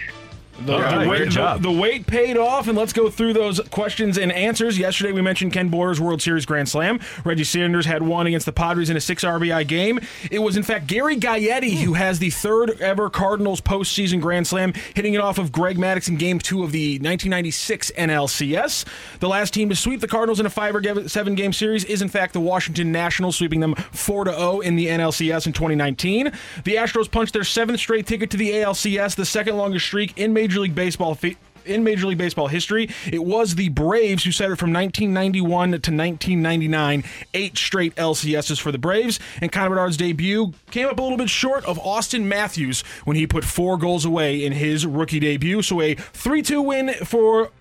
[0.65, 4.31] The, the wait, the- the wait paid off, and let's go through those questions and
[4.31, 4.77] answers.
[4.77, 6.99] Yesterday, we mentioned Ken Boyer's World Series Grand Slam.
[7.25, 9.99] Reggie Sanders had one against the Padres in a six RBI game.
[10.29, 14.73] It was, in fact, Gary Gaetti who has the third ever Cardinals postseason Grand Slam,
[14.95, 18.85] hitting it off of Greg Maddux in Game Two of the 1996 NLCS.
[19.19, 22.01] The last team to sweep the Cardinals in a five or seven game series is,
[22.01, 26.25] in fact, the Washington Nationals, sweeping them four to zero in the NLCS in 2019.
[26.63, 30.33] The Astros punched their seventh straight ticket to the ALCS, the second longest streak in
[30.33, 31.15] Major League Baseball.
[31.15, 35.69] Fe- in Major League Baseball history, it was the Braves who set it from 1991
[35.69, 37.03] to 1999,
[37.33, 39.19] eight straight LCSs for the Braves.
[39.41, 43.27] And Connor Bedard's debut came up a little bit short of Auston Matthews when he
[43.27, 45.61] put four goals away in his rookie debut.
[45.61, 47.51] So a 3-2 win for.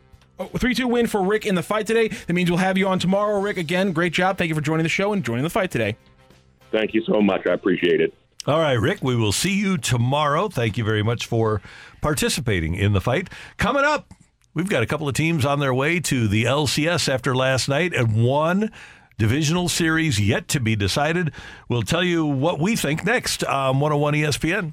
[0.57, 2.09] 3 2 win for Rick in the fight today.
[2.09, 3.59] That means we'll have you on tomorrow, Rick.
[3.59, 4.39] Again, great job.
[4.39, 5.99] Thank you for joining the show and joining the fight today.
[6.73, 7.47] Thank you so much.
[7.47, 8.15] I appreciate it.
[8.47, 10.49] All right, Rick, we will see you tomorrow.
[10.49, 11.61] Thank you very much for
[12.01, 13.29] participating in the fight.
[13.57, 14.13] Coming up,
[14.55, 17.95] we've got a couple of teams on their way to the LCS after last night
[17.95, 18.71] and one
[19.19, 21.33] divisional series yet to be decided.
[21.69, 24.73] We'll tell you what we think next on 101 ESPN.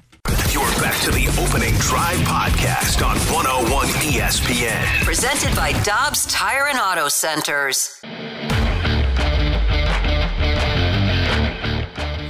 [0.52, 5.04] You're back to the opening drive podcast on 101 ESPN.
[5.04, 8.00] Presented by Dobbs Tire and Auto Centers.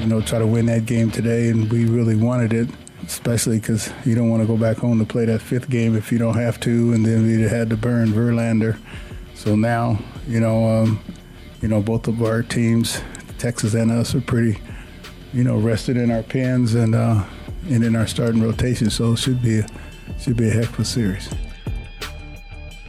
[0.08, 2.68] you know, try to win that game today, and we really wanted it,
[3.08, 6.12] especially because you don't want to go back home to play that fifth game if
[6.12, 8.78] you don't have to, and then we had to burn Verlander.
[9.34, 11.00] So now, you know, um,
[11.62, 13.00] you know, both of our teams,
[13.38, 14.60] Texas and us, are pretty,
[15.32, 17.24] you know, rested in our pins and uh,
[17.70, 18.90] and in our starting rotation.
[18.90, 19.66] So it should be a,
[20.18, 21.32] should be a heck of a series.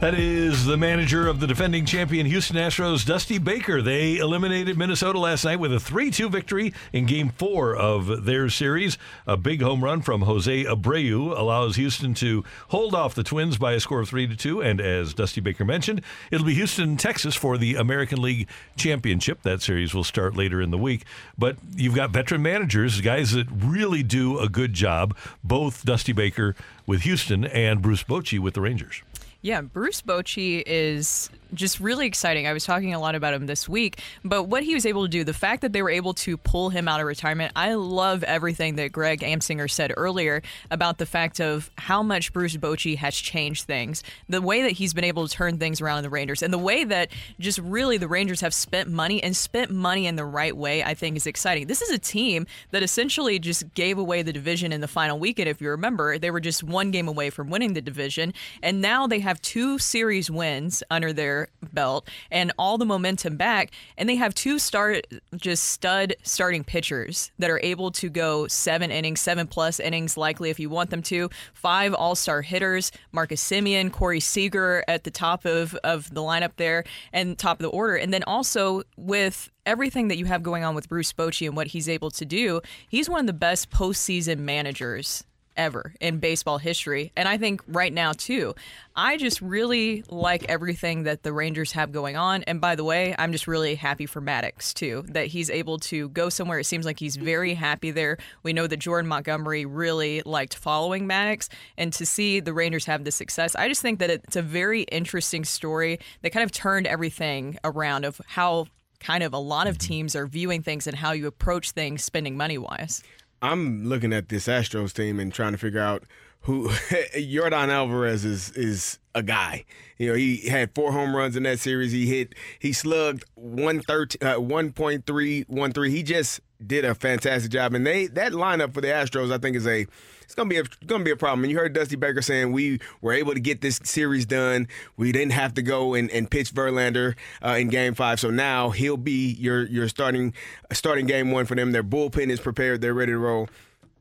[0.00, 3.82] That is the manager of the defending champion Houston Astros, Dusty Baker.
[3.82, 8.48] They eliminated Minnesota last night with a 3 2 victory in game four of their
[8.48, 8.96] series.
[9.26, 13.74] A big home run from Jose Abreu allows Houston to hold off the Twins by
[13.74, 14.62] a score of 3 2.
[14.62, 16.00] And as Dusty Baker mentioned,
[16.30, 18.48] it'll be Houston, Texas for the American League
[18.78, 19.42] Championship.
[19.42, 21.04] That series will start later in the week.
[21.36, 25.14] But you've got veteran managers, guys that really do a good job,
[25.44, 26.56] both Dusty Baker
[26.86, 29.02] with Houston and Bruce Bochy with the Rangers.
[29.42, 32.46] Yeah, Bruce Bochy is just really exciting.
[32.46, 35.08] I was talking a lot about him this week, but what he was able to
[35.08, 38.22] do, the fact that they were able to pull him out of retirement, I love
[38.24, 43.14] everything that Greg Amsinger said earlier about the fact of how much Bruce Bochy has
[43.14, 46.42] changed things, the way that he's been able to turn things around in the Rangers,
[46.42, 50.16] and the way that just really the Rangers have spent money and spent money in
[50.16, 51.66] the right way, I think is exciting.
[51.66, 55.48] This is a team that essentially just gave away the division in the final weekend.
[55.48, 59.06] If you remember, they were just one game away from winning the division, and now
[59.06, 61.39] they have two series wins under their
[61.72, 65.06] belt and all the momentum back and they have two start
[65.36, 70.50] just stud starting pitchers that are able to go seven innings seven plus innings likely
[70.50, 71.28] if you want them to.
[71.52, 76.84] Five all-star hitters marcus semien corey seager at the top of, of the lineup there
[77.12, 77.96] and top of the order.
[77.96, 81.68] And then also with everything that you have going on with bruce bochy and what
[81.68, 85.24] he's able to do he's one of the best postseason managers
[85.56, 87.12] ever in baseball history.
[87.16, 88.54] And I think right now, too,
[88.96, 92.42] I just really like everything that the Rangers have going on.
[92.44, 96.08] And by the way, I'm just really happy for Maddux, too, that he's able to
[96.10, 96.58] go somewhere.
[96.58, 98.18] It seems like he's very happy there.
[98.42, 101.48] We know that Jordan Montgomery really liked following Maddux.
[101.76, 104.82] And to see the Rangers have this success, I just think that it's a very
[104.82, 108.66] interesting story that kind of turned everything around of how
[109.00, 112.36] kind of a lot of teams are viewing things and how you approach things spending
[112.36, 113.02] money wise.
[113.42, 116.04] I'm looking at this Astros team and trying to figure out
[116.42, 116.68] who
[117.14, 119.64] Yordan Alvarez is is a guy.
[119.98, 121.92] You know, he had four home runs in that series.
[121.92, 125.90] He hit he slugged 113 uh, 1.313.
[125.90, 129.56] He just did a fantastic job and they that lineup for the Astros I think
[129.56, 129.86] is a
[130.30, 131.42] it's gonna be a gonna be a problem.
[131.42, 134.68] And you heard Dusty Baker saying we were able to get this series done.
[134.96, 138.20] We didn't have to go and, and pitch Verlander uh, in Game Five.
[138.20, 140.32] So now he'll be your your starting
[140.72, 141.72] starting Game One for them.
[141.72, 142.80] Their bullpen is prepared.
[142.80, 143.48] They're ready to roll.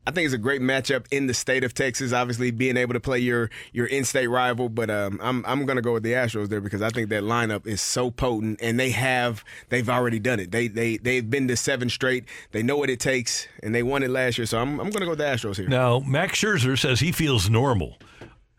[0.07, 2.13] I think it's a great matchup in the state of Texas.
[2.13, 5.81] Obviously, being able to play your your in-state rival, but um, I'm I'm going to
[5.81, 8.89] go with the Astros there because I think that lineup is so potent, and they
[8.91, 10.51] have they've already done it.
[10.51, 12.25] They they they've been to seven straight.
[12.51, 14.47] They know what it takes, and they won it last year.
[14.47, 15.67] So I'm I'm going to go with the Astros here.
[15.67, 17.97] Now, Max Scherzer says he feels normal.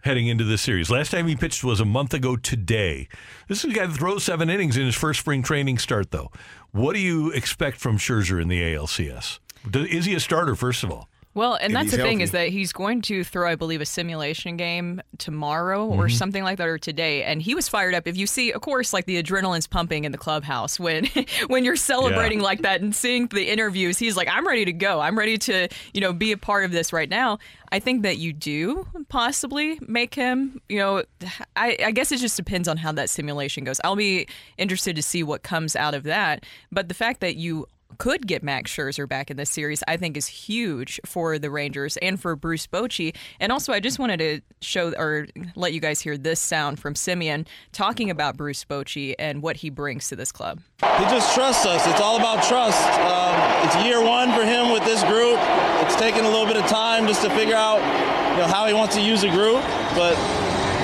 [0.03, 0.91] heading into this series.
[0.91, 3.07] Last time he pitched was a month ago today.
[3.49, 6.31] This is a guy that throws seven innings in his first spring training start, though.
[6.71, 9.41] What do you expect from Scherzer in the ALCS?
[9.75, 11.10] Is he a starter, first of all?
[11.33, 14.57] Well, and that's the thing is that he's going to throw, I believe, a simulation
[14.57, 16.13] game tomorrow or Mhm.
[16.13, 17.23] something like that, or today.
[17.23, 18.09] And he was fired up.
[18.09, 21.07] If you see, of course, like the adrenaline's pumping in the clubhouse when
[21.47, 22.45] when you're celebrating Yeah.
[22.45, 23.97] like that and seeing the interviews.
[23.99, 24.99] He's like, I'm ready to go.
[25.01, 27.39] I'm ready to, you know, be a part of this right now.
[27.71, 31.05] I think that you do possibly make him, you know,
[31.55, 33.81] I, I guess it just depends on how that simulation goes.
[33.85, 34.27] I'll be
[34.59, 36.45] interested to see what comes out of that.
[36.73, 37.67] But the fact that you
[37.99, 41.97] could get Max Scherzer back in this series, I think is huge for the Rangers
[41.99, 43.15] and for Bruce Bochy.
[43.39, 45.27] And also, I just wanted to show or
[45.57, 49.71] let you guys hear this sound from Semien talking about Bruce Bochy and what he
[49.71, 50.61] brings to this club.
[50.81, 51.87] He just trusts us.
[51.87, 52.83] It's all about trust.
[53.01, 55.39] Um, it's year one for him with this group.
[55.83, 57.79] It's taken a little bit of time just to figure out,
[58.33, 59.63] you know, how he wants to use the group.
[59.95, 60.15] But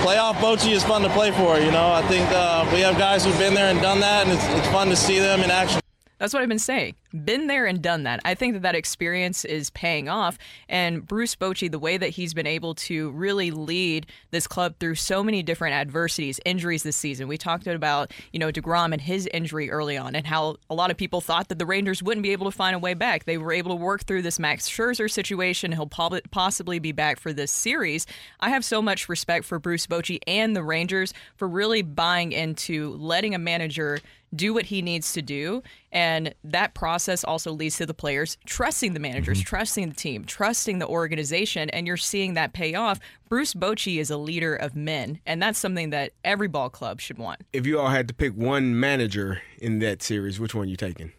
[0.04, 1.58] playoff Bochy is fun to play for.
[1.58, 4.32] You know, I think uh, we have guys who've been there and done that, and
[4.32, 5.80] it's, it's fun to see them in action.
[6.18, 6.94] That's what I've been saying.
[7.24, 8.20] Been there and done that.
[8.24, 10.38] I think that that experience is paying off.
[10.68, 14.94] And Bruce Bochy, the way that he's been able to really lead this club through
[14.94, 17.28] so many different adversities, injuries this season.
[17.28, 20.90] We talked about, you know, DeGrom and his injury early on and how a lot
[20.90, 23.24] of people thought that the Rangers wouldn't be able to find a way back.
[23.24, 25.72] They were able to work through this Max Scherzer situation.
[25.72, 28.06] He'll possibly be back for this series.
[28.40, 32.96] I have so much respect for Bruce Bochy and the Rangers for really buying into
[32.96, 34.00] letting a manager
[34.34, 35.62] do what he needs to do.
[35.92, 39.46] And that process also leads to the players trusting the managers, mm-hmm.
[39.46, 41.70] trusting the team, trusting the organization.
[41.70, 43.00] And you're seeing that pay off.
[43.28, 45.20] Bruce Bochy is a leader of men.
[45.26, 47.42] And that's something that every ball club should want.
[47.52, 50.76] If you all had to pick one manager in that series, which one are you
[50.76, 51.12] taking?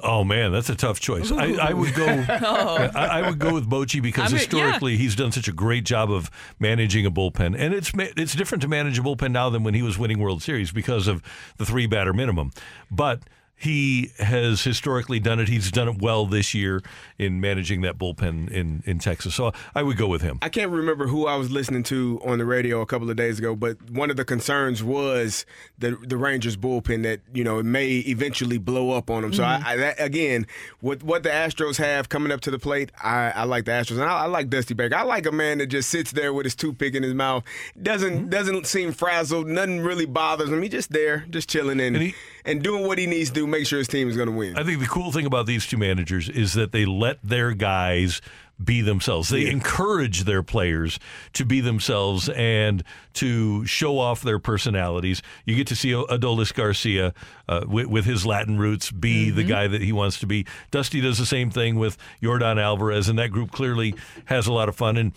[0.00, 1.32] Oh man, that's a tough choice.
[1.32, 2.06] I, I would go.
[2.06, 2.90] Oh.
[2.94, 5.84] I, I would go with Bochy because I mean, historically he's done such a great
[5.84, 6.30] job of
[6.60, 9.82] managing a bullpen, and it's it's different to manage a bullpen now than when he
[9.82, 11.22] was winning World Series because of
[11.56, 12.52] the three batter minimum.
[12.90, 13.22] But
[13.58, 15.48] he has historically done it.
[15.48, 16.80] He's done it well this year
[17.18, 19.34] in managing that bullpen in in Texas.
[19.34, 20.38] So I would go with him.
[20.42, 23.38] I can't remember who I was listening to on the radio a couple of days
[23.38, 25.44] ago, but one of the concerns was
[25.78, 29.32] the the Rangers bullpen that you know it may eventually blow up on them.
[29.32, 29.64] So Mhm.
[29.64, 30.46] I, I that, again,
[30.80, 33.92] with what the Astros have coming up to the plate, I, I like the Astros,
[34.00, 34.94] and I, I like Dusty Baker.
[34.96, 37.44] I like a man that just sits there with his toothpick in his mouth,
[37.82, 40.62] doesn't doesn't seem frazzled, nothing really bothers him.
[40.62, 42.14] He's just there, just chilling and and,
[42.56, 44.56] doing what he needs to do, make sure his team is going to win.
[44.56, 48.20] I think the cool thing about these two managers is that they let their guys
[48.62, 49.28] be themselves.
[49.28, 49.50] They Yeah.
[49.52, 50.98] encourage their players
[51.34, 52.82] to be themselves and
[53.14, 55.22] to show off their personalities.
[55.44, 57.14] You get to see Adolis Garcia
[57.48, 60.44] uh, with, with his Latin roots be the guy that he wants to be.
[60.72, 63.94] Dusty does the same thing with Yordan Alvarez, and that group clearly
[64.24, 64.96] has a lot of fun.
[64.96, 65.12] And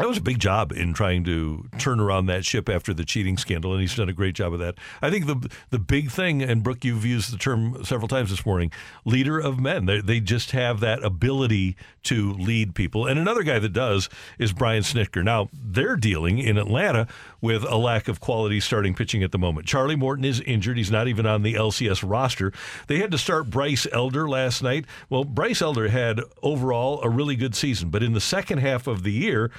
[0.00, 3.36] that was a big job in trying to turn around that ship after the cheating
[3.36, 4.76] scandal, and he's done a great job of that.
[5.02, 8.46] I think the the big thing, and Brooke, you've used the term several times this
[8.46, 8.72] morning,
[9.04, 9.84] leader of men.
[9.84, 13.06] They, they just have that ability to lead people.
[13.06, 14.08] And another guy that does
[14.38, 15.22] is Brian Snitker.
[15.22, 17.06] Now they're dealing in Atlanta
[17.42, 19.66] with a lack of quality starting pitching at the moment.
[19.66, 22.52] Charlie Morton is injured; he's not even on the LCS roster.
[22.86, 24.86] They had to start Bryce Elder last night.
[25.10, 29.02] Well, Bryce Elder had overall a really good season, but in the second half of
[29.02, 29.50] the year.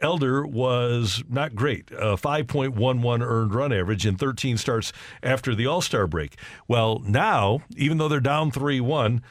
[0.00, 1.90] Elder was not great.
[1.90, 4.92] A 5.11 earned run average in 13 starts
[5.22, 6.36] after the All Star break.
[6.66, 9.22] Well, now, even though they're down 3 1,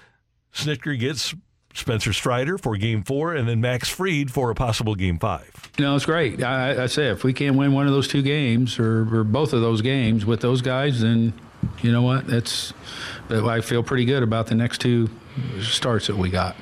[0.53, 1.34] Snitker gets
[1.73, 5.72] Spencer Strider for game four and then Max Fried for a possible game five.
[5.77, 6.44] No, it's great.
[6.44, 9.53] I, I say if we can win one of those two games or, or both
[9.53, 11.34] of those games with those guys, then
[11.81, 12.26] you know what?
[12.27, 12.73] That's
[13.30, 15.10] I feel pretty good about the next two
[15.61, 16.56] starts that we got.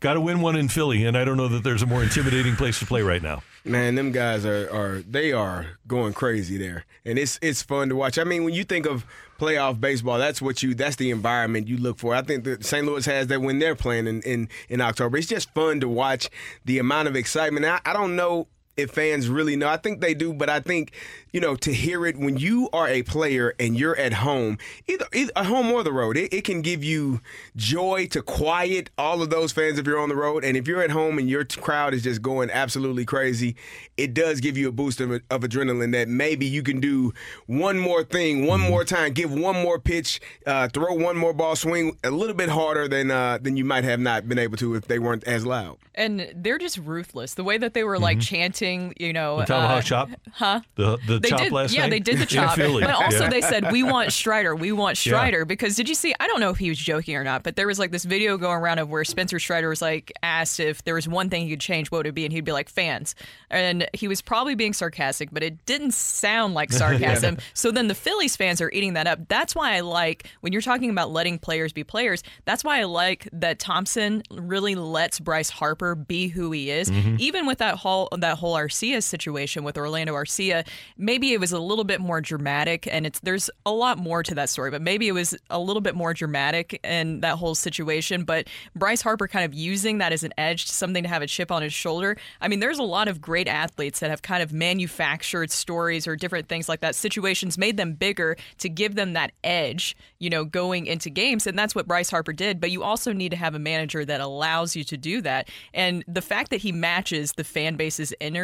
[0.00, 2.54] Got to win one in Philly, and I don't know that there's a more intimidating
[2.54, 3.42] place to play right now.
[3.64, 7.96] Man, them guys are, are they are going crazy there, and it's it's fun to
[7.96, 8.16] watch.
[8.16, 9.04] I mean, when you think of
[9.40, 12.14] playoff baseball, that's what you that's the environment you look for.
[12.14, 12.86] I think that St.
[12.86, 15.18] Louis has that when they're playing in in, in October.
[15.18, 16.30] It's just fun to watch
[16.64, 17.66] the amount of excitement.
[17.66, 18.46] I, I don't know
[18.78, 19.68] if fans really know.
[19.68, 20.92] I think they do, but I think
[21.32, 24.56] you know to hear it when you are a player and you're at home,
[24.86, 27.20] either, either at home or the road, it, it can give you
[27.56, 30.44] joy to quiet all of those fans if you're on the road.
[30.44, 33.56] And if you're at home and your crowd is just going absolutely crazy,
[33.96, 37.12] it does give you a boost of, of adrenaline that maybe you can do
[37.46, 41.56] one more thing, one more time, give one more pitch, uh, throw one more ball,
[41.56, 44.76] swing a little bit harder than uh, than you might have not been able to
[44.76, 45.78] if they weren't as loud.
[45.96, 47.34] And they're just ruthless.
[47.34, 48.67] The way that they were like chanting
[48.98, 50.08] you know, The tomahawk uh, chop?
[50.32, 50.60] huh?
[50.76, 51.90] The the they chop did, last yeah, night?
[51.90, 52.56] they did the chop.
[52.56, 53.28] But also Yeah.
[53.30, 55.10] they said we want Strider, we want Yeah.
[55.12, 56.14] Strider because did you see?
[56.20, 58.36] I don't know if he was joking or not, but there was like this video
[58.38, 61.50] going around of where Spencer Strider was like asked if there was one thing he
[61.50, 62.24] could change, what would it be?
[62.24, 63.14] And he'd be like fans,
[63.50, 67.34] and he was probably being sarcastic, but it didn't sound like sarcasm.
[67.34, 67.40] Yeah.
[67.54, 69.28] So then the Phillies fans are eating that up.
[69.28, 72.22] That's why I like when you're talking about letting players be players.
[72.44, 77.18] That's why I like that Thomson really lets Bryce Harper be who he is, Mhm.
[77.18, 80.66] even with that whole that whole Arcia situation with Orlando Arcia.
[80.96, 84.34] Maybe it was a little bit more dramatic, and it's there's a lot more to
[84.34, 88.24] that story, but maybe it was a little bit more dramatic in that whole situation.
[88.24, 91.50] But Bryce Harper kind of using that as an edge, something to have a chip
[91.50, 92.16] on his shoulder.
[92.40, 96.16] I mean, there's a lot of great athletes that have kind of manufactured stories or
[96.16, 96.94] different things like that.
[96.94, 101.46] Situations made them bigger to give them that edge, you know, going into games.
[101.46, 102.60] And that's what Bryce Harper did.
[102.60, 105.48] But you also need to have a manager that allows you to do that.
[105.72, 108.37] And the fact that he matches the fan base's energy,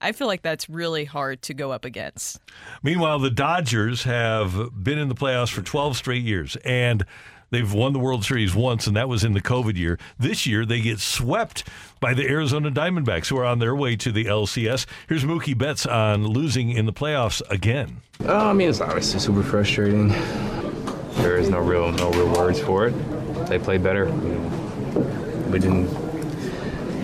[0.00, 2.38] I feel like that's really hard to go up against.
[2.82, 7.04] Meanwhile, the Dodgers have been in the playoffs for 12 straight years, and
[7.50, 9.98] they've won the World Series once, and that was in the COVID year.
[10.18, 11.64] This year, they get swept
[12.00, 14.86] by the Arizona Diamondbacks, who are on their way to the LCS.
[15.08, 18.02] Here's Mookie Betts on losing in the playoffs again.
[18.24, 20.08] Uh, I mean, it's obviously super frustrating.
[21.16, 23.46] There is no real no real words for it.
[23.46, 24.04] They played better.
[25.50, 26.05] We didn't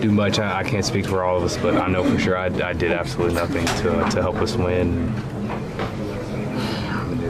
[0.03, 0.37] do much.
[0.37, 2.73] I, I can't speak for all of us, but I know for sure I, I
[2.73, 5.13] did absolutely nothing to, to help us win.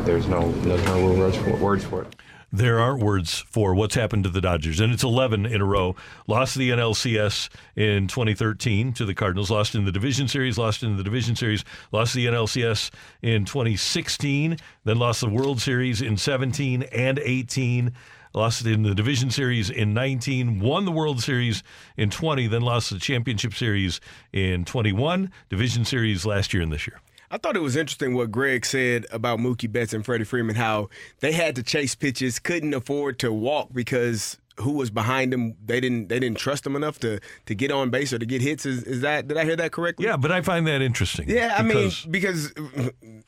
[0.06, 2.16] There's no there's no words for, words for it.
[2.52, 5.96] There aren't words for what's happened to the Dodgers, and it's 11 in a row.
[6.28, 10.98] Lost the NLCS in 2013 to the Cardinals, lost in the division series, lost in
[10.98, 12.92] the division series, lost the NLCS
[13.24, 17.92] in 2016, then lost the World Series in 17 and 18.
[18.36, 21.62] Lost in the division series in 19, won the World Series
[21.98, 24.02] in 20, then lost the championship series
[24.32, 27.00] in 21, division series last year and this year.
[27.30, 30.90] I thought it was interesting what Greg said about Mookie Betts and Freddie Freeman, how
[31.20, 35.80] they had to chase pitches, couldn't afford to walk because who was behind them, they
[35.80, 38.66] didn't they didn't trust them enough to to get on base or to get hits.
[38.66, 40.06] Is, is that did I hear that correctly?
[40.06, 41.28] Yeah, but I find that interesting.
[41.30, 42.54] Yeah, I because- mean because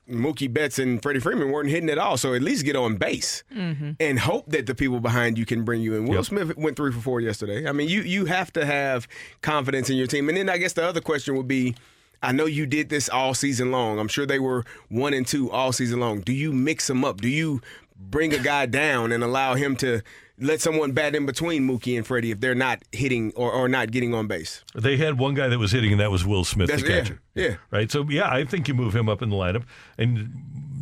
[0.10, 3.43] Mookie Betts and Freddie Freeman weren't hitting at all, so at least get on base
[3.56, 3.91] Mm-hmm.
[3.99, 6.06] and hope that the people behind you can bring you in.
[6.06, 7.68] Will Smith went three for four yesterday.
[7.68, 9.07] I mean, you you have to have
[9.41, 10.30] confidence in your team.
[10.30, 11.76] And then I guess the other question would be.
[12.23, 13.99] I know you did this all season long.
[13.99, 16.22] I'm sure they were one and two all season long.
[16.22, 17.22] Do you mix them up?
[17.22, 17.61] Do you
[17.95, 20.02] bring a guy down and allow him to
[20.40, 23.91] let someone bat in between Mookie and Freddie if they're not hitting or, or not
[23.91, 24.64] getting on base?
[24.76, 27.22] They had one guy that was hitting, and that was Will Smith, That's- the catcher.
[27.36, 27.56] yeah.
[27.72, 27.90] Right.
[27.91, 29.64] So yeah, I think you move him up in the lineup,
[29.98, 30.30] and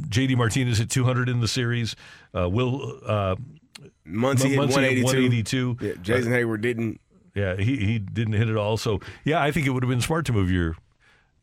[0.09, 1.95] JD Martinez hit 200 in the series.
[2.35, 3.35] Uh, Will uh,
[4.07, 5.03] Muncy hit 182.
[5.03, 5.77] 182.
[5.81, 6.99] Yeah, Jason Uh, Heyward didn't.
[7.35, 8.77] Yeah, he he didn't hit it all.
[8.77, 10.75] So yeah, I think it would have been smart to move your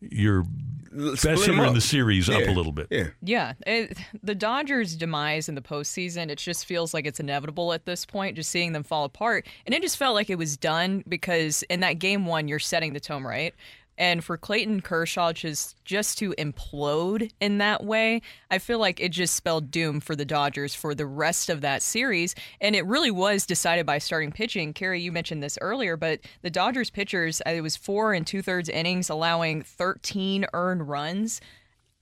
[0.00, 0.44] your
[0.90, 2.88] best split 'em hitter in the series up a little bit.
[2.90, 3.08] Yeah.
[3.22, 7.86] Yeah, it, the Dodgers' demise in the postseason, it just feels like it's inevitable at
[7.86, 9.46] this point, just seeing them fall apart.
[9.66, 12.92] And it just felt like it was done because in that game one, you're setting
[12.92, 13.54] the tone, right?
[14.00, 19.10] And for Clayton Kershaw just just to implode in that way, I feel like it
[19.10, 22.34] just spelled doom for the Dodgers for the rest of that series.
[22.62, 24.72] And it really was decided by starting pitching.
[24.72, 28.40] Carey, you mentioned this earlier, but the Dodgers pitchers, uh, it was four and two
[28.40, 31.42] thirds innings, allowing 13 earned runs.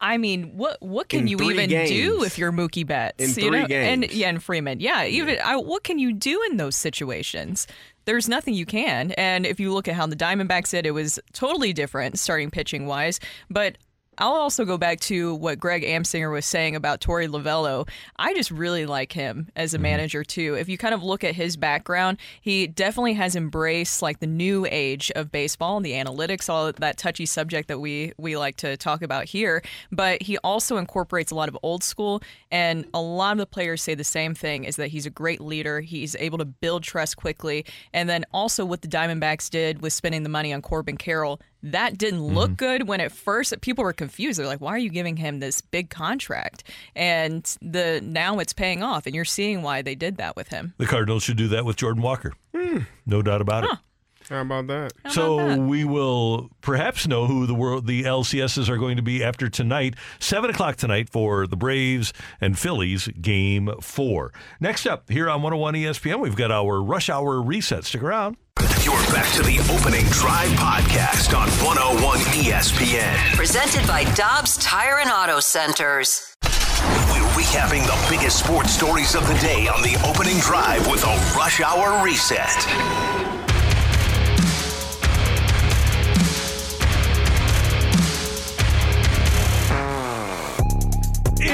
[0.00, 1.90] I mean, what what can In you even games.
[1.90, 3.20] do if you're Mookie Betts?
[3.20, 3.74] In you three know?
[3.74, 4.78] And yeah, and Freeman.
[4.78, 7.66] Yeah, even I, what can you do in those situations?
[8.08, 9.10] There's nothing you can.
[9.18, 12.86] And if you look at how the Diamondbacks did, it was totally different starting pitching
[12.86, 13.20] wise.
[13.50, 13.76] But
[14.18, 17.88] I'll also go back to what Greg Amsinger was saying about Torey Lovullo.
[18.16, 19.84] I just really like him as a mm-hmm.
[19.84, 20.54] manager too.
[20.54, 24.66] If you kind of look at his background, he definitely has embraced like the new
[24.68, 28.76] age of baseball and the analytics, all that touchy subject that we we like to
[28.76, 29.62] talk about here.
[29.92, 32.20] But he also incorporates a lot of old school,
[32.50, 35.40] and a lot of the players say the same thing: is that he's a great
[35.40, 35.80] leader.
[35.80, 40.24] He's able to build trust quickly, and then also what the Diamondbacks did with spending
[40.24, 42.56] the money on Corbin Carroll that didn't look mm-hmm.
[42.56, 44.38] good when at first people were confused.
[44.38, 46.64] They're like, "Why are you giving him this big contract?"
[46.94, 50.74] And the now it's paying off, and you're seeing why they did that with him.
[50.78, 52.32] The Cardinals should do that with Jordan Walker.
[52.54, 52.80] Hmm.
[53.06, 53.70] No doubt about it.
[54.28, 54.92] How about that?
[55.10, 59.48] so we will perhaps know who the world the LCSs are going to be after
[59.48, 64.32] tonight, seven o'clock tonight for the Braves and Phillies game four.
[64.60, 67.84] Next up here on 101 ESPN, we've got our rush hour reset.
[67.84, 68.36] Stick around.
[68.82, 73.36] You're back to the opening drive podcast on 101 ESPN.
[73.36, 76.34] Presented by Dobbs Tire and Auto Centers.
[76.42, 81.34] We're recapping the biggest sports stories of the day on the opening drive with a
[81.36, 83.07] rush hour reset.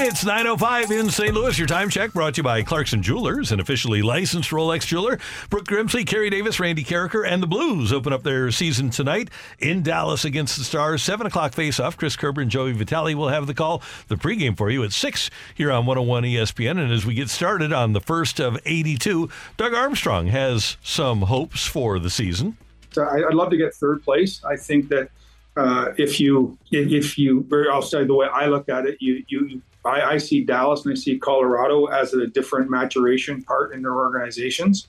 [0.06, 1.32] It's 9.05 in St.
[1.32, 1.58] Louis.
[1.58, 5.18] Your time check brought to you by Clarkson Jewelers, an officially licensed Rolex jeweler.
[5.48, 9.82] Brooke Grimsley, Carey Davis, Randy Karraker, and the Blues open up their season tonight in
[9.82, 11.02] Dallas against the Stars.
[11.02, 11.96] 7 o'clock face-off.
[11.96, 13.80] Chris Kerber and Joey Vitale will have the call.
[14.08, 16.78] The pregame for you at 6 here on 101 ESPN.
[16.78, 21.66] And as we get started on the first of 82, Doug Armstrong has some hopes
[21.66, 22.58] for the season.
[22.92, 24.44] So I- I'd love to get third place.
[24.44, 25.08] I think that
[25.56, 29.62] uh, if you if you, I'll say the way I look at it, you you
[29.84, 33.94] I, I see Dallas and I see Colorado as a different maturation part in their
[33.94, 34.88] organizations.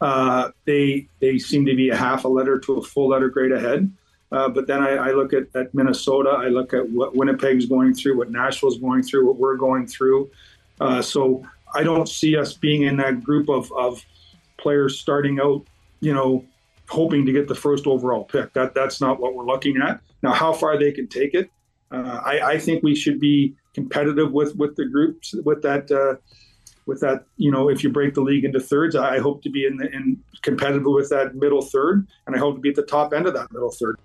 [0.00, 3.52] Uh, they they seem to be a half a letter to a full letter grade
[3.52, 3.90] ahead.
[4.32, 6.30] Uh, but then I, I look at, at Minnesota.
[6.30, 10.28] I look at what Winnipeg's going through, what Nashville's going through, what we're going through.
[10.80, 14.04] Uh, so I don't see us being in that group of, of
[14.56, 15.64] players starting out,
[16.00, 16.44] you know,
[16.88, 18.52] hoping to get the first overall pick.
[18.54, 20.00] That that's not what we're looking at.
[20.22, 21.48] Now, how far they can take it,
[21.92, 25.90] uh, I, I think we should be competitive with with the groups with that.
[25.90, 26.20] Uh,
[26.86, 29.64] with that, you know, if you break the league into thirds, I hope to be
[29.64, 32.82] in, the, in competitive with that middle third, and I hope to be at the
[32.82, 33.98] top end of that middle third.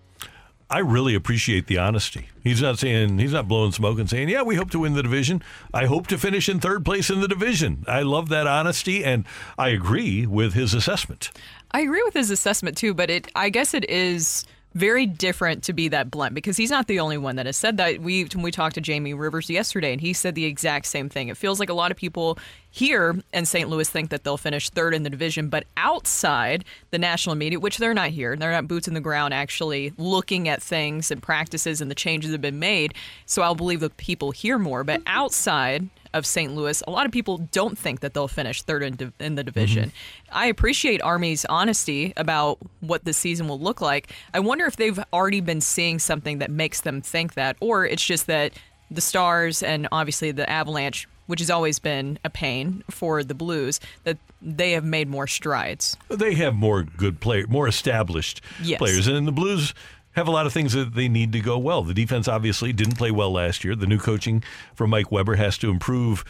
[0.72, 2.30] I really appreciate the honesty.
[2.44, 5.02] He's not saying he's not blowing smoke and saying, "Yeah, we hope to win the
[5.02, 5.41] division.
[5.74, 9.26] I hope to finish in third place in the division." I love that honesty, and
[9.58, 11.32] I agree with his assessment.
[11.72, 15.74] I agree with his assessment too, but it I guess it is very different to
[15.74, 18.02] be that blunt because he's not the only one that has said that.
[18.02, 21.30] We we talked to Jamie Rivers yesterday, and he said the exact same thing.
[21.30, 22.38] It feels like a lot of people
[22.72, 23.68] here in St.
[23.68, 27.78] Louis think that they'll finish third in the division, but outside the national media, which
[27.78, 31.82] they're not here, they're not boots in the ground actually looking at things and practices
[31.82, 32.94] and the changes that have been made.
[33.26, 36.56] So I'll believe the people here more, but outside of St.
[36.56, 39.44] Louis, a lot of people don't think that they'll finish third in, div- in the
[39.44, 39.90] division.
[39.90, 40.30] Mm-hmm.
[40.38, 44.11] I appreciate Army's honesty about what the season will look like.
[44.34, 48.03] I wonder if they've already been seeing something that makes them think that, or it's
[48.03, 48.53] just that
[48.91, 53.80] the Stars and obviously the Avalanche, which has always been a pain for the Blues,
[54.03, 55.95] that they have made more strides.
[56.10, 58.80] They have more good player, more established Yes.
[58.80, 59.73] players, and in the Blues
[60.20, 61.82] have a lot of things that they need to go well.
[61.82, 63.74] The defense obviously didn't play well last year.
[63.74, 64.44] The new coaching
[64.76, 66.26] from Mike Weber has to improve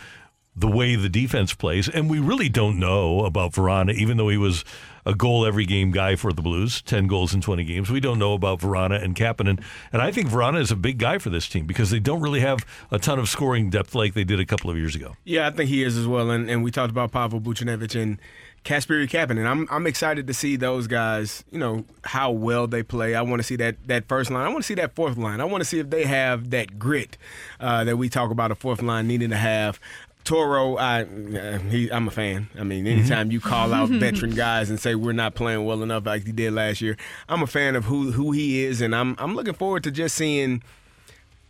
[0.56, 4.38] the way the defense plays, and we really don't know about Vrana, even though he
[4.38, 4.64] was
[5.10, 7.90] a goal every game guy for the Blues, ten goals in twenty games.
[7.90, 9.62] We don't know about Vrana and Kapanen,
[9.92, 12.42] and I think Vrana is a big guy for this team because they don't really
[12.42, 12.60] have
[12.92, 15.16] a ton of scoring depth like they did a couple of years ago.
[15.24, 16.30] Yeah, I think he is as well.
[16.30, 18.20] And, and we talked about Pavel Buchnevich and
[18.64, 19.48] Kasperi Kapanen.
[19.48, 21.44] I'm I'm excited to see those guys.
[21.50, 23.16] You know how well they play.
[23.16, 24.46] I want to see that that first line.
[24.46, 25.42] I want to see that fourth line.
[25.42, 27.18] I want to see if they have that grit
[27.60, 29.80] uh, that we talk about a fourth line needing to have.
[30.24, 32.50] Toro, I, uh, he, I'm a fan.
[32.60, 36.06] I mean, anytime you call out veteran guys and say we're not playing well enough
[36.06, 36.98] like he did last year,
[37.28, 40.16] I'm a fan of who who he is, and I'm I'm looking forward to just
[40.16, 40.62] seeing.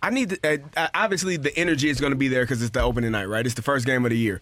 [0.02, 2.82] I need to, uh, obviously the energy is going to be there because it's the
[2.82, 3.46] opening night, right?
[3.46, 4.40] It's the first game of the year.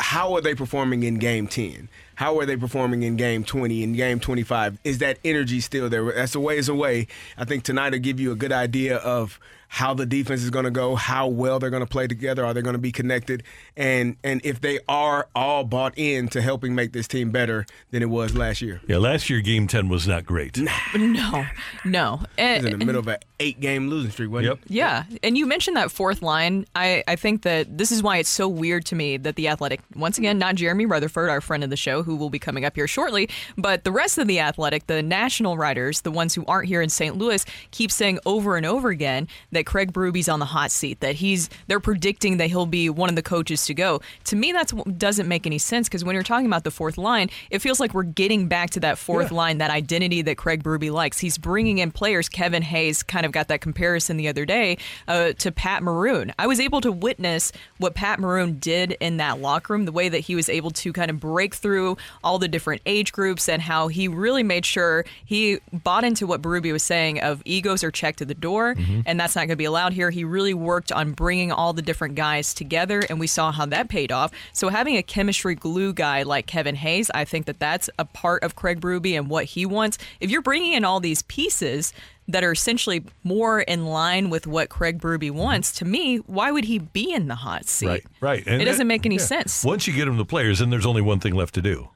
[0.00, 1.88] How are they performing in game 10?
[2.16, 4.78] How are they performing in game 20 in game 25?
[4.82, 6.10] Is that energy still there?
[6.12, 7.06] That's a ways away.
[7.38, 9.38] I think tonight will give you a good idea of
[9.76, 12.52] how the defense is going to go, how well they're going to play together, are
[12.52, 13.42] they going to be connected,
[13.74, 18.02] and and if they are all bought in to helping make this team better than
[18.02, 18.82] it was last year.
[18.86, 20.58] Yeah, last year Game Ten was not great.
[20.94, 21.46] No,
[21.86, 22.20] no.
[22.36, 24.64] It was in And- the middle of an eight-game losing streak, wasn't it?
[24.68, 26.66] Yeah, and you mentioned that fourth line.
[26.76, 29.80] I, I think that this is why it's so weird to me that the Athletic,
[29.96, 32.76] once again, not Jeremy Rutherford, our friend of the show, who will be coming up
[32.76, 36.68] here shortly, but the rest of the Athletic, the national writers, the ones who aren't
[36.68, 37.16] here in St.
[37.16, 41.16] Louis, keep saying over and over again that Craig Berube's on the hot seat, that
[41.16, 44.00] he's they're predicting that he'll be one of the coaches to go.
[44.24, 47.30] To me, that doesn't make any sense because when you're talking about the fourth line,
[47.50, 50.90] it feels like we're getting back to that fourth line, that identity that Craig Berube
[50.90, 51.18] likes.
[51.18, 52.28] He's bringing in players.
[52.28, 54.78] Kevin Hayes kind of got that comparison the other day
[55.08, 56.32] uh, to Pat Maroon.
[56.38, 60.08] I was able to witness what Pat Maroon did in that locker room, the way
[60.08, 63.60] that he was able to kind of break through all the different age groups and
[63.62, 67.90] how he really made sure he bought into what Berube was saying of egos are
[67.90, 69.02] checked at the door Mhm.
[69.06, 70.10] and that's not going to be allowed here.
[70.10, 73.88] He really worked on bringing all the different guys together and we saw how that
[73.88, 74.32] paid off.
[74.52, 78.42] So having a chemistry glue guy like Kevin Hayes, I think that that's a part
[78.42, 79.98] of Craig Berube and what he wants.
[80.20, 81.92] If you're bringing in all these pieces
[82.28, 86.64] that are essentially more in line with what Craig Berube wants, to me, why would
[86.64, 87.86] he be in the hot seat?
[87.86, 88.46] Right, right.
[88.46, 89.22] it doesn't make any yeah.
[89.22, 89.64] sense.
[89.64, 91.90] Once you get him the players, then there's only one thing left to do.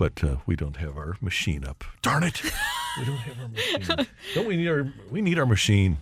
[0.00, 1.84] But uh, we don't have our machine up.
[2.00, 2.42] Darn it!
[2.98, 4.06] we don't have our machine.
[4.34, 5.98] don't we need our we need our machine?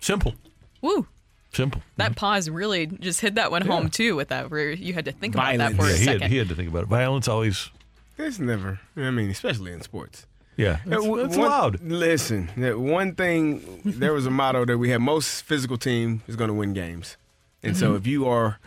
[0.00, 0.34] Simple,
[0.82, 1.06] Woo.
[1.54, 1.80] simple.
[1.96, 5.12] That pause really just hit that one home too with that where you had to
[5.12, 6.20] think about that for yeah, a he second.
[6.20, 6.88] had, he had to think about it.
[6.88, 7.70] Violence always.
[8.18, 8.80] There's never.
[8.98, 10.26] I mean, especially in sports.
[10.58, 11.80] Yeah, Uh, that's, w- that's one- loud.
[11.82, 16.36] Listen, that one thing there was a motto that we had: most physical team is
[16.36, 17.16] going to win games,
[17.62, 17.96] and so Mhm.
[17.96, 18.58] if you are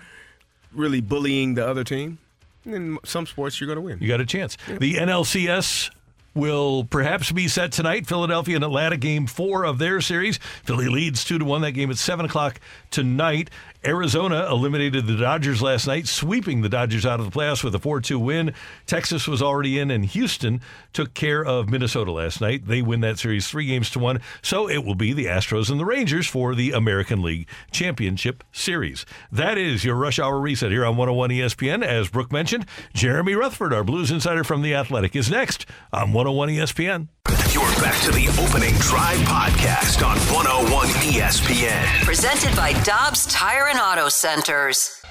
[0.73, 2.17] really bullying the other team,
[2.65, 3.99] in some sports you're going to win.
[3.99, 4.57] You got a chance.
[4.67, 5.91] The NLCS
[6.37, 8.05] will perhaps be set tonight.
[8.05, 10.37] Philadelphia and Atlanta, game four of their series.
[10.63, 11.61] Philly leads two to one.
[11.61, 12.59] That game at seven o'clock
[12.91, 13.49] tonight.
[13.85, 17.79] Arizona eliminated the Dodgers last night, sweeping the Dodgers out of the playoffs with a
[17.79, 18.53] 4 2 win.
[18.85, 20.61] Texas was already in, and Houston
[20.93, 22.67] took care of Minnesota last night.
[22.67, 24.19] They win that series three games to one.
[24.41, 29.05] So it will be the Astros and the Rangers for the American League Championship Series.
[29.31, 31.83] That is your rush hour reset here on 101 ESPN.
[31.83, 36.49] As Brooke mentioned, Jeremy Rutherford, our Blues insider from The Athletic, is next on 101
[36.49, 37.07] ESPN.
[37.51, 42.03] You're back to the opening drive podcast on 101 ESPN.
[42.03, 45.01] Presented by Dobbs Tire and Auto Centers.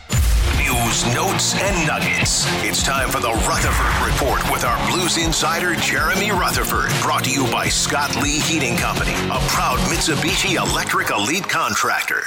[0.58, 2.46] News, notes, and nuggets.
[2.64, 6.90] It's time for the Rutherford Report with our Blues insider, Jeremy Rutherford.
[7.02, 12.22] Brought to you by Scott Lee Heating Company, a proud Mitsubishi Electric Elite contractor.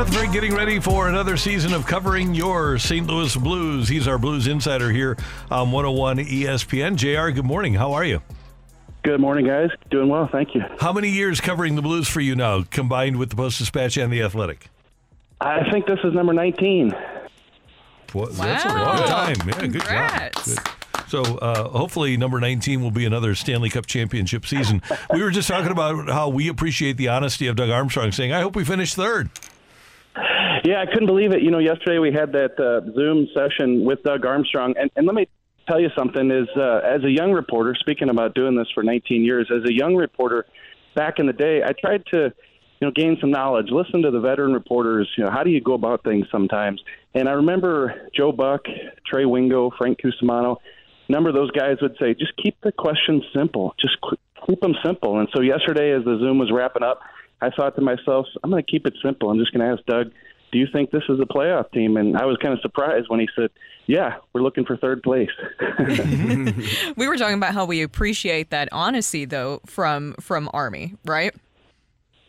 [0.00, 3.06] Rutherford getting ready for another season of covering your St.
[3.06, 3.86] Louis Blues.
[3.86, 5.14] He's our Blues insider here
[5.50, 6.96] on 101 ESPN.
[6.96, 7.74] JR, good morning.
[7.74, 8.22] How are you?
[9.02, 9.68] Good morning, guys.
[9.90, 10.62] Doing well, thank you.
[10.78, 14.10] How many years covering the Blues for you now, combined with the Post Dispatch and
[14.10, 14.70] the Athletic?
[15.38, 16.94] I think this is number 19.
[18.14, 19.36] Well, That's a long time.
[19.46, 20.54] Yeah, good Congrats.
[20.56, 20.64] job.
[20.64, 21.08] Good.
[21.10, 24.80] So uh, hopefully, number 19 will be another Stanley Cup championship season.
[25.12, 28.40] we were just talking about how we appreciate the honesty of Doug Armstrong saying, I
[28.40, 29.28] hope we finish third.
[30.64, 31.42] Yeah, I couldn't believe it.
[31.42, 35.14] You know, yesterday we had that uh, Zoom session with Doug Armstrong, and, and let
[35.14, 35.26] me
[35.68, 39.24] tell you something: is uh, as a young reporter, speaking about doing this for 19
[39.24, 40.46] years, as a young reporter
[40.94, 44.20] back in the day, I tried to, you know, gain some knowledge, listen to the
[44.20, 45.08] veteran reporters.
[45.16, 46.82] You know, how do you go about things sometimes?
[47.14, 48.62] And I remember Joe Buck,
[49.06, 50.56] Trey Wingo, Frank Cusimano.
[51.08, 53.74] A number of those guys would say, just keep the questions simple.
[53.80, 53.96] Just
[54.46, 55.18] keep them simple.
[55.18, 57.00] And so yesterday, as the Zoom was wrapping up,
[57.40, 59.30] I thought to myself, I'm going to keep it simple.
[59.30, 60.12] I'm just going to ask Doug,
[60.52, 61.96] do you think this is a playoff team?
[61.96, 63.50] And I was kind of surprised when he said,
[63.86, 65.30] yeah, we're looking for third place.
[66.96, 71.34] We were talking about how we appreciate that honesty, though, from from Army, right?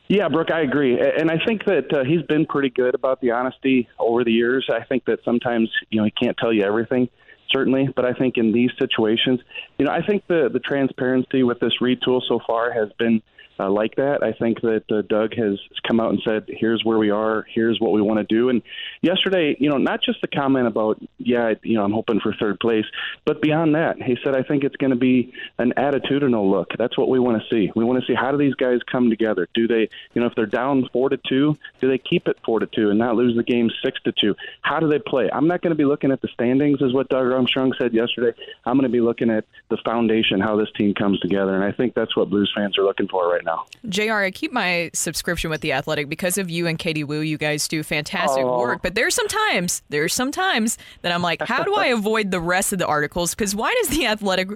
[0.07, 3.31] Yeah, Brooke, I agree, and I think that uh, he's been pretty good about the
[3.31, 4.68] honesty over the years.
[4.69, 7.10] I think that sometimes you know he can't tell you everything,
[7.49, 9.39] certainly, but I think in these situations,
[9.77, 13.22] you know, I think the the transparency with this retool so far has been
[13.60, 14.23] uh, like that.
[14.23, 17.45] I think that uh, Doug has come out and said, "Here's where we are.
[17.53, 18.61] Here's what we want to do." And
[19.02, 22.60] yesterday, you know, not just the comment about, "Yeah, you know, I'm hoping for third
[22.60, 22.86] place,"
[23.26, 26.73] but beyond that, he said, "I think it's going to be an attitudinal look.
[26.78, 27.72] That's what we want to see.
[27.76, 29.48] We want to see how do these guys come together?
[29.53, 32.60] Do they, you know, if they're down four to two, do they keep it four
[32.60, 34.36] to two and not lose the game six to two?
[34.61, 35.30] How do they play?
[35.32, 38.38] I'm not going to be looking at the standings, is what Doug Armstrong said yesterday.
[38.65, 41.72] I'm going to be looking at the foundation, how this team comes together, and I
[41.72, 43.66] think that's what Blues fans are looking for right now.
[43.90, 47.20] JR, I keep my subscription with The Athletic because of you and Katie Wu.
[47.22, 48.60] You guys do fantastic Oh.
[48.60, 48.82] work.
[48.82, 52.40] But there's some times, there's some times that I'm like, how do I avoid the
[52.40, 53.34] rest of the articles?
[53.36, 54.50] Because why does The Athletic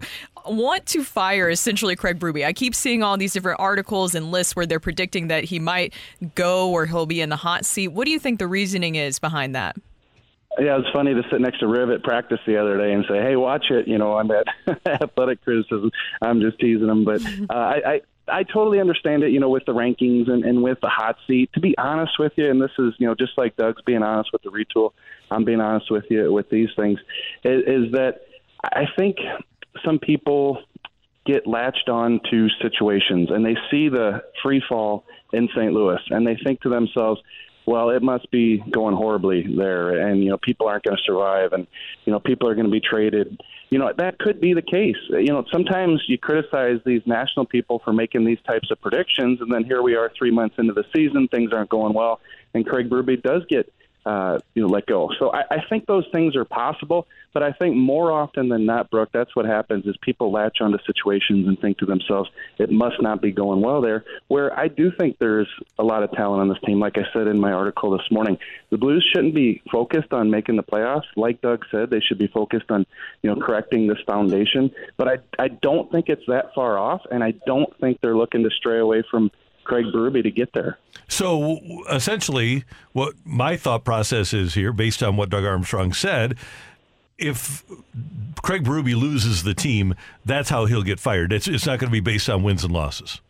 [0.46, 2.46] want to fire essentially Craig Berube?
[2.46, 5.94] I keep seeing all these different articles and lists where they're predicting that he might
[6.36, 7.90] go or he'll be in the hot seat.
[7.90, 9.76] What do you think the reasoning is behind that?
[10.58, 13.18] Yeah, it's funny to sit next to Riv at practice the other day and say,
[13.22, 14.46] "Hey, watch it." You know, I'm at
[14.86, 15.92] athletic criticism.
[16.22, 19.32] I'm just teasing him, but uh, I, I I totally understand it.
[19.32, 21.52] You know, with the rankings and, and with the hot seat.
[21.54, 24.32] To be honest with you, and this is you know just like Doug's being honest
[24.34, 24.92] with the retool,
[25.32, 27.00] I'm being honest with you with these things.
[27.44, 28.22] Is, is that
[28.64, 29.18] I think
[29.84, 30.64] some people
[31.26, 35.04] get latched on to situations and they see the free fall
[35.34, 35.74] in St.
[35.74, 37.20] Louis and they think to themselves,
[37.66, 41.54] well, it must be going horribly there, and you know people aren't going to survive,
[41.54, 41.68] and
[42.06, 43.40] you know people are going to be traded.
[43.70, 44.96] You know that could be the case.
[45.10, 49.52] You know sometimes you criticize these national people for making these types of predictions, and
[49.52, 52.20] then here we are three months into the season, things aren't going well,
[52.54, 53.72] and Craig Berube does get
[54.06, 55.10] uh, you know let go.
[55.20, 58.90] So I, I think those things are possible, but I think more often than not,
[58.90, 62.30] Brooke, that's what happens is people latch onto situations and think to themselves,
[62.60, 64.06] it must not be going well there.
[64.28, 65.50] Where I do think there's
[65.80, 66.80] a lot of talent on this team.
[66.80, 68.38] Like I said in my article this morning,
[68.70, 71.06] the Blues shouldn't be focused on making the playoffs.
[71.16, 72.86] Like Doug said, they should be focused on
[73.24, 74.72] you know correcting this foundation.
[74.98, 78.44] But I I don't think it's that far off, and I don't think they're looking
[78.44, 79.32] to stray away from
[79.66, 80.78] Craig Berube to get there.
[81.08, 81.60] So
[81.92, 82.64] essentially,
[82.94, 86.38] what my thought process is here, based on what Doug Armstrong said,
[87.18, 87.64] if
[88.42, 91.32] Craig Berube loses the team, that's how he'll get fired.
[91.32, 93.22] It's, it's not going to be based on wins and losses.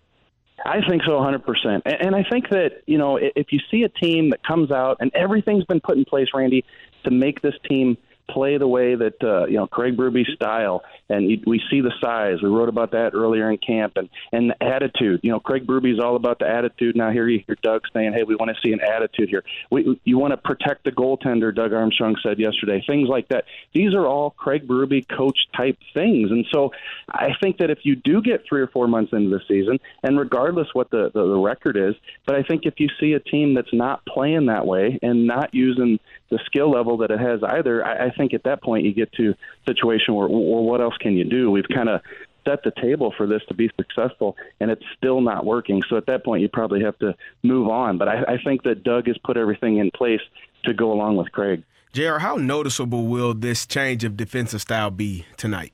[0.66, 1.82] I think so, 100%.
[1.86, 4.98] And, and I think that, you know, if you see a team that comes out
[5.00, 6.66] and everything's been put in place, Randy,
[7.04, 7.98] to make this team
[8.30, 12.42] play the way that, uh, you know, Craig Berube's style, and we see the size.
[12.42, 15.22] We wrote about that earlier in camp, and, and the attitude.
[15.24, 16.96] You know, Craig Berube's all about the attitude.
[16.96, 19.44] Now here you hear Doug saying, hey, we want to see an attitude here.
[19.70, 23.46] We, you want to protect the goaltender, Doug Armstrong said yesterday, things like that.
[23.74, 26.32] These are all Craig Berube coach type things.
[26.32, 26.72] And so
[27.10, 30.18] I think that if you do get three or four months into the season, and
[30.18, 31.96] regardless what the, the, the record is,
[32.26, 35.54] but I think if you see a team that's not playing that way and not
[35.54, 36.00] using
[36.30, 39.12] the skill level that it has either, I, I think at that point you get
[39.14, 39.36] to a
[39.70, 41.52] situation where, well, what else can you do?
[41.52, 42.02] We've kind of
[42.46, 45.82] set the table for this to be successful, and it's still not working.
[45.90, 47.98] So at that point, you probably have to move on.
[47.98, 50.22] But I, I think that Doug has put everything in place
[50.66, 51.64] to go along with Craig.
[51.94, 55.74] JR, how noticeable will this change of defensive style be tonight?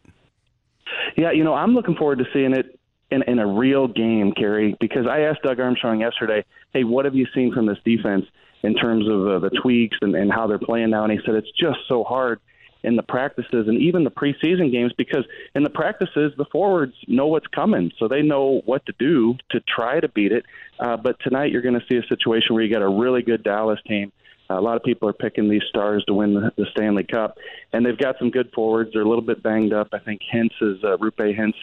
[1.18, 2.80] Yeah, you know, I'm looking forward to seeing it
[3.12, 6.44] in, in a real game, Carey, because I asked Doug Armstrong yesterday,
[6.74, 8.26] hey, what have you seen from this defense
[8.64, 11.04] in terms of uh, the tweaks and, and how they're playing now?
[11.04, 12.40] And he said it's just so hard
[12.84, 17.28] in the practices and even the preseason games because in the practices the forwards know
[17.28, 20.46] what's coming so they know what to do to try to beat it
[20.80, 23.44] uh, but tonight you're going to see a situation where you got a really good
[23.44, 24.12] dallas team
[24.58, 27.38] a lot of people are picking these stars to win the, stanley cup
[27.74, 28.92] and they've got some good forwards.
[28.94, 29.90] They're a little bit banged up.
[29.94, 31.54] I think hintz is uh, Roope hintz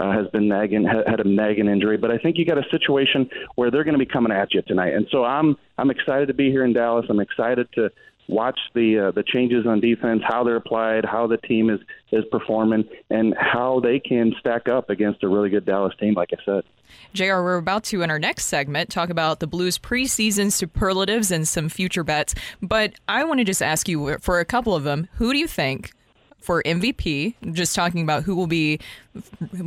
[0.00, 3.28] uh, has been nagging had a nagging injury but i think you got a situation
[3.54, 4.94] where they're going to be coming at you tonight.
[4.94, 7.06] And so i'm i'm excited to be here in dallas.
[7.08, 7.90] I'm excited to
[8.28, 11.80] watch the uh, the changes on defense, how they're applied, how the team is
[12.12, 16.14] is performing, and how they can stack up against a really good Dallas team.
[16.14, 16.64] Like I said.
[17.12, 21.46] JR, we're about to, in our next segment, talk about the Blues preseason superlatives and
[21.46, 22.34] some future bets.
[22.62, 25.48] But I want to just ask you for a couple of them who do you
[25.48, 25.92] think
[26.40, 27.34] for MVP?
[27.52, 28.78] Just talking about who will be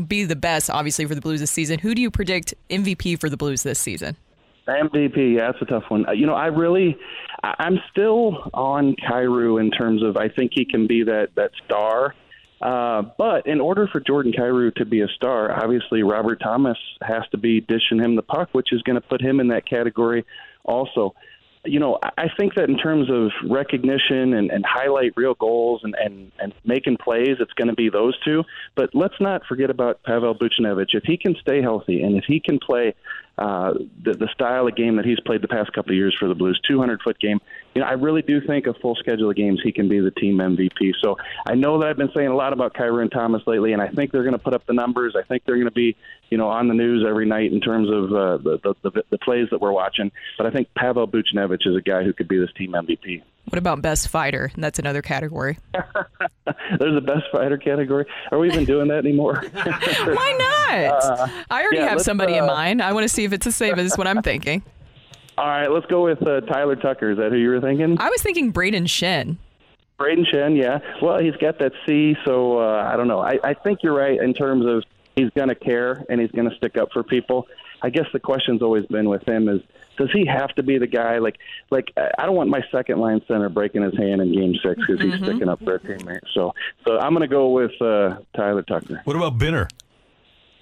[0.08, 1.80] be the best, obviously, for the Blues this season.
[1.80, 4.16] Who do you predict MVP for the Blues this season?
[4.70, 6.08] MVP, yeah, that's a tough one.
[6.08, 6.98] Uh, You know, I really,
[7.44, 12.16] I'm still on Kyrou in terms of I think he can be that that star.
[12.62, 17.24] Uh, but in order for Jordan Kyrou to be a star, obviously Robert Thomas has
[17.32, 20.26] to be dishing him the puck, which is going to put him in that category
[20.66, 21.14] also.
[21.66, 25.82] You know, I- I think that in terms of recognition and, and highlight real goals
[25.86, 28.44] and, and, and making plays, it's going to be those two.
[28.76, 30.94] But let's not forget about Pavel Buchnevich.
[30.94, 32.94] If he can stay healthy and if he can play
[33.40, 36.28] uh, the, the style of game that he's played the past couple of years for
[36.28, 37.40] the Blues, 200 foot game.
[37.74, 40.12] You know, I really do think a full schedule of games he can be the
[40.12, 40.94] team MVP.
[41.02, 41.18] So
[41.48, 43.88] I know that I've been saying a lot about Kyrou and Thomas lately, and I
[43.88, 45.16] think they're going to put up the numbers.
[45.18, 45.96] I think they're going to be,
[46.30, 49.18] you know, on the news every night in terms of uh, the, the, the the
[49.20, 50.12] plays that we're watching.
[50.38, 53.22] But I think Pavel Buchnevich is a guy who could be this team MVP.
[53.50, 54.52] What about best fighter?
[54.58, 55.58] That's another category.
[56.80, 58.06] There's a best fighter category.
[58.32, 59.44] Are we even doing that anymore?
[59.54, 61.20] Why not?
[61.20, 62.82] Uh, I already yeah, have somebody in uh, mind.
[62.84, 64.62] I want to see if it's the same as what I'm thinking.
[65.40, 67.12] All right, let's go with uh, Tyler Tucker.
[67.12, 67.98] Is that who you were thinking?
[68.00, 69.38] I was thinking Brayden Schenn.
[70.00, 70.80] Brayden Schenn, yeah.
[71.02, 73.20] Well, he's got that C, so uh, I don't know.
[73.20, 74.84] I, I think you're right in terms of
[75.16, 77.48] he's going to care and he's going to stick up for people.
[77.82, 79.62] I guess the question's always been with him is
[79.98, 81.38] does he have to be the guy like
[81.72, 85.02] like I don't want my second line center breaking his hand in Game Six because
[85.02, 85.24] he's Mhm.
[85.24, 86.22] sticking up for a teammate.
[86.34, 86.54] So
[86.88, 89.02] so I'm going to go with uh, Tyler Tucker.
[89.04, 89.70] What about Binner?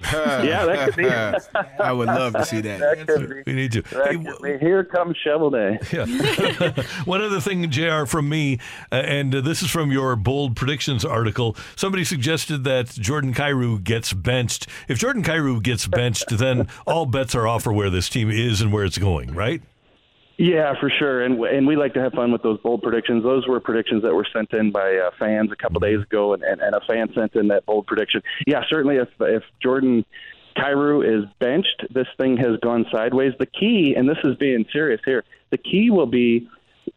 [0.01, 1.09] Yeah, that could be.
[1.79, 2.79] I would love to see that.
[2.79, 3.43] that could be.
[3.51, 3.81] We need to.
[3.81, 4.57] That could be.
[4.65, 5.79] Here comes Shovel Day.
[5.91, 6.05] Yeah.
[7.05, 8.59] One other thing, JR, from me,
[8.91, 11.55] uh, and uh, this is from your bold predictions article.
[11.75, 14.67] Somebody suggested that Jordan Kyrou gets benched.
[14.87, 18.61] If Jordan Kyrou gets benched, then all bets are off for where this team is
[18.61, 19.61] and where it's going, right?
[20.37, 23.23] Yeah, for sure, and and we like to have fun with those bold predictions.
[23.23, 26.43] Those were predictions that were sent in by uh, fans a couple days ago, and,
[26.43, 28.21] and, and a fan sent in that bold prediction.
[28.45, 30.05] Yeah, certainly, if if Jordan
[30.55, 33.33] Kyrou is benched, this thing has gone sideways.
[33.39, 36.47] The key, and this is being serious here, the key will be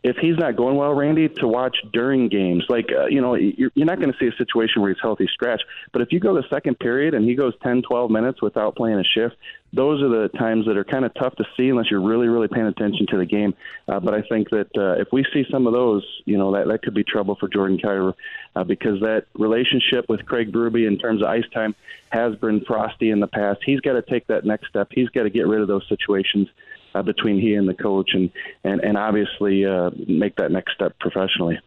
[0.03, 2.65] if he's not going well, Randy, to watch during games.
[2.69, 5.29] Like, uh, you know, you're, you're not going to see a situation where he's healthy
[5.33, 5.61] scratch.
[5.93, 8.99] But if you go the second period and he goes 10, 12 minutes without playing
[8.99, 9.37] a shift,
[9.73, 12.49] those are the times that are kind of tough to see unless you're really, really
[12.49, 13.55] paying attention to the game.
[13.89, 16.67] Uh, but I think that uh, if we see some of those, you know, that,
[16.69, 18.15] that could be trouble for Jordan Kyrou
[18.57, 21.75] uh, because that relationship with Craig Berube in terms of ice time
[22.09, 23.61] has been frosty in the past.
[23.65, 24.89] He's got to take that next step.
[24.91, 26.49] He's got to get rid of those situations
[26.95, 28.31] uh, between he and the coach, and
[28.65, 31.59] and and obviously uh, make that next step professionally.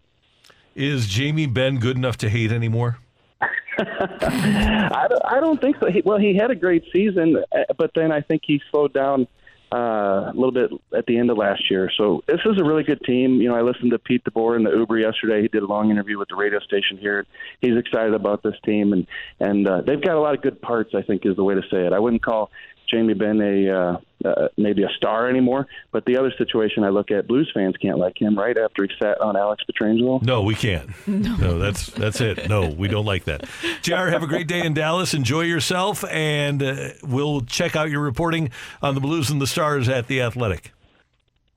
[0.76, 2.98] Is Jamie Benn good enough to hate anymore?
[3.78, 5.90] I don't, I don't think so.
[5.90, 9.28] He, well, he had a great season, uh, but then I think he slowed down
[9.74, 11.90] uh, a little bit at the end of last year.
[11.98, 13.42] So this is a really good team.
[13.42, 15.42] You know, I listened to Pete DeBoer in the Uber yesterday.
[15.42, 17.26] He did a long interview with the radio station here.
[17.60, 19.08] He's excited about this team, and
[19.40, 20.94] and uh, they've got a lot of good parts.
[20.94, 21.94] I think is the way to say it.
[21.94, 22.52] I wouldn't call
[22.94, 25.68] Jamie Benn a uh, uh, maybe a star anymore.
[25.92, 28.90] But the other situation I look at, Blues fans can't like him right after he
[29.02, 30.22] sat on Alex Pietrangelo.
[30.22, 30.90] No, we can't.
[31.08, 31.60] No.
[31.60, 32.48] that's that's it.
[32.48, 33.46] No, we don't like that.
[33.82, 35.14] JR, have a great day in Dallas.
[35.14, 38.50] Enjoy yourself, and uh, we'll check out your reporting
[38.82, 40.72] on the Blues and the Stars at The Athletic.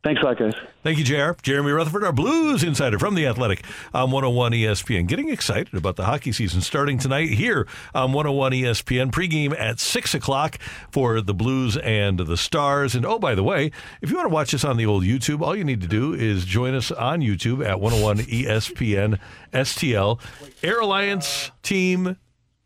[0.07, 0.55] Thanks a lot, guys.
[0.85, 1.33] Thank you, JR.
[1.43, 5.09] Jeremy Rutherford, our Blues insider from The Athletic on 101 ESPN.
[5.09, 9.11] Getting excited about the hockey season starting tonight here on 101 ESPN.
[9.11, 10.61] Pregame at 6 o'clock
[10.93, 12.95] for the Blues and the Stars.
[12.95, 15.41] And oh, by the way, if you want to watch us on the old YouTube,
[15.41, 19.19] all you need to do is join us on YouTube at 101 ESPN
[19.53, 20.21] STL.
[20.63, 22.17] Air Alliance Team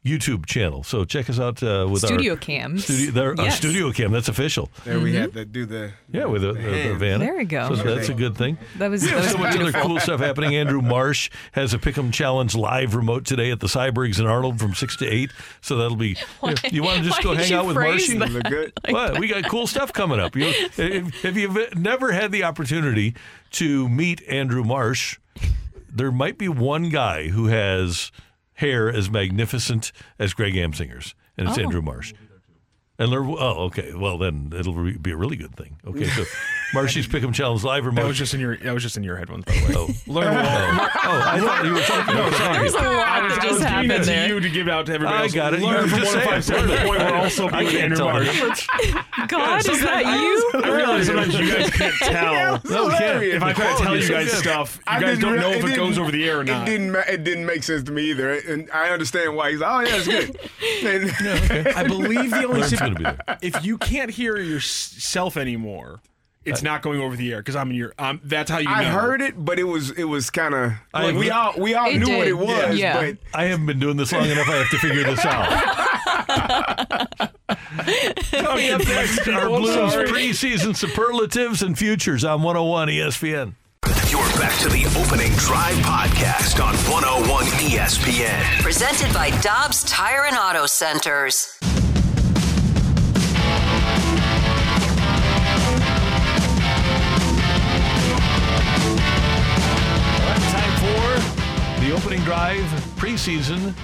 [0.05, 0.83] YouTube channel.
[0.83, 2.85] So check us out uh, with Studio our cams.
[2.85, 3.59] Studio, there, our Yes.
[3.59, 4.13] studio cam.
[4.13, 4.71] That's official.
[4.85, 6.99] There we have to do the Yeah, with the, the, the hand.
[6.99, 7.21] van.
[7.21, 7.75] There we go.
[7.75, 8.57] So that's a good thing.
[8.79, 10.57] That was- We have that was so much other cool stuff happening.
[10.57, 14.75] Andrew Marsh has a Pick'em Challenge live remote today at the Sybergs in Arnold from
[14.75, 15.33] six to eight.
[15.61, 16.17] So that'll be.
[16.43, 18.17] You, you want to just why go hang out with Marshy?
[18.19, 18.73] that Look.
[18.95, 19.19] What?
[19.21, 20.35] We got cool stuff coming up.
[20.35, 20.47] You,
[20.79, 23.15] if, if you've never had the opportunity
[23.53, 25.19] to meet Andrew Marsh,
[25.93, 28.11] there might be one guy who has
[28.61, 31.63] hair as magnificent as Greg Amsinger's, and it's Oh.
[31.63, 32.13] Andrew Marsh.
[33.01, 33.95] And there, oh, okay.
[33.95, 35.79] Well, then it'll re- be a really good thing.
[35.87, 36.23] Okay, so
[36.75, 38.03] Marshy's Pick'em Challenge live remote.
[38.03, 38.59] That was just in your.
[38.59, 39.75] That was just in your headphones, by the way.
[39.75, 39.89] Oh.
[40.07, 40.37] Learn.
[40.37, 42.15] Oh, oh, I thought you were talking.
[42.15, 42.59] No, sorry.
[42.59, 44.29] There's a lot I was, that I was just giving happened it to there.
[44.29, 45.33] you to give out to everybody I else.
[45.35, 45.61] got it.
[45.61, 46.61] You Learn were from just one five saying.
[46.69, 46.77] seven.
[46.77, 48.27] The point we're also I being with can't Andrew tell the Marsh.
[48.69, 49.29] difference.
[49.29, 50.61] God, is that you?
[50.63, 52.61] I realize sometimes you guys can't tell.
[52.71, 53.23] No, we can't.
[53.25, 55.51] If I try to tell you guys stuff, you I guys didn't don't re- know
[55.53, 56.69] if it didn't- goes over the air or not.
[56.69, 56.93] It didn't.
[56.93, 59.63] ma- It didn't make sense to me either, and I understand why he's.
[59.63, 60.39] Oh yeah, it's good.
[60.85, 63.39] And- I believe the only Learn's situ- gonna be there.
[63.43, 66.01] if you can't hear yourself anymore,
[66.45, 67.93] it's not going over the air because I'm in your.
[67.99, 68.69] Um, that's how you.
[68.69, 68.91] I know.
[68.93, 71.89] heard it, but it was it was kind of I like we all we all
[71.91, 72.99] It knew what did, it was, yeah.
[73.01, 74.49] but I haven't been doing this long enough.
[74.49, 75.47] I have to figure this out.
[78.31, 80.07] Coming up next, our I'm Blues sorry.
[80.09, 83.55] preseason superlatives and futures on 101 ESPN.
[84.11, 88.63] You're back to the opening drive podcast on 101 ESPN.
[88.63, 91.59] Presented by Dobbs Tire and Auto Centers.
[101.91, 102.63] The opening drive
[102.97, 103.75] preseason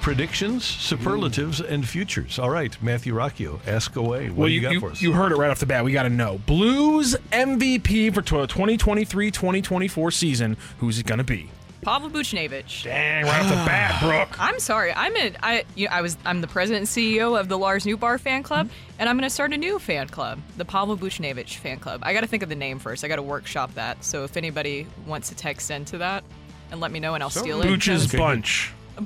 [0.00, 2.40] predictions, superlatives, and futures.
[2.40, 4.30] All right, Matthew Rocchio, ask away.
[4.30, 5.00] What Well, do you, you, got you, for us?
[5.00, 5.84] you heard it right off the bat.
[5.84, 6.38] We got to know.
[6.46, 10.56] Blues MVP for 2023-2024 season.
[10.78, 11.48] Who's it going to be?
[11.82, 12.82] Pavel Buchnevich.
[12.82, 14.40] Dang, right off the bat, Brooke.
[14.40, 14.92] I'm sorry.
[14.92, 15.36] I'm in.
[15.42, 16.16] I you know, I was.
[16.24, 18.92] I'm the president and CEO of the Lars Newbar fan club, mm-hmm.
[18.98, 22.00] and I'm going to start a new fan club, the Pavel Buchnevich fan club.
[22.02, 23.04] I got to think of the name first.
[23.04, 24.02] I got to workshop that.
[24.04, 26.24] So if anybody wants to text into that,
[26.72, 27.66] and let me know, and I'll steal it.
[27.68, 28.72] Booch's bunch.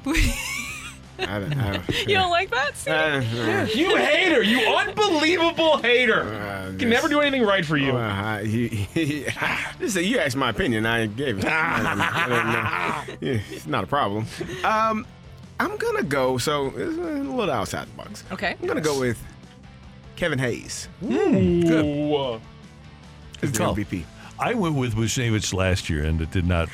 [1.19, 2.87] I don't, I don't, you don't like that?
[2.87, 4.43] Uh, uh, You hater.
[4.43, 6.23] You unbelievable hater.
[6.25, 7.95] uh, Can never do anything right for you.
[7.95, 9.27] Well, I, he, he,
[9.81, 10.85] listen, you asked my opinion.
[10.85, 11.45] I gave it.
[11.47, 13.17] I don't, I don't know.
[13.33, 14.27] Yeah, it's not a problem.
[14.63, 15.07] Um,
[15.59, 16.37] I'm gonna go.
[16.37, 18.23] So it's a little outside the box.
[18.31, 18.55] Okay.
[18.61, 19.19] I'm gonna go with
[20.17, 20.87] Kevin Hayes.
[21.03, 22.41] Ooh.
[23.43, 23.75] as the call.
[23.75, 24.05] MVP.
[24.39, 26.69] I went with Buchnevich last year, and it did not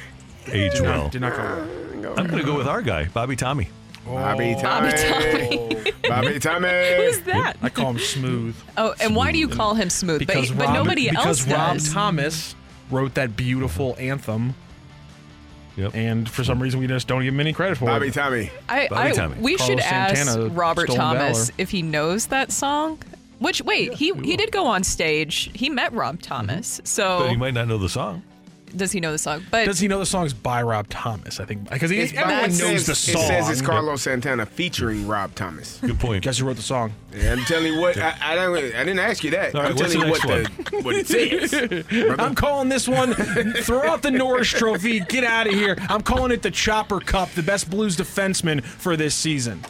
[0.50, 1.08] age well.
[1.08, 2.14] Did not go well.
[2.18, 3.68] I'm going to go with our guy, Bobby Tommy.
[4.04, 4.62] Bobby oh.
[4.62, 5.92] Bobby Tommy.
[6.08, 6.68] Bobby Tommy.
[6.96, 7.56] Who's that?
[7.62, 8.56] I call him smooth.
[8.76, 10.18] Oh, and why do you call him smooth?
[10.18, 11.92] Because but, but Rob, nobody because else Rob does.
[11.92, 12.54] Thomas
[12.90, 14.54] wrote that beautiful anthem,
[15.76, 15.94] Yep.
[15.94, 18.14] and for some reason we just don't give him any credit for Bobby it.
[18.14, 18.50] Tommy.
[18.68, 19.36] I, Bobby I Tommy.
[19.40, 21.54] we should Carlos ask Santana, Robert Stolen Thomas Valor.
[21.58, 22.98] if he knows that song.
[23.38, 25.50] Which wait, he he did go on stage.
[25.54, 26.80] He met Rob Thomas.
[26.84, 28.22] So But he might not know the song.
[28.76, 29.44] Does he know the song?
[29.50, 31.40] But Does he know the songs by Rob Thomas?
[31.40, 33.22] I think because It's- everyone it knows says, the song.
[33.22, 35.78] It says it's Carlos Santana featuring Rob Thomas.
[35.80, 36.24] Good point.
[36.24, 36.92] Guess who wrote the song?
[37.14, 37.96] Yeah, I'm telling you what.
[37.98, 38.56] I, I don't.
[38.56, 39.54] I didn't ask you that.
[39.54, 41.06] All right, I'm what's telling you the what next the what it
[41.90, 42.16] says.
[42.20, 43.12] I'm calling this one.
[43.14, 45.00] throw out the Norris Trophy.
[45.00, 45.76] Get out of here.
[45.88, 49.62] I'm calling it the Chopper Cup, the best Blues defenseman for this season.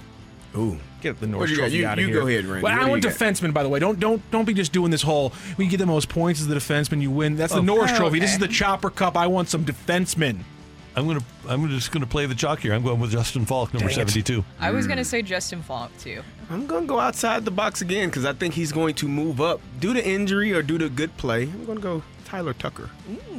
[0.57, 0.79] Ooh.
[1.01, 1.63] Get the What Norris you got?
[1.63, 2.21] Trophy You- out of you here.
[2.21, 2.63] go ahead, Randy.
[2.63, 3.19] Well, What I do want you got?
[3.19, 3.79] defenseman, by the way.
[3.79, 5.33] Don't don't don't be just doing this whole.
[5.57, 7.01] We get the most points as the defenseman.
[7.01, 7.37] You win.
[7.37, 8.19] That's the Oh, Norris Trophy.
[8.19, 9.17] This is the Chopper Cup.
[9.17, 10.41] I want some defensemen.
[10.95, 11.25] I'm going to.
[11.49, 12.75] I'm just going to play the chalk here.
[12.75, 14.11] I'm going with Justin Faulk, number Dang it.
[14.11, 14.45] 72.
[14.61, 15.07] I was gonna hmm.
[15.07, 16.23] say Justin Faulk too.
[16.51, 19.61] I'm gonna go outside the box again because I think he's going to move up
[19.81, 21.45] due to injury or due to good play.
[21.45, 22.91] I'm gonna go Tyler Tucker.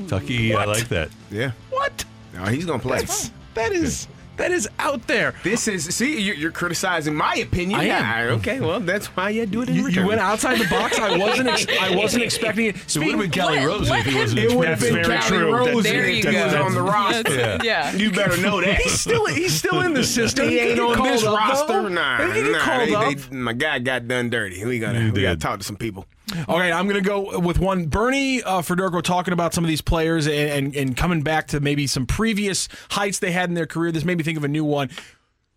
[0.08, 1.10] Tucky, I like that.
[1.30, 1.52] Yeah.
[1.70, 2.06] What?
[2.34, 3.06] No, he's gonna play.
[3.54, 4.08] That is
[4.38, 5.36] That is out there.
[5.44, 7.80] This is see, you're, you're criticizing my opinion.
[7.80, 8.28] I am.
[8.30, 10.04] Yeah, okay, well, that's why you do it in You, return.
[10.04, 10.98] you went outside the box.
[10.98, 11.50] I wasn't.
[11.50, 12.76] Ex- I wasn't expecting it.
[12.76, 14.40] It would have been Kelly Rose if he wasn't.
[14.40, 15.56] It would have been very Callie true.
[15.56, 17.36] Rose There you that was on the roster.
[17.36, 17.58] Yeah.
[17.64, 17.94] Yeah.
[17.96, 18.78] You better know that.
[18.82, 19.26] He's still.
[19.28, 20.50] He's still in the system.
[20.50, 21.68] He ain't on this roster.
[21.84, 21.88] though.
[21.90, 22.60] Nah, He nah.
[22.60, 23.16] called they- up.
[23.30, 24.66] they- my guy got done dirty.
[24.66, 26.06] We gotta, we gotta talk to some people.
[26.34, 27.86] Okay, I'm going to go with one.
[27.86, 31.60] Bernie uh, Federko talking about some of these players and, and, and coming back to
[31.60, 33.92] maybe some previous heights they had in their career.
[33.92, 34.90] This made me think of a new one.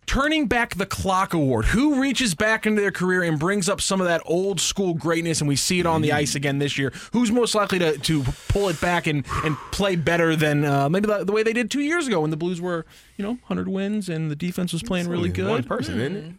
[0.05, 1.65] Turning back the clock award.
[1.65, 5.41] Who reaches back into their career and brings up some of that old school greatness,
[5.41, 6.93] and we see it on the ice again this year?
[7.11, 11.07] Who's most likely to, to pull it back and, and play better than uh, maybe
[11.07, 12.85] the, the way they did two years ago when the Blues were,
[13.17, 15.49] you know, 100 wins and the defense was playing really good?
[15.49, 16.33] One person, isn't it?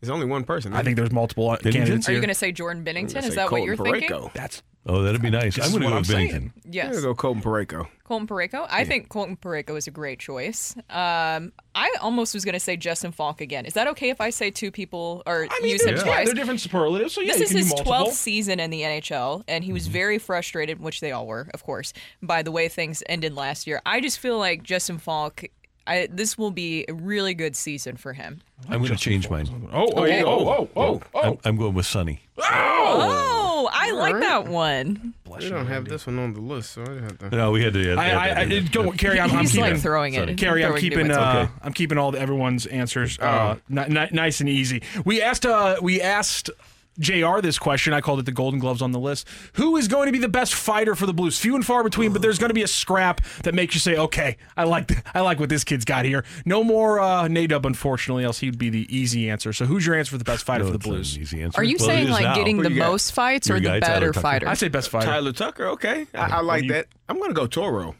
[0.00, 0.72] There's only one person.
[0.72, 2.20] I think there's multiple candidates Are you here.
[2.22, 3.18] going to say Jordan Binnington?
[3.18, 4.00] Is say that what you're Parayko.
[4.00, 4.30] thinking?
[4.34, 5.58] That's Oh, that'd be nice.
[5.58, 6.30] I'm going to what go I'm with saying.
[6.30, 6.52] Binnington.
[6.64, 7.00] I'm Yes.
[7.02, 7.86] go Colton Parayko.
[8.04, 8.66] Colton Parayko.
[8.70, 10.74] I think Colton Parayko is a great choice.
[10.88, 13.66] Um, I almost was going to say Justin Faulk again.
[13.66, 16.26] Is that okay if I say two people or I mean, use him yeah, twice?
[16.26, 19.62] they're different superlatives, so yeah, this you is his 12th season in the NHL, and
[19.62, 23.34] he was very frustrated, which they all were, of course, by the way things ended
[23.34, 23.82] last year.
[23.84, 25.44] I just feel like Justin Faulk,
[25.90, 28.40] I, this will be a really good season for him.
[28.68, 29.48] I'm going to change mine.
[29.72, 30.22] Oh, oh, Okay.
[30.22, 31.20] oh, oh, oh, oh.
[31.20, 32.20] I'm, I'm going with Sonny.
[32.38, 35.14] Oh, I like that one.
[35.26, 37.30] We don't have this one on the list, so I have to.
[37.30, 37.94] No, we had to.
[37.94, 39.20] I, I, I, go, Carey.
[39.20, 40.38] I'm, I'm He's, keeping like, throwing it.
[40.38, 41.08] Carey, I'm throwing new keeping.
[41.08, 41.16] ones.
[41.18, 41.52] Uh, Okay.
[41.62, 44.82] I'm keeping all the, everyone's answers uh, ni- ni- nice and easy.
[45.04, 45.44] We asked.
[45.46, 46.50] Uh, we asked.
[46.98, 47.92] JR this question.
[47.94, 49.26] I called it the Golden Gloves on the list.
[49.54, 51.38] Who is going to be the best fighter for the Blues?
[51.38, 53.96] Few and far between, but there's going to be a scrap that makes you say,
[53.96, 57.64] "Okay, I like th- I like what this kid's got here." No more uh, Nadub,
[57.64, 59.52] unfortunately, else he'd be the easy answer.
[59.52, 61.18] So, who's your answer for the best fighter No, for the it's not an Blues?
[61.18, 61.60] easy answer.
[61.60, 62.34] Are you Well, saying like now.
[62.34, 62.90] getting the you got?
[62.90, 64.48] most fights or the guy, better fighter?
[64.48, 65.06] I say best fighter.
[65.06, 66.06] Tyler Tucker, okay.
[66.14, 66.86] I, I like that.
[67.08, 67.94] I'm gonna go Toro.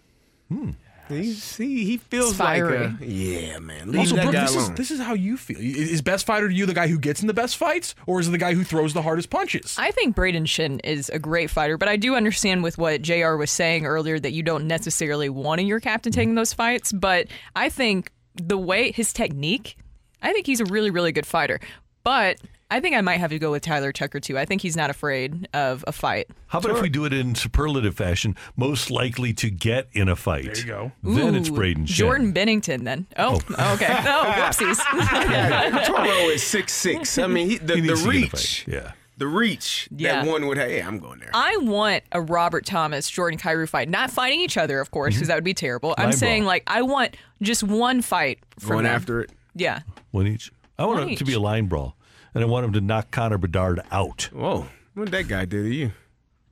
[1.11, 2.77] He's, he he feels It's like fiery.
[3.01, 3.91] a, yeah, man.
[3.91, 5.59] Leave Also, that Brooke, guy this is, this is how you feel.
[5.59, 8.21] Is is best fighter to you the guy who gets in the best fights, or
[8.21, 9.77] is it the guy who throws the hardest punches?
[9.79, 13.35] I think Brayden Schenn is a great fighter, but I do understand with what JR
[13.37, 16.93] was saying earlier that you don't necessarily want your captain taking those fights.
[16.93, 19.77] But I think the way his technique,
[20.23, 21.61] I think he's a really, really good fighter.
[22.05, 22.39] But
[22.71, 24.39] I think I might have to go with Tyler Tucker too.
[24.39, 26.29] I think he's not afraid of a fight.
[26.49, 28.37] How about if we do it in superlative fashion?
[28.57, 30.45] Most likely to get in a fight.
[30.45, 30.93] There you go.
[31.03, 31.87] Then it's Brayden Schenn.
[31.87, 33.07] Jordan Binnington then.
[33.17, 33.73] Oh, oh.
[33.75, 33.87] okay.
[33.91, 34.79] Oh, whoopsies.
[35.31, 37.19] yeah, Toro is six six.
[37.19, 38.65] I mean, he, the, He the needs to get in a reach.
[38.69, 38.93] Yeah.
[39.19, 40.23] the reach Yeah.
[40.23, 40.71] that one would have.
[40.71, 41.31] Yeah, I'm going there.
[41.35, 45.19] I want a Robert Thomas Jordan Kyrou fight, not fighting each other, of course, mm-hmm.
[45.21, 45.95] because that would be terrible.
[45.99, 46.19] I'm Eyeball.
[46.19, 48.95] saying like I want just one fight from Going them.
[48.95, 49.31] after it.
[49.55, 49.81] Yeah.
[50.13, 50.53] One each.
[50.79, 51.95] I want One it to be a line brawl,
[52.35, 54.29] and I want him to knock Connor Bedard out.
[54.33, 55.93] Whoa, what that guy do to you?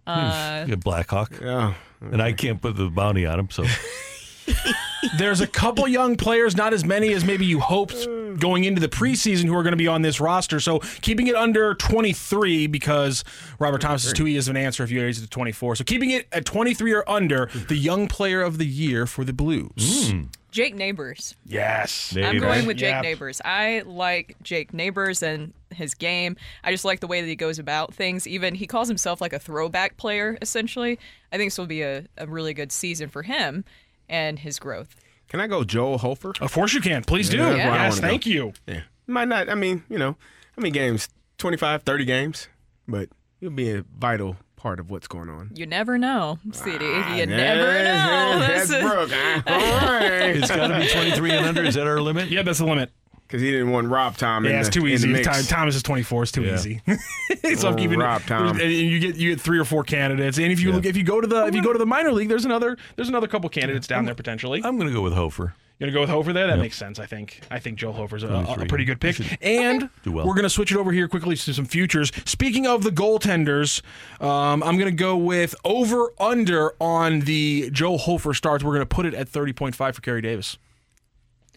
[0.07, 1.33] Uh, Yeah, Blackhawk.
[1.41, 1.75] Yeah.
[2.01, 3.65] And I can't put the bounty on him, so
[5.17, 8.07] There's a couple young players, not as many as maybe you hoped
[8.41, 10.59] going into the preseason, who are going to be on this roster.
[10.61, 13.23] So keeping it under 23 because
[13.59, 15.77] Robert Thomas is too easy of an answer if you raise it to 24.
[15.77, 19.33] So keeping it at 23 or under, the young player of the year for the
[19.33, 20.13] Blues.
[20.51, 21.37] Jake Neighbors.
[21.47, 22.17] Yes.
[22.17, 23.03] I'm going with Jake Yep.
[23.03, 23.41] Neighbors.
[23.45, 26.36] I like Jake Neighbors and his game.
[26.65, 28.27] I just like the way that he goes about things.
[28.27, 30.99] Even he calls himself like a throwback player, essentially.
[31.32, 33.65] I think this will be a, a really good season for him
[34.09, 34.97] and his growth.
[35.28, 36.32] Can I go Joel Hofer?
[36.40, 37.05] Of course you can.
[37.05, 37.36] Please do.
[37.36, 38.09] Yeah, that's where I Yes, wanna go.
[38.09, 38.53] thank you.
[38.66, 38.81] Yeah.
[39.07, 40.12] Might not, I mean, you know,
[40.57, 41.09] how many games?
[41.39, 42.49] 25, 30 games?
[42.86, 45.51] But he'll be a vital part of what's going on.
[45.55, 46.78] You never know, CD.
[46.82, 47.73] Ah, you yeah, never know.
[47.74, 49.12] yeah, that's is- Brooke.
[49.47, 50.36] All right.
[50.36, 51.62] it's got to be 23 and under.
[51.65, 52.28] Is that our limit?
[52.31, 52.90] Yeah, that's the limit.
[53.29, 55.23] Because he didn't want Rob Tom Yeah, it's the- too in the easy.
[55.23, 56.23] Tom- Thomas is 24.
[56.23, 56.55] It's too Yeah.
[56.55, 56.81] easy.
[57.57, 58.59] so I'm keeping Rob Tom.
[58.59, 60.75] And you get you get three or four candidates, and if you Yeah.
[60.77, 62.77] look, if you go to the if you go to the minor league, there's another
[62.97, 64.63] there's another couple candidates down there potentially.
[64.65, 65.55] I'm going to go with Hofer.
[65.79, 66.49] You're gonna go with Hofer there.
[66.49, 66.63] That Yep.
[66.63, 66.99] makes sense.
[66.99, 67.41] I think.
[67.53, 68.67] I think Joe Hofer's a, a 23.
[68.67, 69.21] pretty good pick.
[69.41, 70.27] And well.
[70.27, 72.11] we're gonna switch it over here quickly to some futures.
[72.25, 73.81] Speaking of the goaltenders,
[74.21, 78.65] um, I'm gonna go with over under on the Joe Hofer starts.
[78.65, 80.59] We're gonna put it at 30.5 for Carey Davis.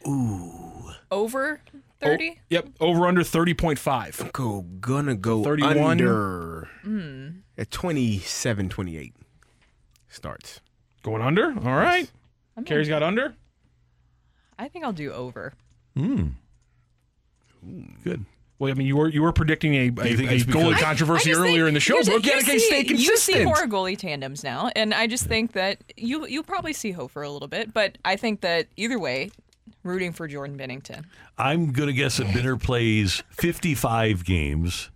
[0.05, 1.61] Over
[1.99, 2.39] 30?
[2.49, 4.31] Yep, over under 30.5.
[4.31, 5.77] Go, gonna go 31.
[5.77, 7.27] under Hmm.
[7.57, 9.13] at 27, 28
[10.09, 10.61] starts.
[11.03, 11.47] Going under.
[11.47, 12.09] All right.
[12.65, 13.33] Carey's got under.
[14.59, 15.53] I think I'll do over.
[15.97, 16.33] Mm.
[18.03, 18.25] Good.
[18.59, 19.89] Well, I mean, you were you were predicting a, a, a
[20.41, 21.95] goalie controversy I just earlier think- in the show.
[21.97, 22.25] but Brooke.
[22.25, 25.79] You you gotta see- You see more goalie tandems now, and I just think that
[25.97, 29.31] you you probably see Hofer a little bit, but I think that either way,
[29.83, 31.05] rooting for Jordan Binnington.
[31.37, 34.89] I'm going to guess that Binner plays 55 games,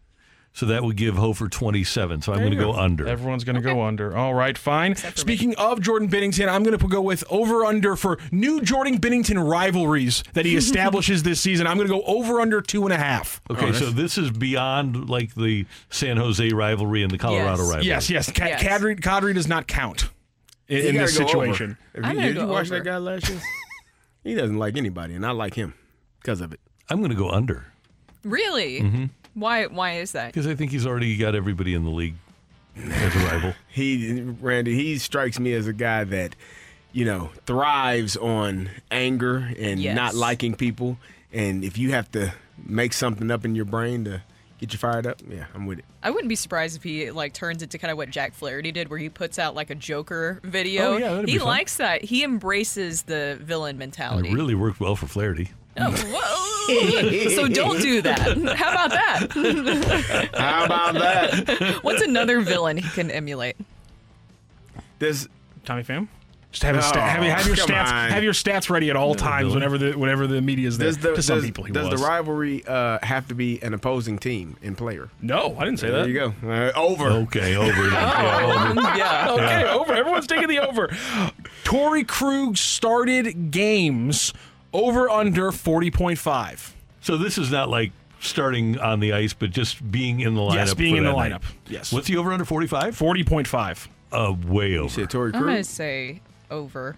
[0.53, 2.21] So that would give Hofer 27.
[2.21, 3.05] So I'm going to go under.
[3.07, 4.15] Everyone's going to go under.
[4.15, 4.95] All right, fine.
[4.95, 9.45] Speaking of Jordan Binnington, I'm going to go with over under for new Jordan Binnington
[9.49, 11.67] rivalries that he establishes this season.
[11.67, 13.41] I'm going to go over under two and a half.
[13.51, 17.69] Okay, so this is beyond like the San Jose rivalry and the Colorado yes.
[17.69, 17.85] rivalry.
[17.87, 18.31] Yes, yes.
[18.31, 18.63] Ka- Yes.
[18.63, 20.09] Kadri, Kadri does not count
[20.69, 21.71] in, in this situation.
[21.71, 21.99] over.
[21.99, 22.75] If I'm you, gonna did you watch over.
[22.77, 23.41] that guy last year?
[24.25, 25.73] he doesn't like anybody, and I like him
[26.21, 26.59] because of it.
[26.89, 27.67] I'm going to go under
[28.23, 28.81] Really?
[28.81, 29.09] Mhm.
[29.35, 29.67] Why?
[29.67, 30.27] Why is that?
[30.33, 32.15] because I think he's already got everybody in the league
[32.75, 33.53] as a rival.
[33.69, 36.35] He, Randy, he strikes me as a guy that,
[36.93, 39.95] you know, thrives on anger and Yes.
[39.95, 40.97] not liking people.
[41.33, 42.33] And if you have to
[42.65, 44.21] make something up in your brain to
[44.65, 45.85] get you fired up, yeah, I'm with it.
[46.01, 48.89] I wouldn't be surprised if he like turns into kind of what Jack Flaherty did,
[48.89, 50.93] where he puts out like a Joker video.
[50.93, 51.47] Oh, yeah, that'd be he fun.
[51.47, 52.03] likes that.
[52.03, 54.29] He embraces the villain mentality.
[54.29, 55.51] it really worked well for Flaherty.
[55.77, 57.29] Oh, whoa.
[57.35, 58.19] so don't do that.
[58.55, 60.31] How about that?
[60.33, 61.79] How about that?
[61.83, 63.57] What's another villain he can emulate?
[64.99, 65.27] Does
[65.65, 66.07] Tommy Pham?
[66.55, 67.91] Just have, his No, sta- have, have your stats.
[67.91, 68.09] on.
[68.11, 69.55] Have your stats ready at all times villain.
[69.55, 70.87] whenever the whenever the media is there.
[70.87, 71.99] Does the, to some does, people, he does was.
[71.99, 75.09] the rivalry uh, have to be an opposing team and player?
[75.21, 76.13] no, I didn't say There that.
[76.13, 76.49] There you go.
[76.49, 77.07] Uh, over.
[77.09, 77.89] Okay, over.
[77.89, 77.91] then.
[77.91, 78.81] Yeah, over.
[78.97, 79.27] yeah.
[79.31, 79.93] Okay, over.
[79.93, 80.87] Everyone's taking the over.
[81.65, 84.33] Torey Krug started games
[84.71, 86.71] over under 40.5.
[87.01, 87.91] So this is not like
[88.21, 90.53] starting on the ice, but just being in the lineup.
[90.55, 91.31] Yes, being for in the that night.
[91.33, 91.43] lineup.
[91.67, 91.91] Yes.
[91.91, 92.97] What's the over under 45?
[92.97, 93.87] 40.5.
[94.11, 94.89] Uh, way You over.
[94.89, 96.95] said Torey I'm gonna say over.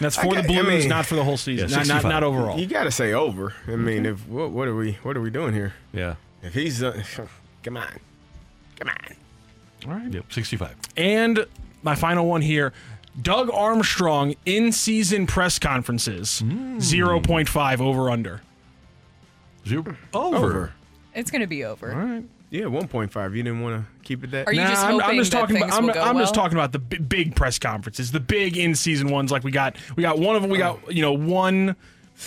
[0.00, 1.68] That's I for the got- I mean- not for the whole season.
[1.70, 2.58] Yeah, not, not, not overall.
[2.58, 3.54] You got to say over.
[3.66, 5.74] I mean, if what, what are we what are we doing here?
[5.92, 6.14] Yeah.
[6.42, 7.02] If he's uh,
[7.64, 7.98] come on,
[8.78, 9.16] come on.
[9.90, 10.12] All right.
[10.12, 10.76] Yep, 65.
[10.96, 11.46] And
[11.82, 12.72] my final one here
[13.20, 18.42] Doug Armstrong in season press conferences 0.5 over under.
[19.66, 19.96] Zero.
[20.14, 20.36] Over.
[20.36, 20.72] Over.
[21.14, 21.92] It's gonna be over.
[21.92, 22.24] All right.
[22.50, 23.34] Yeah, one point five.
[23.34, 24.48] You didn't want to keep it that.
[24.48, 26.78] Are you Nah, just I'm, I'm just talking about I'm, I'm just talking about the
[26.78, 29.30] b- big press conferences, the big in season ones.
[29.30, 30.50] Like we got we got one of them.
[30.50, 30.80] We oh.
[30.84, 31.76] got you know one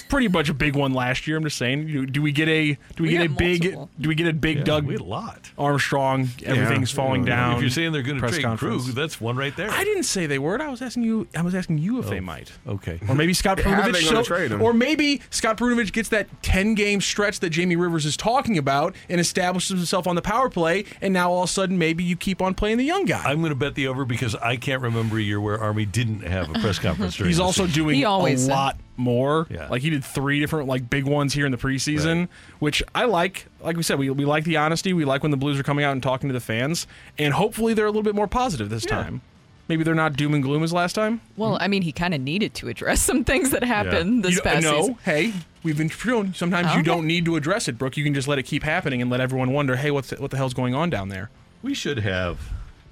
[0.09, 1.38] pretty much a big one last year.
[1.38, 1.88] I'm just saying.
[1.88, 3.61] Do, do we get a do we, We get a got big
[3.99, 5.51] do we get a big Yeah, Doug we had a lot.
[5.57, 6.30] Armstrong?
[6.43, 7.55] Everything's falling down.
[7.55, 8.57] If you're saying they're going to trade.
[8.57, 9.69] Krug, that's one right there.
[9.69, 10.61] I didn't say they were.
[10.61, 11.27] I was asking you.
[11.35, 12.51] I was asking you if they oh, might.
[12.68, 12.99] Okay.
[13.07, 14.07] Or maybe Scott How Prunovich.
[14.07, 14.61] so- trade him?
[14.61, 18.95] Or maybe Scott Perunovich gets that 10 game stretch that Jamie Rivers is talking about
[19.09, 20.85] and establishes himself on the power play.
[21.01, 23.23] And now all of a sudden, maybe you keep on playing the young guy.
[23.23, 26.22] I'm going to bet the over because I can't remember a year where Army didn't
[26.22, 27.15] have a press conference.
[27.15, 27.84] He's also season.
[27.84, 29.48] doing He a always- lot more.
[29.49, 29.68] Yeah.
[29.68, 32.30] Like he did three different like big ones here in the preseason,
[32.60, 33.48] which I like.
[33.61, 34.94] Like we said, we, we like the honesty.
[34.94, 36.88] We like when the Blues are coming out and talking to the fans,
[37.18, 39.22] and hopefully they're a little bit more positive this time.
[39.68, 41.22] Maybe they're not doom and gloom as last time.
[41.38, 44.41] Well, I mean, he kind of needed to address some things that happened this You-
[44.41, 44.98] past no, season.
[45.06, 45.34] hey,
[45.64, 47.95] we've been shown sometimes you oh, don't need to address it, Brooke.
[47.95, 50.38] You can just let it keep happening and let everyone wonder, hey, what's what the
[50.38, 51.30] hell's going on down there?
[51.64, 52.40] We should have.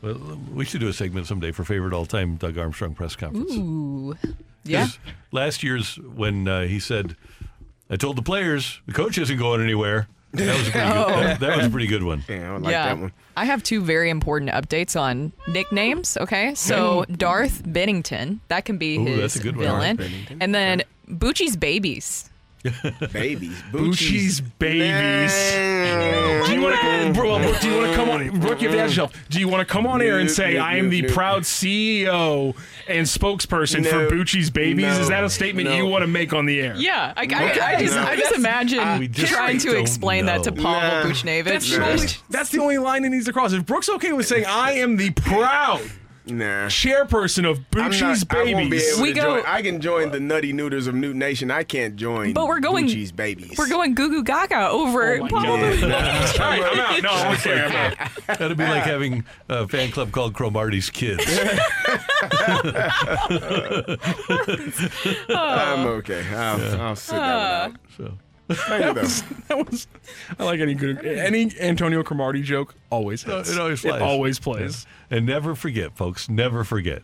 [0.02, 3.52] Well, we should do a segment someday for favorite all-time Doug Armstrong press conference.
[3.54, 4.16] Ooh,
[4.70, 4.82] yeah.
[4.86, 5.00] 'Cause
[5.32, 7.16] Last year's when uh, he said,
[7.90, 11.06] "I told the players the coach isn't going anywhere." That was a pretty Oh.
[11.08, 11.24] good.
[11.26, 12.24] That, that was a pretty good one.
[12.30, 12.86] Yeah, I like yeah.
[12.86, 13.12] that one.
[13.36, 16.18] I have two very important updates on nicknames.
[16.18, 19.66] Okay, so Darth Binnington, that can be Ooh, his that's a good one.
[19.66, 20.38] villain, Darth Binnington.
[20.42, 22.30] and then Bucci's babies.
[23.14, 25.34] Babies, Bucci's babies.
[26.46, 28.62] Do you want to, well, Brooke, do you want to come on, Brooke?
[28.62, 29.14] You have to ask yourself.
[29.30, 31.16] Do you want to come on air and say, "I am the nope, nope.
[31.16, 32.56] proud CEO
[32.90, 34.98] and spokesperson for Bucci's babies"?
[34.98, 35.76] Is that a statement no.
[35.78, 36.76] you want to make on the air?
[36.76, 38.04] Yeah, I, I, I just, No.
[38.04, 41.16] I just imagine We just trying to don't explain that to Paul Pavel Nah.
[41.16, 41.44] Buchnevich.
[41.46, 43.54] That's the, only, that's the only line that needs to cross.
[43.54, 45.82] If Brooke's okay with saying, "I am the proud
[46.32, 46.68] Nah.
[46.68, 49.44] chairperson of I'm Bucci's not, I babies," We go- join.
[49.46, 51.52] I can join the Nutty Neuters of Newt Nation.
[51.52, 52.34] I can't join.
[52.34, 53.56] But we're going- Bucci's babies.
[53.58, 57.04] We're going goo goo gaga over Oh my Pavel All right, I'm out.
[57.04, 57.62] No, I'm okay.
[57.62, 57.98] I'm out.
[58.40, 61.24] That'd be like having a fan club called Cromartie's Kids.
[65.30, 66.26] I'm okay.
[66.34, 67.76] I'll, I'll sit that one uh, out.
[67.98, 68.18] So.
[68.50, 69.08] Thank you, though.
[69.50, 69.88] That was.
[70.40, 72.76] I like any good any Antonio Cromartie joke.
[72.90, 73.50] Always hits.
[73.52, 73.96] it always flies.
[73.96, 74.86] It always plays.
[75.10, 75.18] Yeah.
[75.18, 76.30] And never forget, folks.
[76.30, 77.02] Never forget.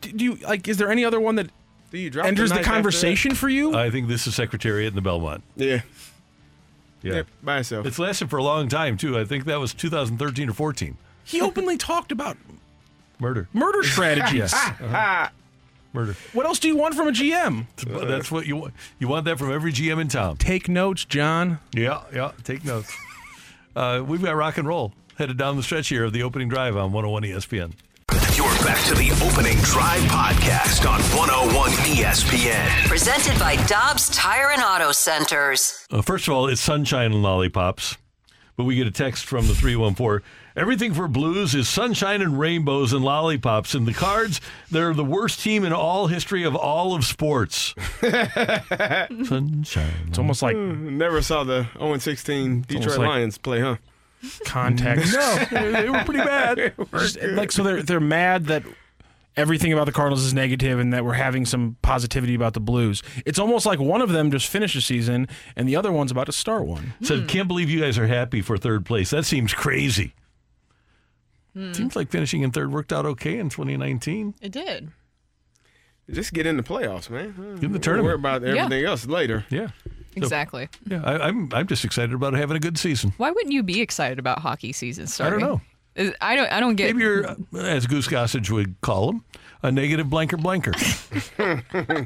[0.00, 0.68] Do do you like?
[0.68, 1.48] Is there any other one that
[1.90, 2.74] Do you drop enters the knife after that?
[2.76, 3.74] conversation for you?
[3.74, 5.42] I think this is Secretariat in the Belmont.
[5.56, 5.80] Yeah.
[7.02, 7.14] Yeah.
[7.14, 7.22] Yeah.
[7.42, 7.86] By itself.
[7.86, 9.18] It's lasted for a long time, too.
[9.18, 10.96] I think that was 2013 or 14.
[11.24, 12.36] he openly talked about
[13.20, 13.48] Murder.
[13.52, 14.34] murder strategies.
[14.34, 14.52] Yes.
[14.54, 15.30] ah,
[15.92, 16.16] Murder.
[16.32, 17.66] What else do you want from a GM?
[18.08, 18.74] That's what you want.
[18.98, 20.36] You want that from every GM in town.
[20.36, 21.58] Take notes, John.
[21.72, 22.32] Yeah, yeah.
[22.44, 22.94] Take notes.
[23.74, 26.76] uh, we've got rock and roll headed down the stretch here of the opening drive
[26.76, 27.72] on 101 ESPN.
[28.36, 32.86] You're Back to the opening drive podcast on 101 ESPN.
[32.86, 35.86] Presented by Dobbs Tire and Auto Centers.
[35.90, 37.96] Uh, first of all, it's sunshine and lollipops.
[38.56, 40.24] But we get a text from the 314.
[40.58, 43.74] Everything for Blues is sunshine and rainbows and lollipops.
[43.74, 44.40] And the Cards,
[44.72, 47.74] they're the worst team in all history of all of sports.
[48.00, 49.92] sunshine.
[50.08, 53.76] It's almost like hmm, Never saw the 0 16 Detroit almost like- Lions play, huh?
[54.44, 55.14] context.
[55.52, 56.74] No, they were pretty bad.
[56.92, 58.64] Just, like so, they're they're mad that
[59.36, 63.00] everything about the Cardinals is negative and that we're having some positivity about the Blues.
[63.24, 66.26] It's almost like one of them just finished a season and the other one's about
[66.26, 66.94] to start one.
[67.02, 69.10] Said, can't believe you guys are happy for third place.
[69.10, 70.14] That seems crazy.
[71.58, 71.72] Hmm.
[71.72, 74.34] Seems like finishing in third worked out okay in 2019.
[74.40, 74.90] It did.
[76.10, 77.34] Just get in the playoffs, man.
[77.36, 78.06] Get in the We'll tournament.
[78.06, 78.64] Worry about Yeah.
[78.64, 79.44] everything else later.
[79.50, 79.68] Yeah.
[80.16, 80.68] Exactly.
[80.86, 83.12] Yeah, I, I'm I'm just excited about having a good season.
[83.18, 85.40] Why wouldn't you be excited about hockey season I starting?
[85.40, 85.60] don't know.
[85.94, 86.50] Is- I don't.
[86.52, 86.86] I don't get.
[86.94, 89.24] Maybe you're, uh, as Goose Gossage would call him,
[89.62, 90.72] a negative blanker blanker.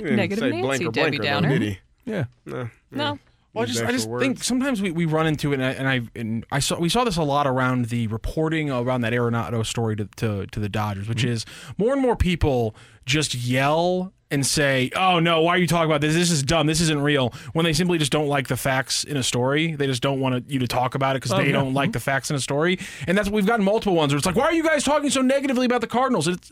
[0.00, 1.48] Negative Nancy, blanker, Debbie blanker, Downer.
[1.48, 1.78] did he?
[2.04, 2.24] Yeah.
[2.44, 2.68] No.
[2.90, 3.18] No.
[3.54, 4.22] Well, I just, I just words.
[4.24, 6.88] think sometimes we, we run into it, and I and I, and I saw we
[6.88, 10.68] saw this a lot around the reporting around that Arenado story to, to to the
[10.68, 11.28] Dodgers, which mm-hmm.
[11.28, 11.46] is
[11.78, 12.74] more and more people
[13.06, 16.14] just yell and say, "Oh no, why are you talking about this?
[16.14, 16.66] This is dumb.
[16.66, 19.86] This isn't real." When they simply just don't like the facts in a story, they
[19.86, 21.52] just don't want you to talk about it because Oh, they yeah.
[21.52, 21.92] don't like mm-hmm.
[21.92, 24.46] the facts in a story, and that's we've gotten multiple ones where it's like, "Why
[24.46, 26.50] are you guys talking so negatively about the Cardinals?" It's,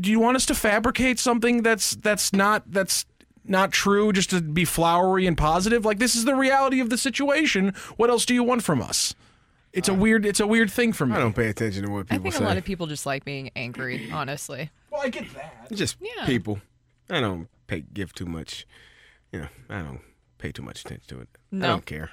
[0.00, 3.06] do you want us to fabricate something that's that's not that's
[3.46, 6.96] not true just to be flowery and positive like this is the reality of the
[6.98, 9.14] situation what else do you want from us
[9.72, 11.90] it's a uh, weird it's a weird thing for me I don't pay attention to
[11.90, 12.44] what people I people think say.
[12.44, 14.10] a lot of people just like being angry.
[14.12, 14.70] Honestly.
[14.90, 16.24] well i get that Just Yeah.
[16.26, 16.60] people.
[17.10, 18.66] I don't pay give too much.
[19.32, 20.00] You know, I don't
[20.38, 21.28] pay too much attention to it.
[21.50, 21.66] No.
[21.66, 22.10] I don't care.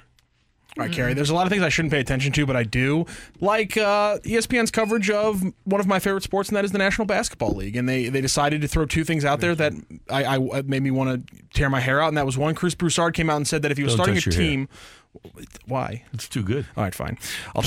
[0.78, 2.62] All right carrie there's a lot of things i shouldn't pay attention to but i
[2.62, 3.04] do.
[3.40, 7.06] Like uh, espn's coverage of one of my favorite sports and that is the national
[7.06, 7.76] basketball league.
[7.76, 9.72] And they they decided to throw two things out there that
[10.10, 12.54] i, I made me want to tear my hair out and that was one.
[12.54, 14.78] Chris broussard came out and said that if he was Don't starting a team hair.
[15.66, 16.66] Why It's too good.
[16.76, 17.18] All right, fine.
[17.54, 17.64] I'll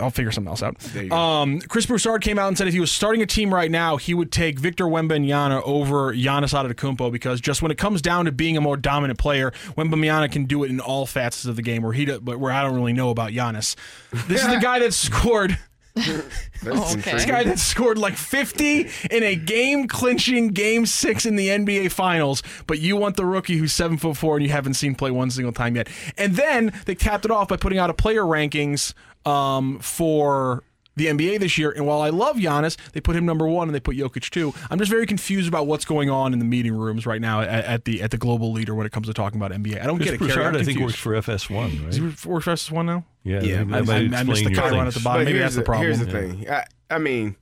[0.00, 0.76] I'll figure something else out.
[1.12, 3.96] Um, Chris Broussard came out and said if he was starting a team right now,
[3.96, 8.32] he would take Victor Wembanyama over Giannis Antetokounmpo because just when it comes down to
[8.32, 11.82] being a more dominant player, Wembanyama can do it in all facets of the game.
[11.82, 13.76] Where he, but where I don't really know about Giannis.
[14.28, 15.58] This is the guy that scored.
[15.96, 16.28] Oh,
[16.66, 17.12] okay.
[17.12, 21.92] This guy that scored like 50 in a game clinching game six in the NBA
[21.92, 25.10] finals, but you want the rookie who's seven foot four and you haven't seen play
[25.10, 25.88] one single time yet.
[26.18, 28.92] And then they capped it off by putting out a player rankings
[29.24, 30.64] um, for
[30.96, 31.70] the NBA this year.
[31.70, 34.54] And while I love Giannis, they put him number one and they put Jokic two.
[34.70, 37.64] I'm just very confused about what's going on in the meeting rooms right now at,
[37.64, 39.80] at the at the global leader when it comes to talking about NBA.
[39.82, 40.18] I don't Chris get it.
[40.18, 40.28] Carrie.
[40.32, 42.14] Broussard, I'm I think, works for FS1, Does he right?
[42.14, 43.04] for FS1 now?
[43.22, 45.22] Yeah, Yeah, I, I, I missed the your chiron at the bottom.
[45.22, 45.86] But Maybe that's the problem.
[45.86, 46.48] Here's the thing.
[46.50, 47.36] I, I mean,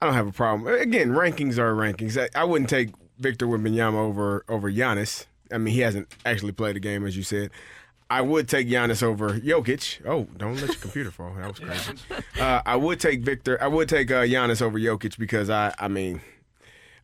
[0.00, 0.72] I don't have a problem.
[0.72, 2.20] Again, rankings are rankings.
[2.20, 5.26] I, I wouldn't take Victor Wembanyama over over Giannis.
[5.52, 7.50] I mean, he hasn't actually played a game, as you said.
[8.08, 10.06] I would take Giannis over Jokic.
[10.06, 11.34] Oh, don't let your computer fall.
[11.34, 11.94] That was crazy.
[12.40, 13.60] Uh, I would take Victor.
[13.62, 15.74] I would take uh, Giannis over Jokic because I.
[15.78, 16.20] I mean,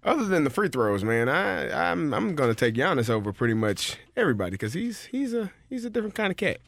[0.04, 3.96] other than the free throws, man, I I'm I'm gonna take Giannis over pretty much
[4.14, 6.58] everybody because he's he's a he's a different kind of cat.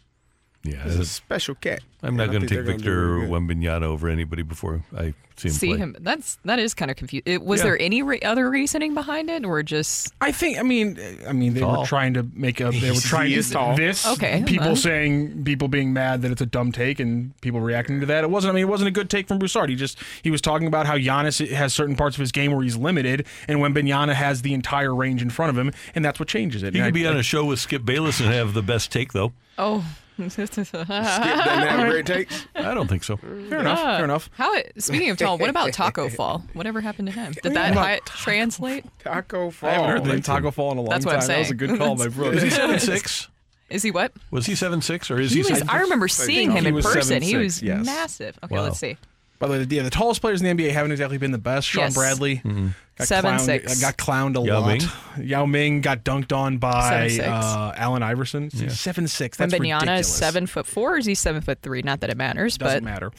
[0.64, 1.80] Yeah, He's a special cat.
[2.02, 3.28] I'm not going to take they're gonna do Victor really.
[3.28, 5.78] Wembanyama over anybody before I see him See play.
[5.78, 5.96] him.
[6.00, 7.42] That's that is kind of confusing.
[7.44, 7.64] Was Yeah.
[7.64, 10.12] there any re- other reasoning behind it, or just?
[10.20, 10.58] I think.
[10.58, 10.98] I mean.
[11.26, 11.80] I mean, they Tall.
[11.80, 12.70] were trying to make a.
[12.70, 13.74] They were trying to tall.
[13.76, 14.06] this.
[14.06, 14.76] Okay, People then.
[14.76, 18.22] saying people being mad that it's a dumb take and people reacting to that.
[18.24, 18.52] It wasn't.
[18.52, 19.70] I mean, it wasn't a good take from Broussard.
[19.70, 22.62] He just he was talking about how Giannis has certain parts of his game where
[22.62, 26.18] he's limited, and when Wembanyama has the entire range in front of him, and that's
[26.20, 26.74] what changes it.
[26.74, 28.92] He And could I- be on a show with Skip Bayless and have the best
[28.92, 29.32] take, though.
[29.58, 29.84] Oh.
[30.28, 32.46] Skip doesn't have great takes.
[32.54, 33.16] I don't think so.
[33.16, 33.78] fair enough.
[33.82, 33.96] Ah.
[33.96, 34.30] Fair enough.
[34.34, 34.54] How?
[34.78, 36.44] Speaking of tall, what about Taco Fall?
[36.52, 37.32] Whatever happened to him?
[37.42, 38.84] Did that about hi- translate?
[39.00, 39.70] Taco Fall.
[39.70, 41.20] I haven't heard the Taco Fall in a long That's what time.
[41.20, 41.36] I'm saying.
[41.36, 42.36] That was a good call, my That's- brother.
[42.36, 43.28] Is he seven six?
[43.70, 44.12] Is he what?
[44.30, 45.50] Was he seven six or is He he?
[45.50, 45.58] was.
[45.58, 47.22] six- I remember seeing him he in was person.
[47.22, 47.84] He was yes.
[47.84, 48.38] massive.
[48.44, 48.62] Okay, Wow.
[48.64, 48.96] let's see.
[49.38, 51.66] By the way, yeah, the tallest players in the NBA haven't exactly been the best.
[51.68, 51.94] Shawn Yes.
[51.94, 52.36] Bradley.
[52.36, 52.68] Mm-hmm.
[52.96, 53.80] Got Seven, clowned, six.
[53.80, 54.68] Got clowned a Yao lot.
[55.16, 55.26] Ming?
[55.26, 57.26] Yao Ming got dunked on by Seven, six.
[57.28, 58.50] uh, Allen Iverson.
[58.70, 59.36] Seven six.
[59.36, 60.06] That's When ridiculous.
[60.08, 61.82] is seven foot four, or is he seven foot three?
[61.82, 63.10] Not that it matters, but it Doesn't but matter.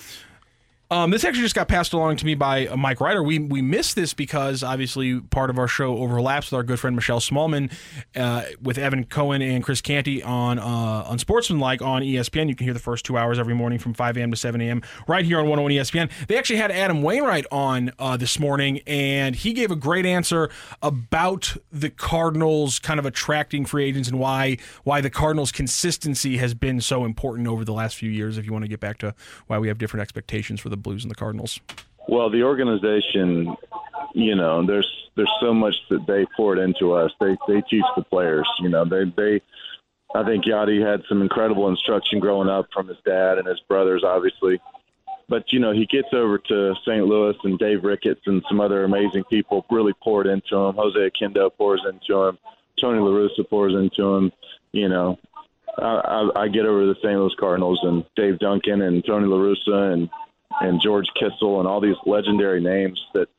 [0.92, 3.24] Um, this actually just got passed along to me by uh, Mike Ryder.
[3.24, 6.96] We we missed this because obviously part of our show overlaps with our good friend
[6.96, 7.72] Michelle Smallmon,
[8.16, 12.50] uh, with Evan Cohen and Chris Canty on uh, on Sportsmanlike on ESPN.
[12.50, 14.30] You can hear the first two hours every morning from 5 a.m.
[14.30, 14.84] to 7 a.m.
[15.08, 16.28] right here on 101 ESPN.
[16.28, 20.52] They actually had Adam Wainwright on uh, this morning, and he gave a great answer
[20.84, 26.54] about the Cardinals kind of attracting free agents and why why the Cardinals' consistency has
[26.54, 28.38] been so important over the last few years.
[28.38, 29.16] If you want to get back to
[29.48, 31.60] why we have different expectations for the Blues and the Cardinals.
[32.08, 33.56] Well, the organization,
[34.14, 37.12] you know, there's there's so much that they poured into us.
[37.20, 38.48] They they teach the players.
[38.60, 39.42] You know, they they.
[40.14, 44.04] I think Yadi had some incredible instruction growing up from his dad and his brothers,
[44.06, 44.62] obviously.
[45.28, 47.06] But you know, he gets over to St.
[47.06, 50.76] Louis, and Dave Ricketts and some other amazing people really poured into him.
[50.76, 52.38] Jose Oquendo pours into him.
[52.80, 54.32] Tony La Russa pours into him.
[54.72, 55.18] You know,
[55.80, 57.18] I, I, I get over the St.
[57.18, 60.10] Louis Cardinals and Dave Duncan and Tony La Russa and
[60.62, 63.30] and George Kissel and all these legendary names that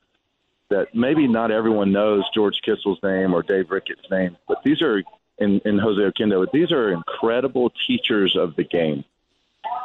[0.69, 5.01] that maybe not everyone knows George Kissel's name or Dave Ricketts' name, but these are
[5.39, 9.05] in, in Jose Oquendo, but these are incredible teachers of the game.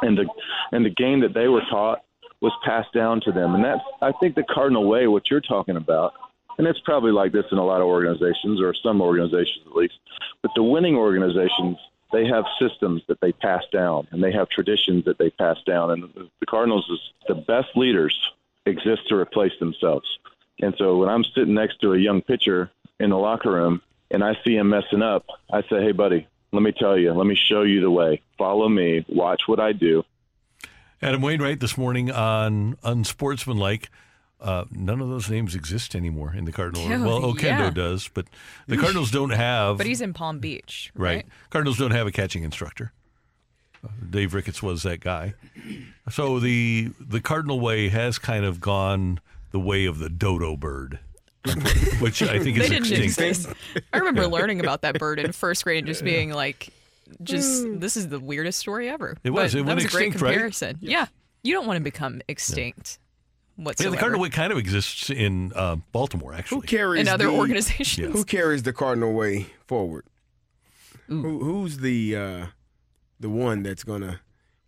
[0.00, 0.26] And the
[0.72, 2.02] and the game that they were taught
[2.40, 3.54] was passed down to them.
[3.54, 6.14] And that's I think the Cardinal way, what you're talking about,
[6.58, 9.94] and it's probably like this in a lot of organizations or some organizations at least,
[10.42, 11.78] but the winning organizations
[12.12, 15.90] they have systems that they pass down and they have traditions that they pass down
[15.90, 16.02] and
[16.40, 18.30] the cardinals is the best leaders
[18.66, 20.06] exist to replace themselves.
[20.60, 22.70] And so when i'm sitting next to a young pitcher
[23.00, 26.62] in the locker room and i see him messing up i say hey buddy let
[26.62, 28.20] me tell you let me show you the way.
[28.38, 30.04] Follow me watch what i do.
[31.00, 33.90] Adam Wainwright this morning on Unsportsmanlike.
[34.42, 36.82] Uh, none of those names exist anymore in the Cardinal.
[36.92, 37.70] Oh, well, Oquendo yeah.
[37.70, 38.26] does, but
[38.66, 39.78] the Cardinals don't have.
[39.78, 40.90] But he's in Palm Beach.
[40.96, 41.24] right.
[41.50, 42.92] Cardinals don't have a catching instructor.
[43.84, 45.34] Uh, Dave Ricketts was that guy.
[46.10, 49.20] So the the Cardinal way has kind of gone
[49.52, 50.98] the way of the dodo bird,
[52.00, 53.04] which I think they is didn't extinct.
[53.04, 53.48] exist.
[53.92, 56.68] I remember learning about that bird in first grade and just being like,
[57.22, 59.16] just this is the weirdest story ever.
[59.24, 59.52] It was.
[59.52, 60.32] But It went was a great extinct, right?
[60.32, 60.78] comparison.
[60.80, 61.06] Yeah.
[61.44, 62.98] You don't want to become extinct
[63.58, 66.56] Yeah, the Cardinal way kind of exists in uh, Baltimore, actually.
[66.56, 68.12] Who carries In other the- organizations.
[68.14, 70.04] Who carries the Cardinal way forward?
[71.08, 72.46] Who, who's the uh,
[73.20, 74.20] the one that's gonna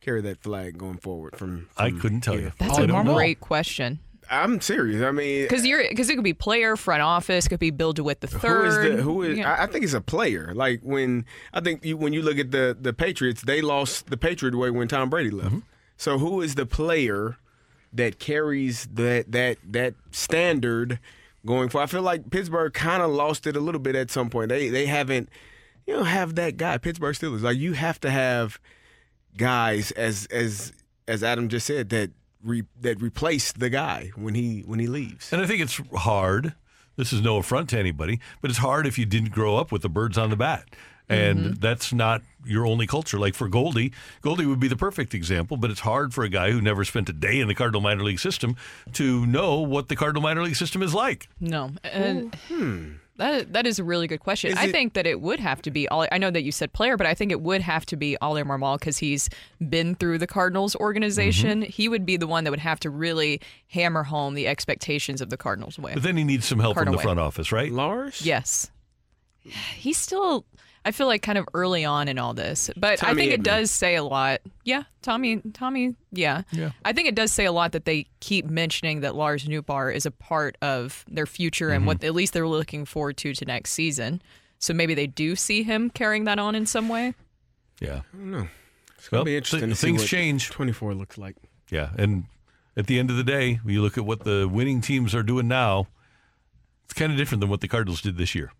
[0.02, 1.68] carry that flag going forward from?
[1.78, 2.42] I couldn't tell here?
[2.46, 2.52] you.
[2.58, 4.00] That's a great question.
[4.30, 5.02] I'm serious.
[5.02, 8.20] I mean, Because you're because it could be player, front office, could be Bill DeWitt
[8.20, 8.98] the Who is third.
[8.98, 9.38] the who is?
[9.38, 9.52] Yeah.
[9.54, 10.52] I, I think it's a player.
[10.54, 11.24] Like when
[11.54, 14.70] I think you, when you look at the the Patriots, they lost the Patriot way
[14.70, 15.48] when Tom Brady left.
[15.50, 15.58] Mm-hmm.
[15.96, 17.36] So who is the player
[17.94, 20.98] that carries that that that standard
[21.46, 21.80] going for?
[21.80, 24.48] I feel like Pittsburgh kind of lost it a little bit at some point.
[24.48, 25.28] They they haven't
[25.86, 26.78] you know have that guy.
[26.78, 28.58] Pittsburgh Steelers like you have to have
[29.36, 30.72] guys as as
[31.08, 32.10] as Adam just said that
[32.42, 35.32] re, that replace the guy when he when he leaves.
[35.32, 36.54] And I think it's hard.
[36.96, 39.82] This is no affront to anybody, but it's hard if you didn't grow up with
[39.82, 40.64] the birds on the bat.
[41.08, 41.52] And Mm-hmm.
[41.60, 43.18] that's not your only culture.
[43.18, 46.50] Like for Goldie, Goldie would be the perfect example, but it's hard for a guy
[46.50, 48.56] who never spent a day in the Cardinal minor league system
[48.94, 51.28] to know what the Cardinal minor league system is like.
[51.40, 52.34] No, and
[53.16, 54.50] that that is a really good question.
[54.52, 56.06] Is I it- think that it would have to be all.
[56.10, 58.42] I know that you said player, but I think it would have to be Oli
[58.42, 59.28] Marmol because he's
[59.68, 61.60] been through the Cardinals organization.
[61.62, 61.70] Mm-hmm.
[61.70, 65.28] He would be the one that would have to really hammer home the expectations of
[65.30, 65.92] the Cardinals way.
[65.94, 67.14] But then he needs some help Cardinal from the way.
[67.14, 67.70] front office, right?
[67.70, 68.24] Lars?
[68.24, 68.70] Yes.
[69.76, 70.46] He's still,
[70.84, 73.40] I feel like, kind of early on in all this, but I Tommy think it
[73.40, 73.44] Edman.
[73.44, 74.40] does say a lot.
[74.64, 76.42] Yeah, Tommy, Tommy, yeah.
[76.52, 76.72] Yeah.
[76.84, 80.04] I think it does say a lot that they keep mentioning that Lars Nootbaar is
[80.04, 83.70] a part of their future and what at least they're looking forward to to next
[83.70, 84.20] season.
[84.58, 87.14] So maybe they do see him carrying that on in some way.
[87.80, 88.02] Yeah.
[88.12, 88.48] I don't know.
[88.98, 90.50] It's gonna Well, be interesting th- to see things what change.
[90.50, 91.36] 24 looks like.
[91.70, 91.90] Yeah.
[91.98, 92.24] And
[92.76, 95.22] at the end of the day, when you look at what the winning teams are
[95.22, 95.86] doing now,
[96.84, 98.52] it's kind of different than what the Cardinals did this year.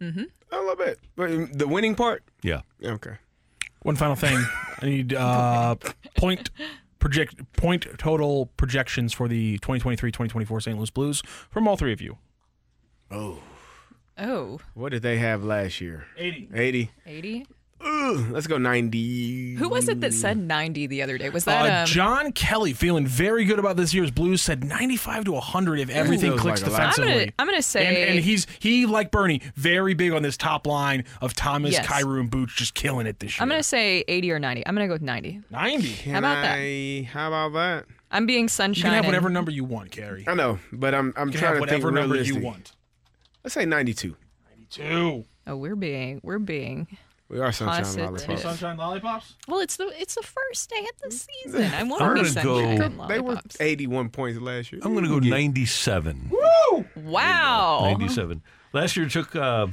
[0.00, 0.24] Mm-hmm.
[0.52, 0.98] I love it.
[1.16, 2.22] But the winning part?
[2.42, 2.62] Yeah.
[2.84, 3.14] Okay.
[3.82, 4.38] One final thing.
[4.82, 5.76] I need uh,
[6.16, 6.50] point
[6.98, 10.76] project point total projections for the 2023-2024 St.
[10.76, 12.18] Louis Blues from all three of you.
[13.10, 13.38] Oh.
[14.18, 16.04] Oh, What did they have last year?
[16.18, 16.50] 80.
[16.54, 16.90] 80.
[17.06, 17.46] 80?
[17.82, 19.54] Ugh, let's go 90.
[19.54, 21.30] Who was it that said 90 the other day?
[21.30, 25.24] Was that Uh, um, John Kelly feeling very good about this year's Blues said 95
[25.24, 26.80] to 100 if everything Feels clicks like a lot.
[26.82, 27.12] I'm defensively.
[27.26, 30.66] gonna- I'm gonna say- and, and he's he like Bernie very big on this top
[30.66, 31.86] line of Thomas, Yes.
[31.86, 33.42] Kyrou, and Boots just killing it this year.
[33.42, 34.66] I'm going to say 80 or 90.
[34.66, 35.40] I'm going to go with 90.
[35.50, 35.92] 90.
[35.94, 36.58] Can How about that?
[36.58, 37.86] I, How about that?
[38.10, 38.82] I'm being You sunshine.
[38.90, 40.24] can have whatever number you want, Carrie.
[40.28, 42.72] I know, but I'm I'm You can trying have to think whatever number you want.
[43.44, 44.16] Let's say 92.
[44.50, 45.24] 92.
[45.46, 46.86] Oh, we're being we're being
[47.30, 48.06] We are sunshine positive.
[48.10, 48.42] lollipops.
[48.42, 49.34] Sunshine lollipops.
[49.46, 51.62] Well, it's the it's the first day of the season.
[51.72, 54.80] I want I'm to be gonna go- sunshine and They were 81 points last year.
[54.84, 56.30] I'm going to go 97.
[56.32, 56.84] Woo!
[56.96, 57.80] Wow.
[57.84, 58.42] 97.
[58.72, 59.68] Last year took uh,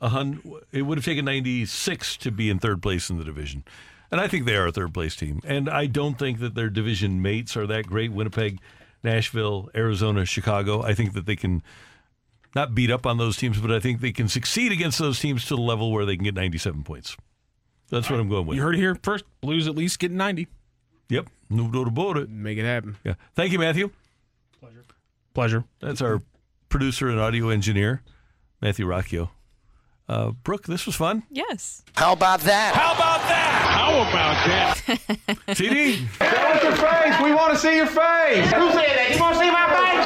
[0.00, 0.40] a hun-
[0.72, 3.64] It would have taken 96 to be in third place in the division,
[4.10, 5.40] and I think they are a third place team.
[5.44, 8.12] And I don't think that their division mates are that great.
[8.12, 8.60] Winnipeg,
[9.02, 10.82] Nashville, Arizona, Chicago.
[10.82, 11.62] I think that they can
[12.54, 15.44] not beat up on those teams, but I think they can succeed against those teams
[15.46, 17.16] to the level where they can get 97 points.
[17.90, 18.56] That's what I'm going with.
[18.56, 19.24] You heard it here first.
[19.40, 20.48] Blues at least getting 90.
[21.10, 21.28] Yep.
[21.50, 22.28] No doubt about it.
[22.30, 22.96] Make it happen.
[23.04, 23.14] Yeah.
[23.34, 23.90] Thank you, Matthew.
[24.58, 24.84] Pleasure.
[25.34, 25.64] Pleasure.
[25.80, 26.22] That's our
[26.68, 28.02] producer and audio engineer,
[28.60, 29.28] Matthew Rocchio.
[30.08, 31.22] Uh, Brooke, this was fun.
[31.30, 31.82] Yes.
[31.96, 32.74] How about that?
[32.74, 33.64] How about that?
[33.70, 35.56] How about that?
[35.56, 35.96] CD.
[35.96, 37.20] Show us your face.
[37.22, 38.44] We want to see your face.
[38.52, 39.10] Who said that?
[39.14, 40.03] You want to see my face?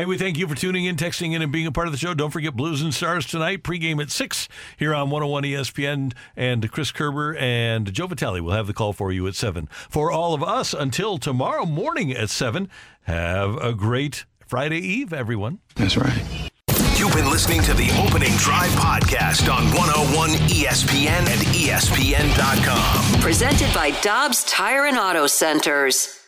[0.00, 1.98] Hey, we thank you for tuning in, texting in, and being a part of the
[1.98, 2.14] show.
[2.14, 4.48] Don't forget Blues and Stars tonight, pregame at 6
[4.78, 6.14] here on 101 ESPN.
[6.34, 9.68] And Chris Kerber and Joe Vitale will have the call for you at 7.
[9.90, 12.70] For all of us, until tomorrow morning at 7,
[13.02, 15.58] have a great Friday Eve, everyone.
[15.74, 16.50] That's right.
[16.96, 23.20] You've been listening to the Opening Drive podcast on 101 ESPN and ESPN.com.
[23.20, 26.19] Presented by Dobbs Tire and Auto Centers.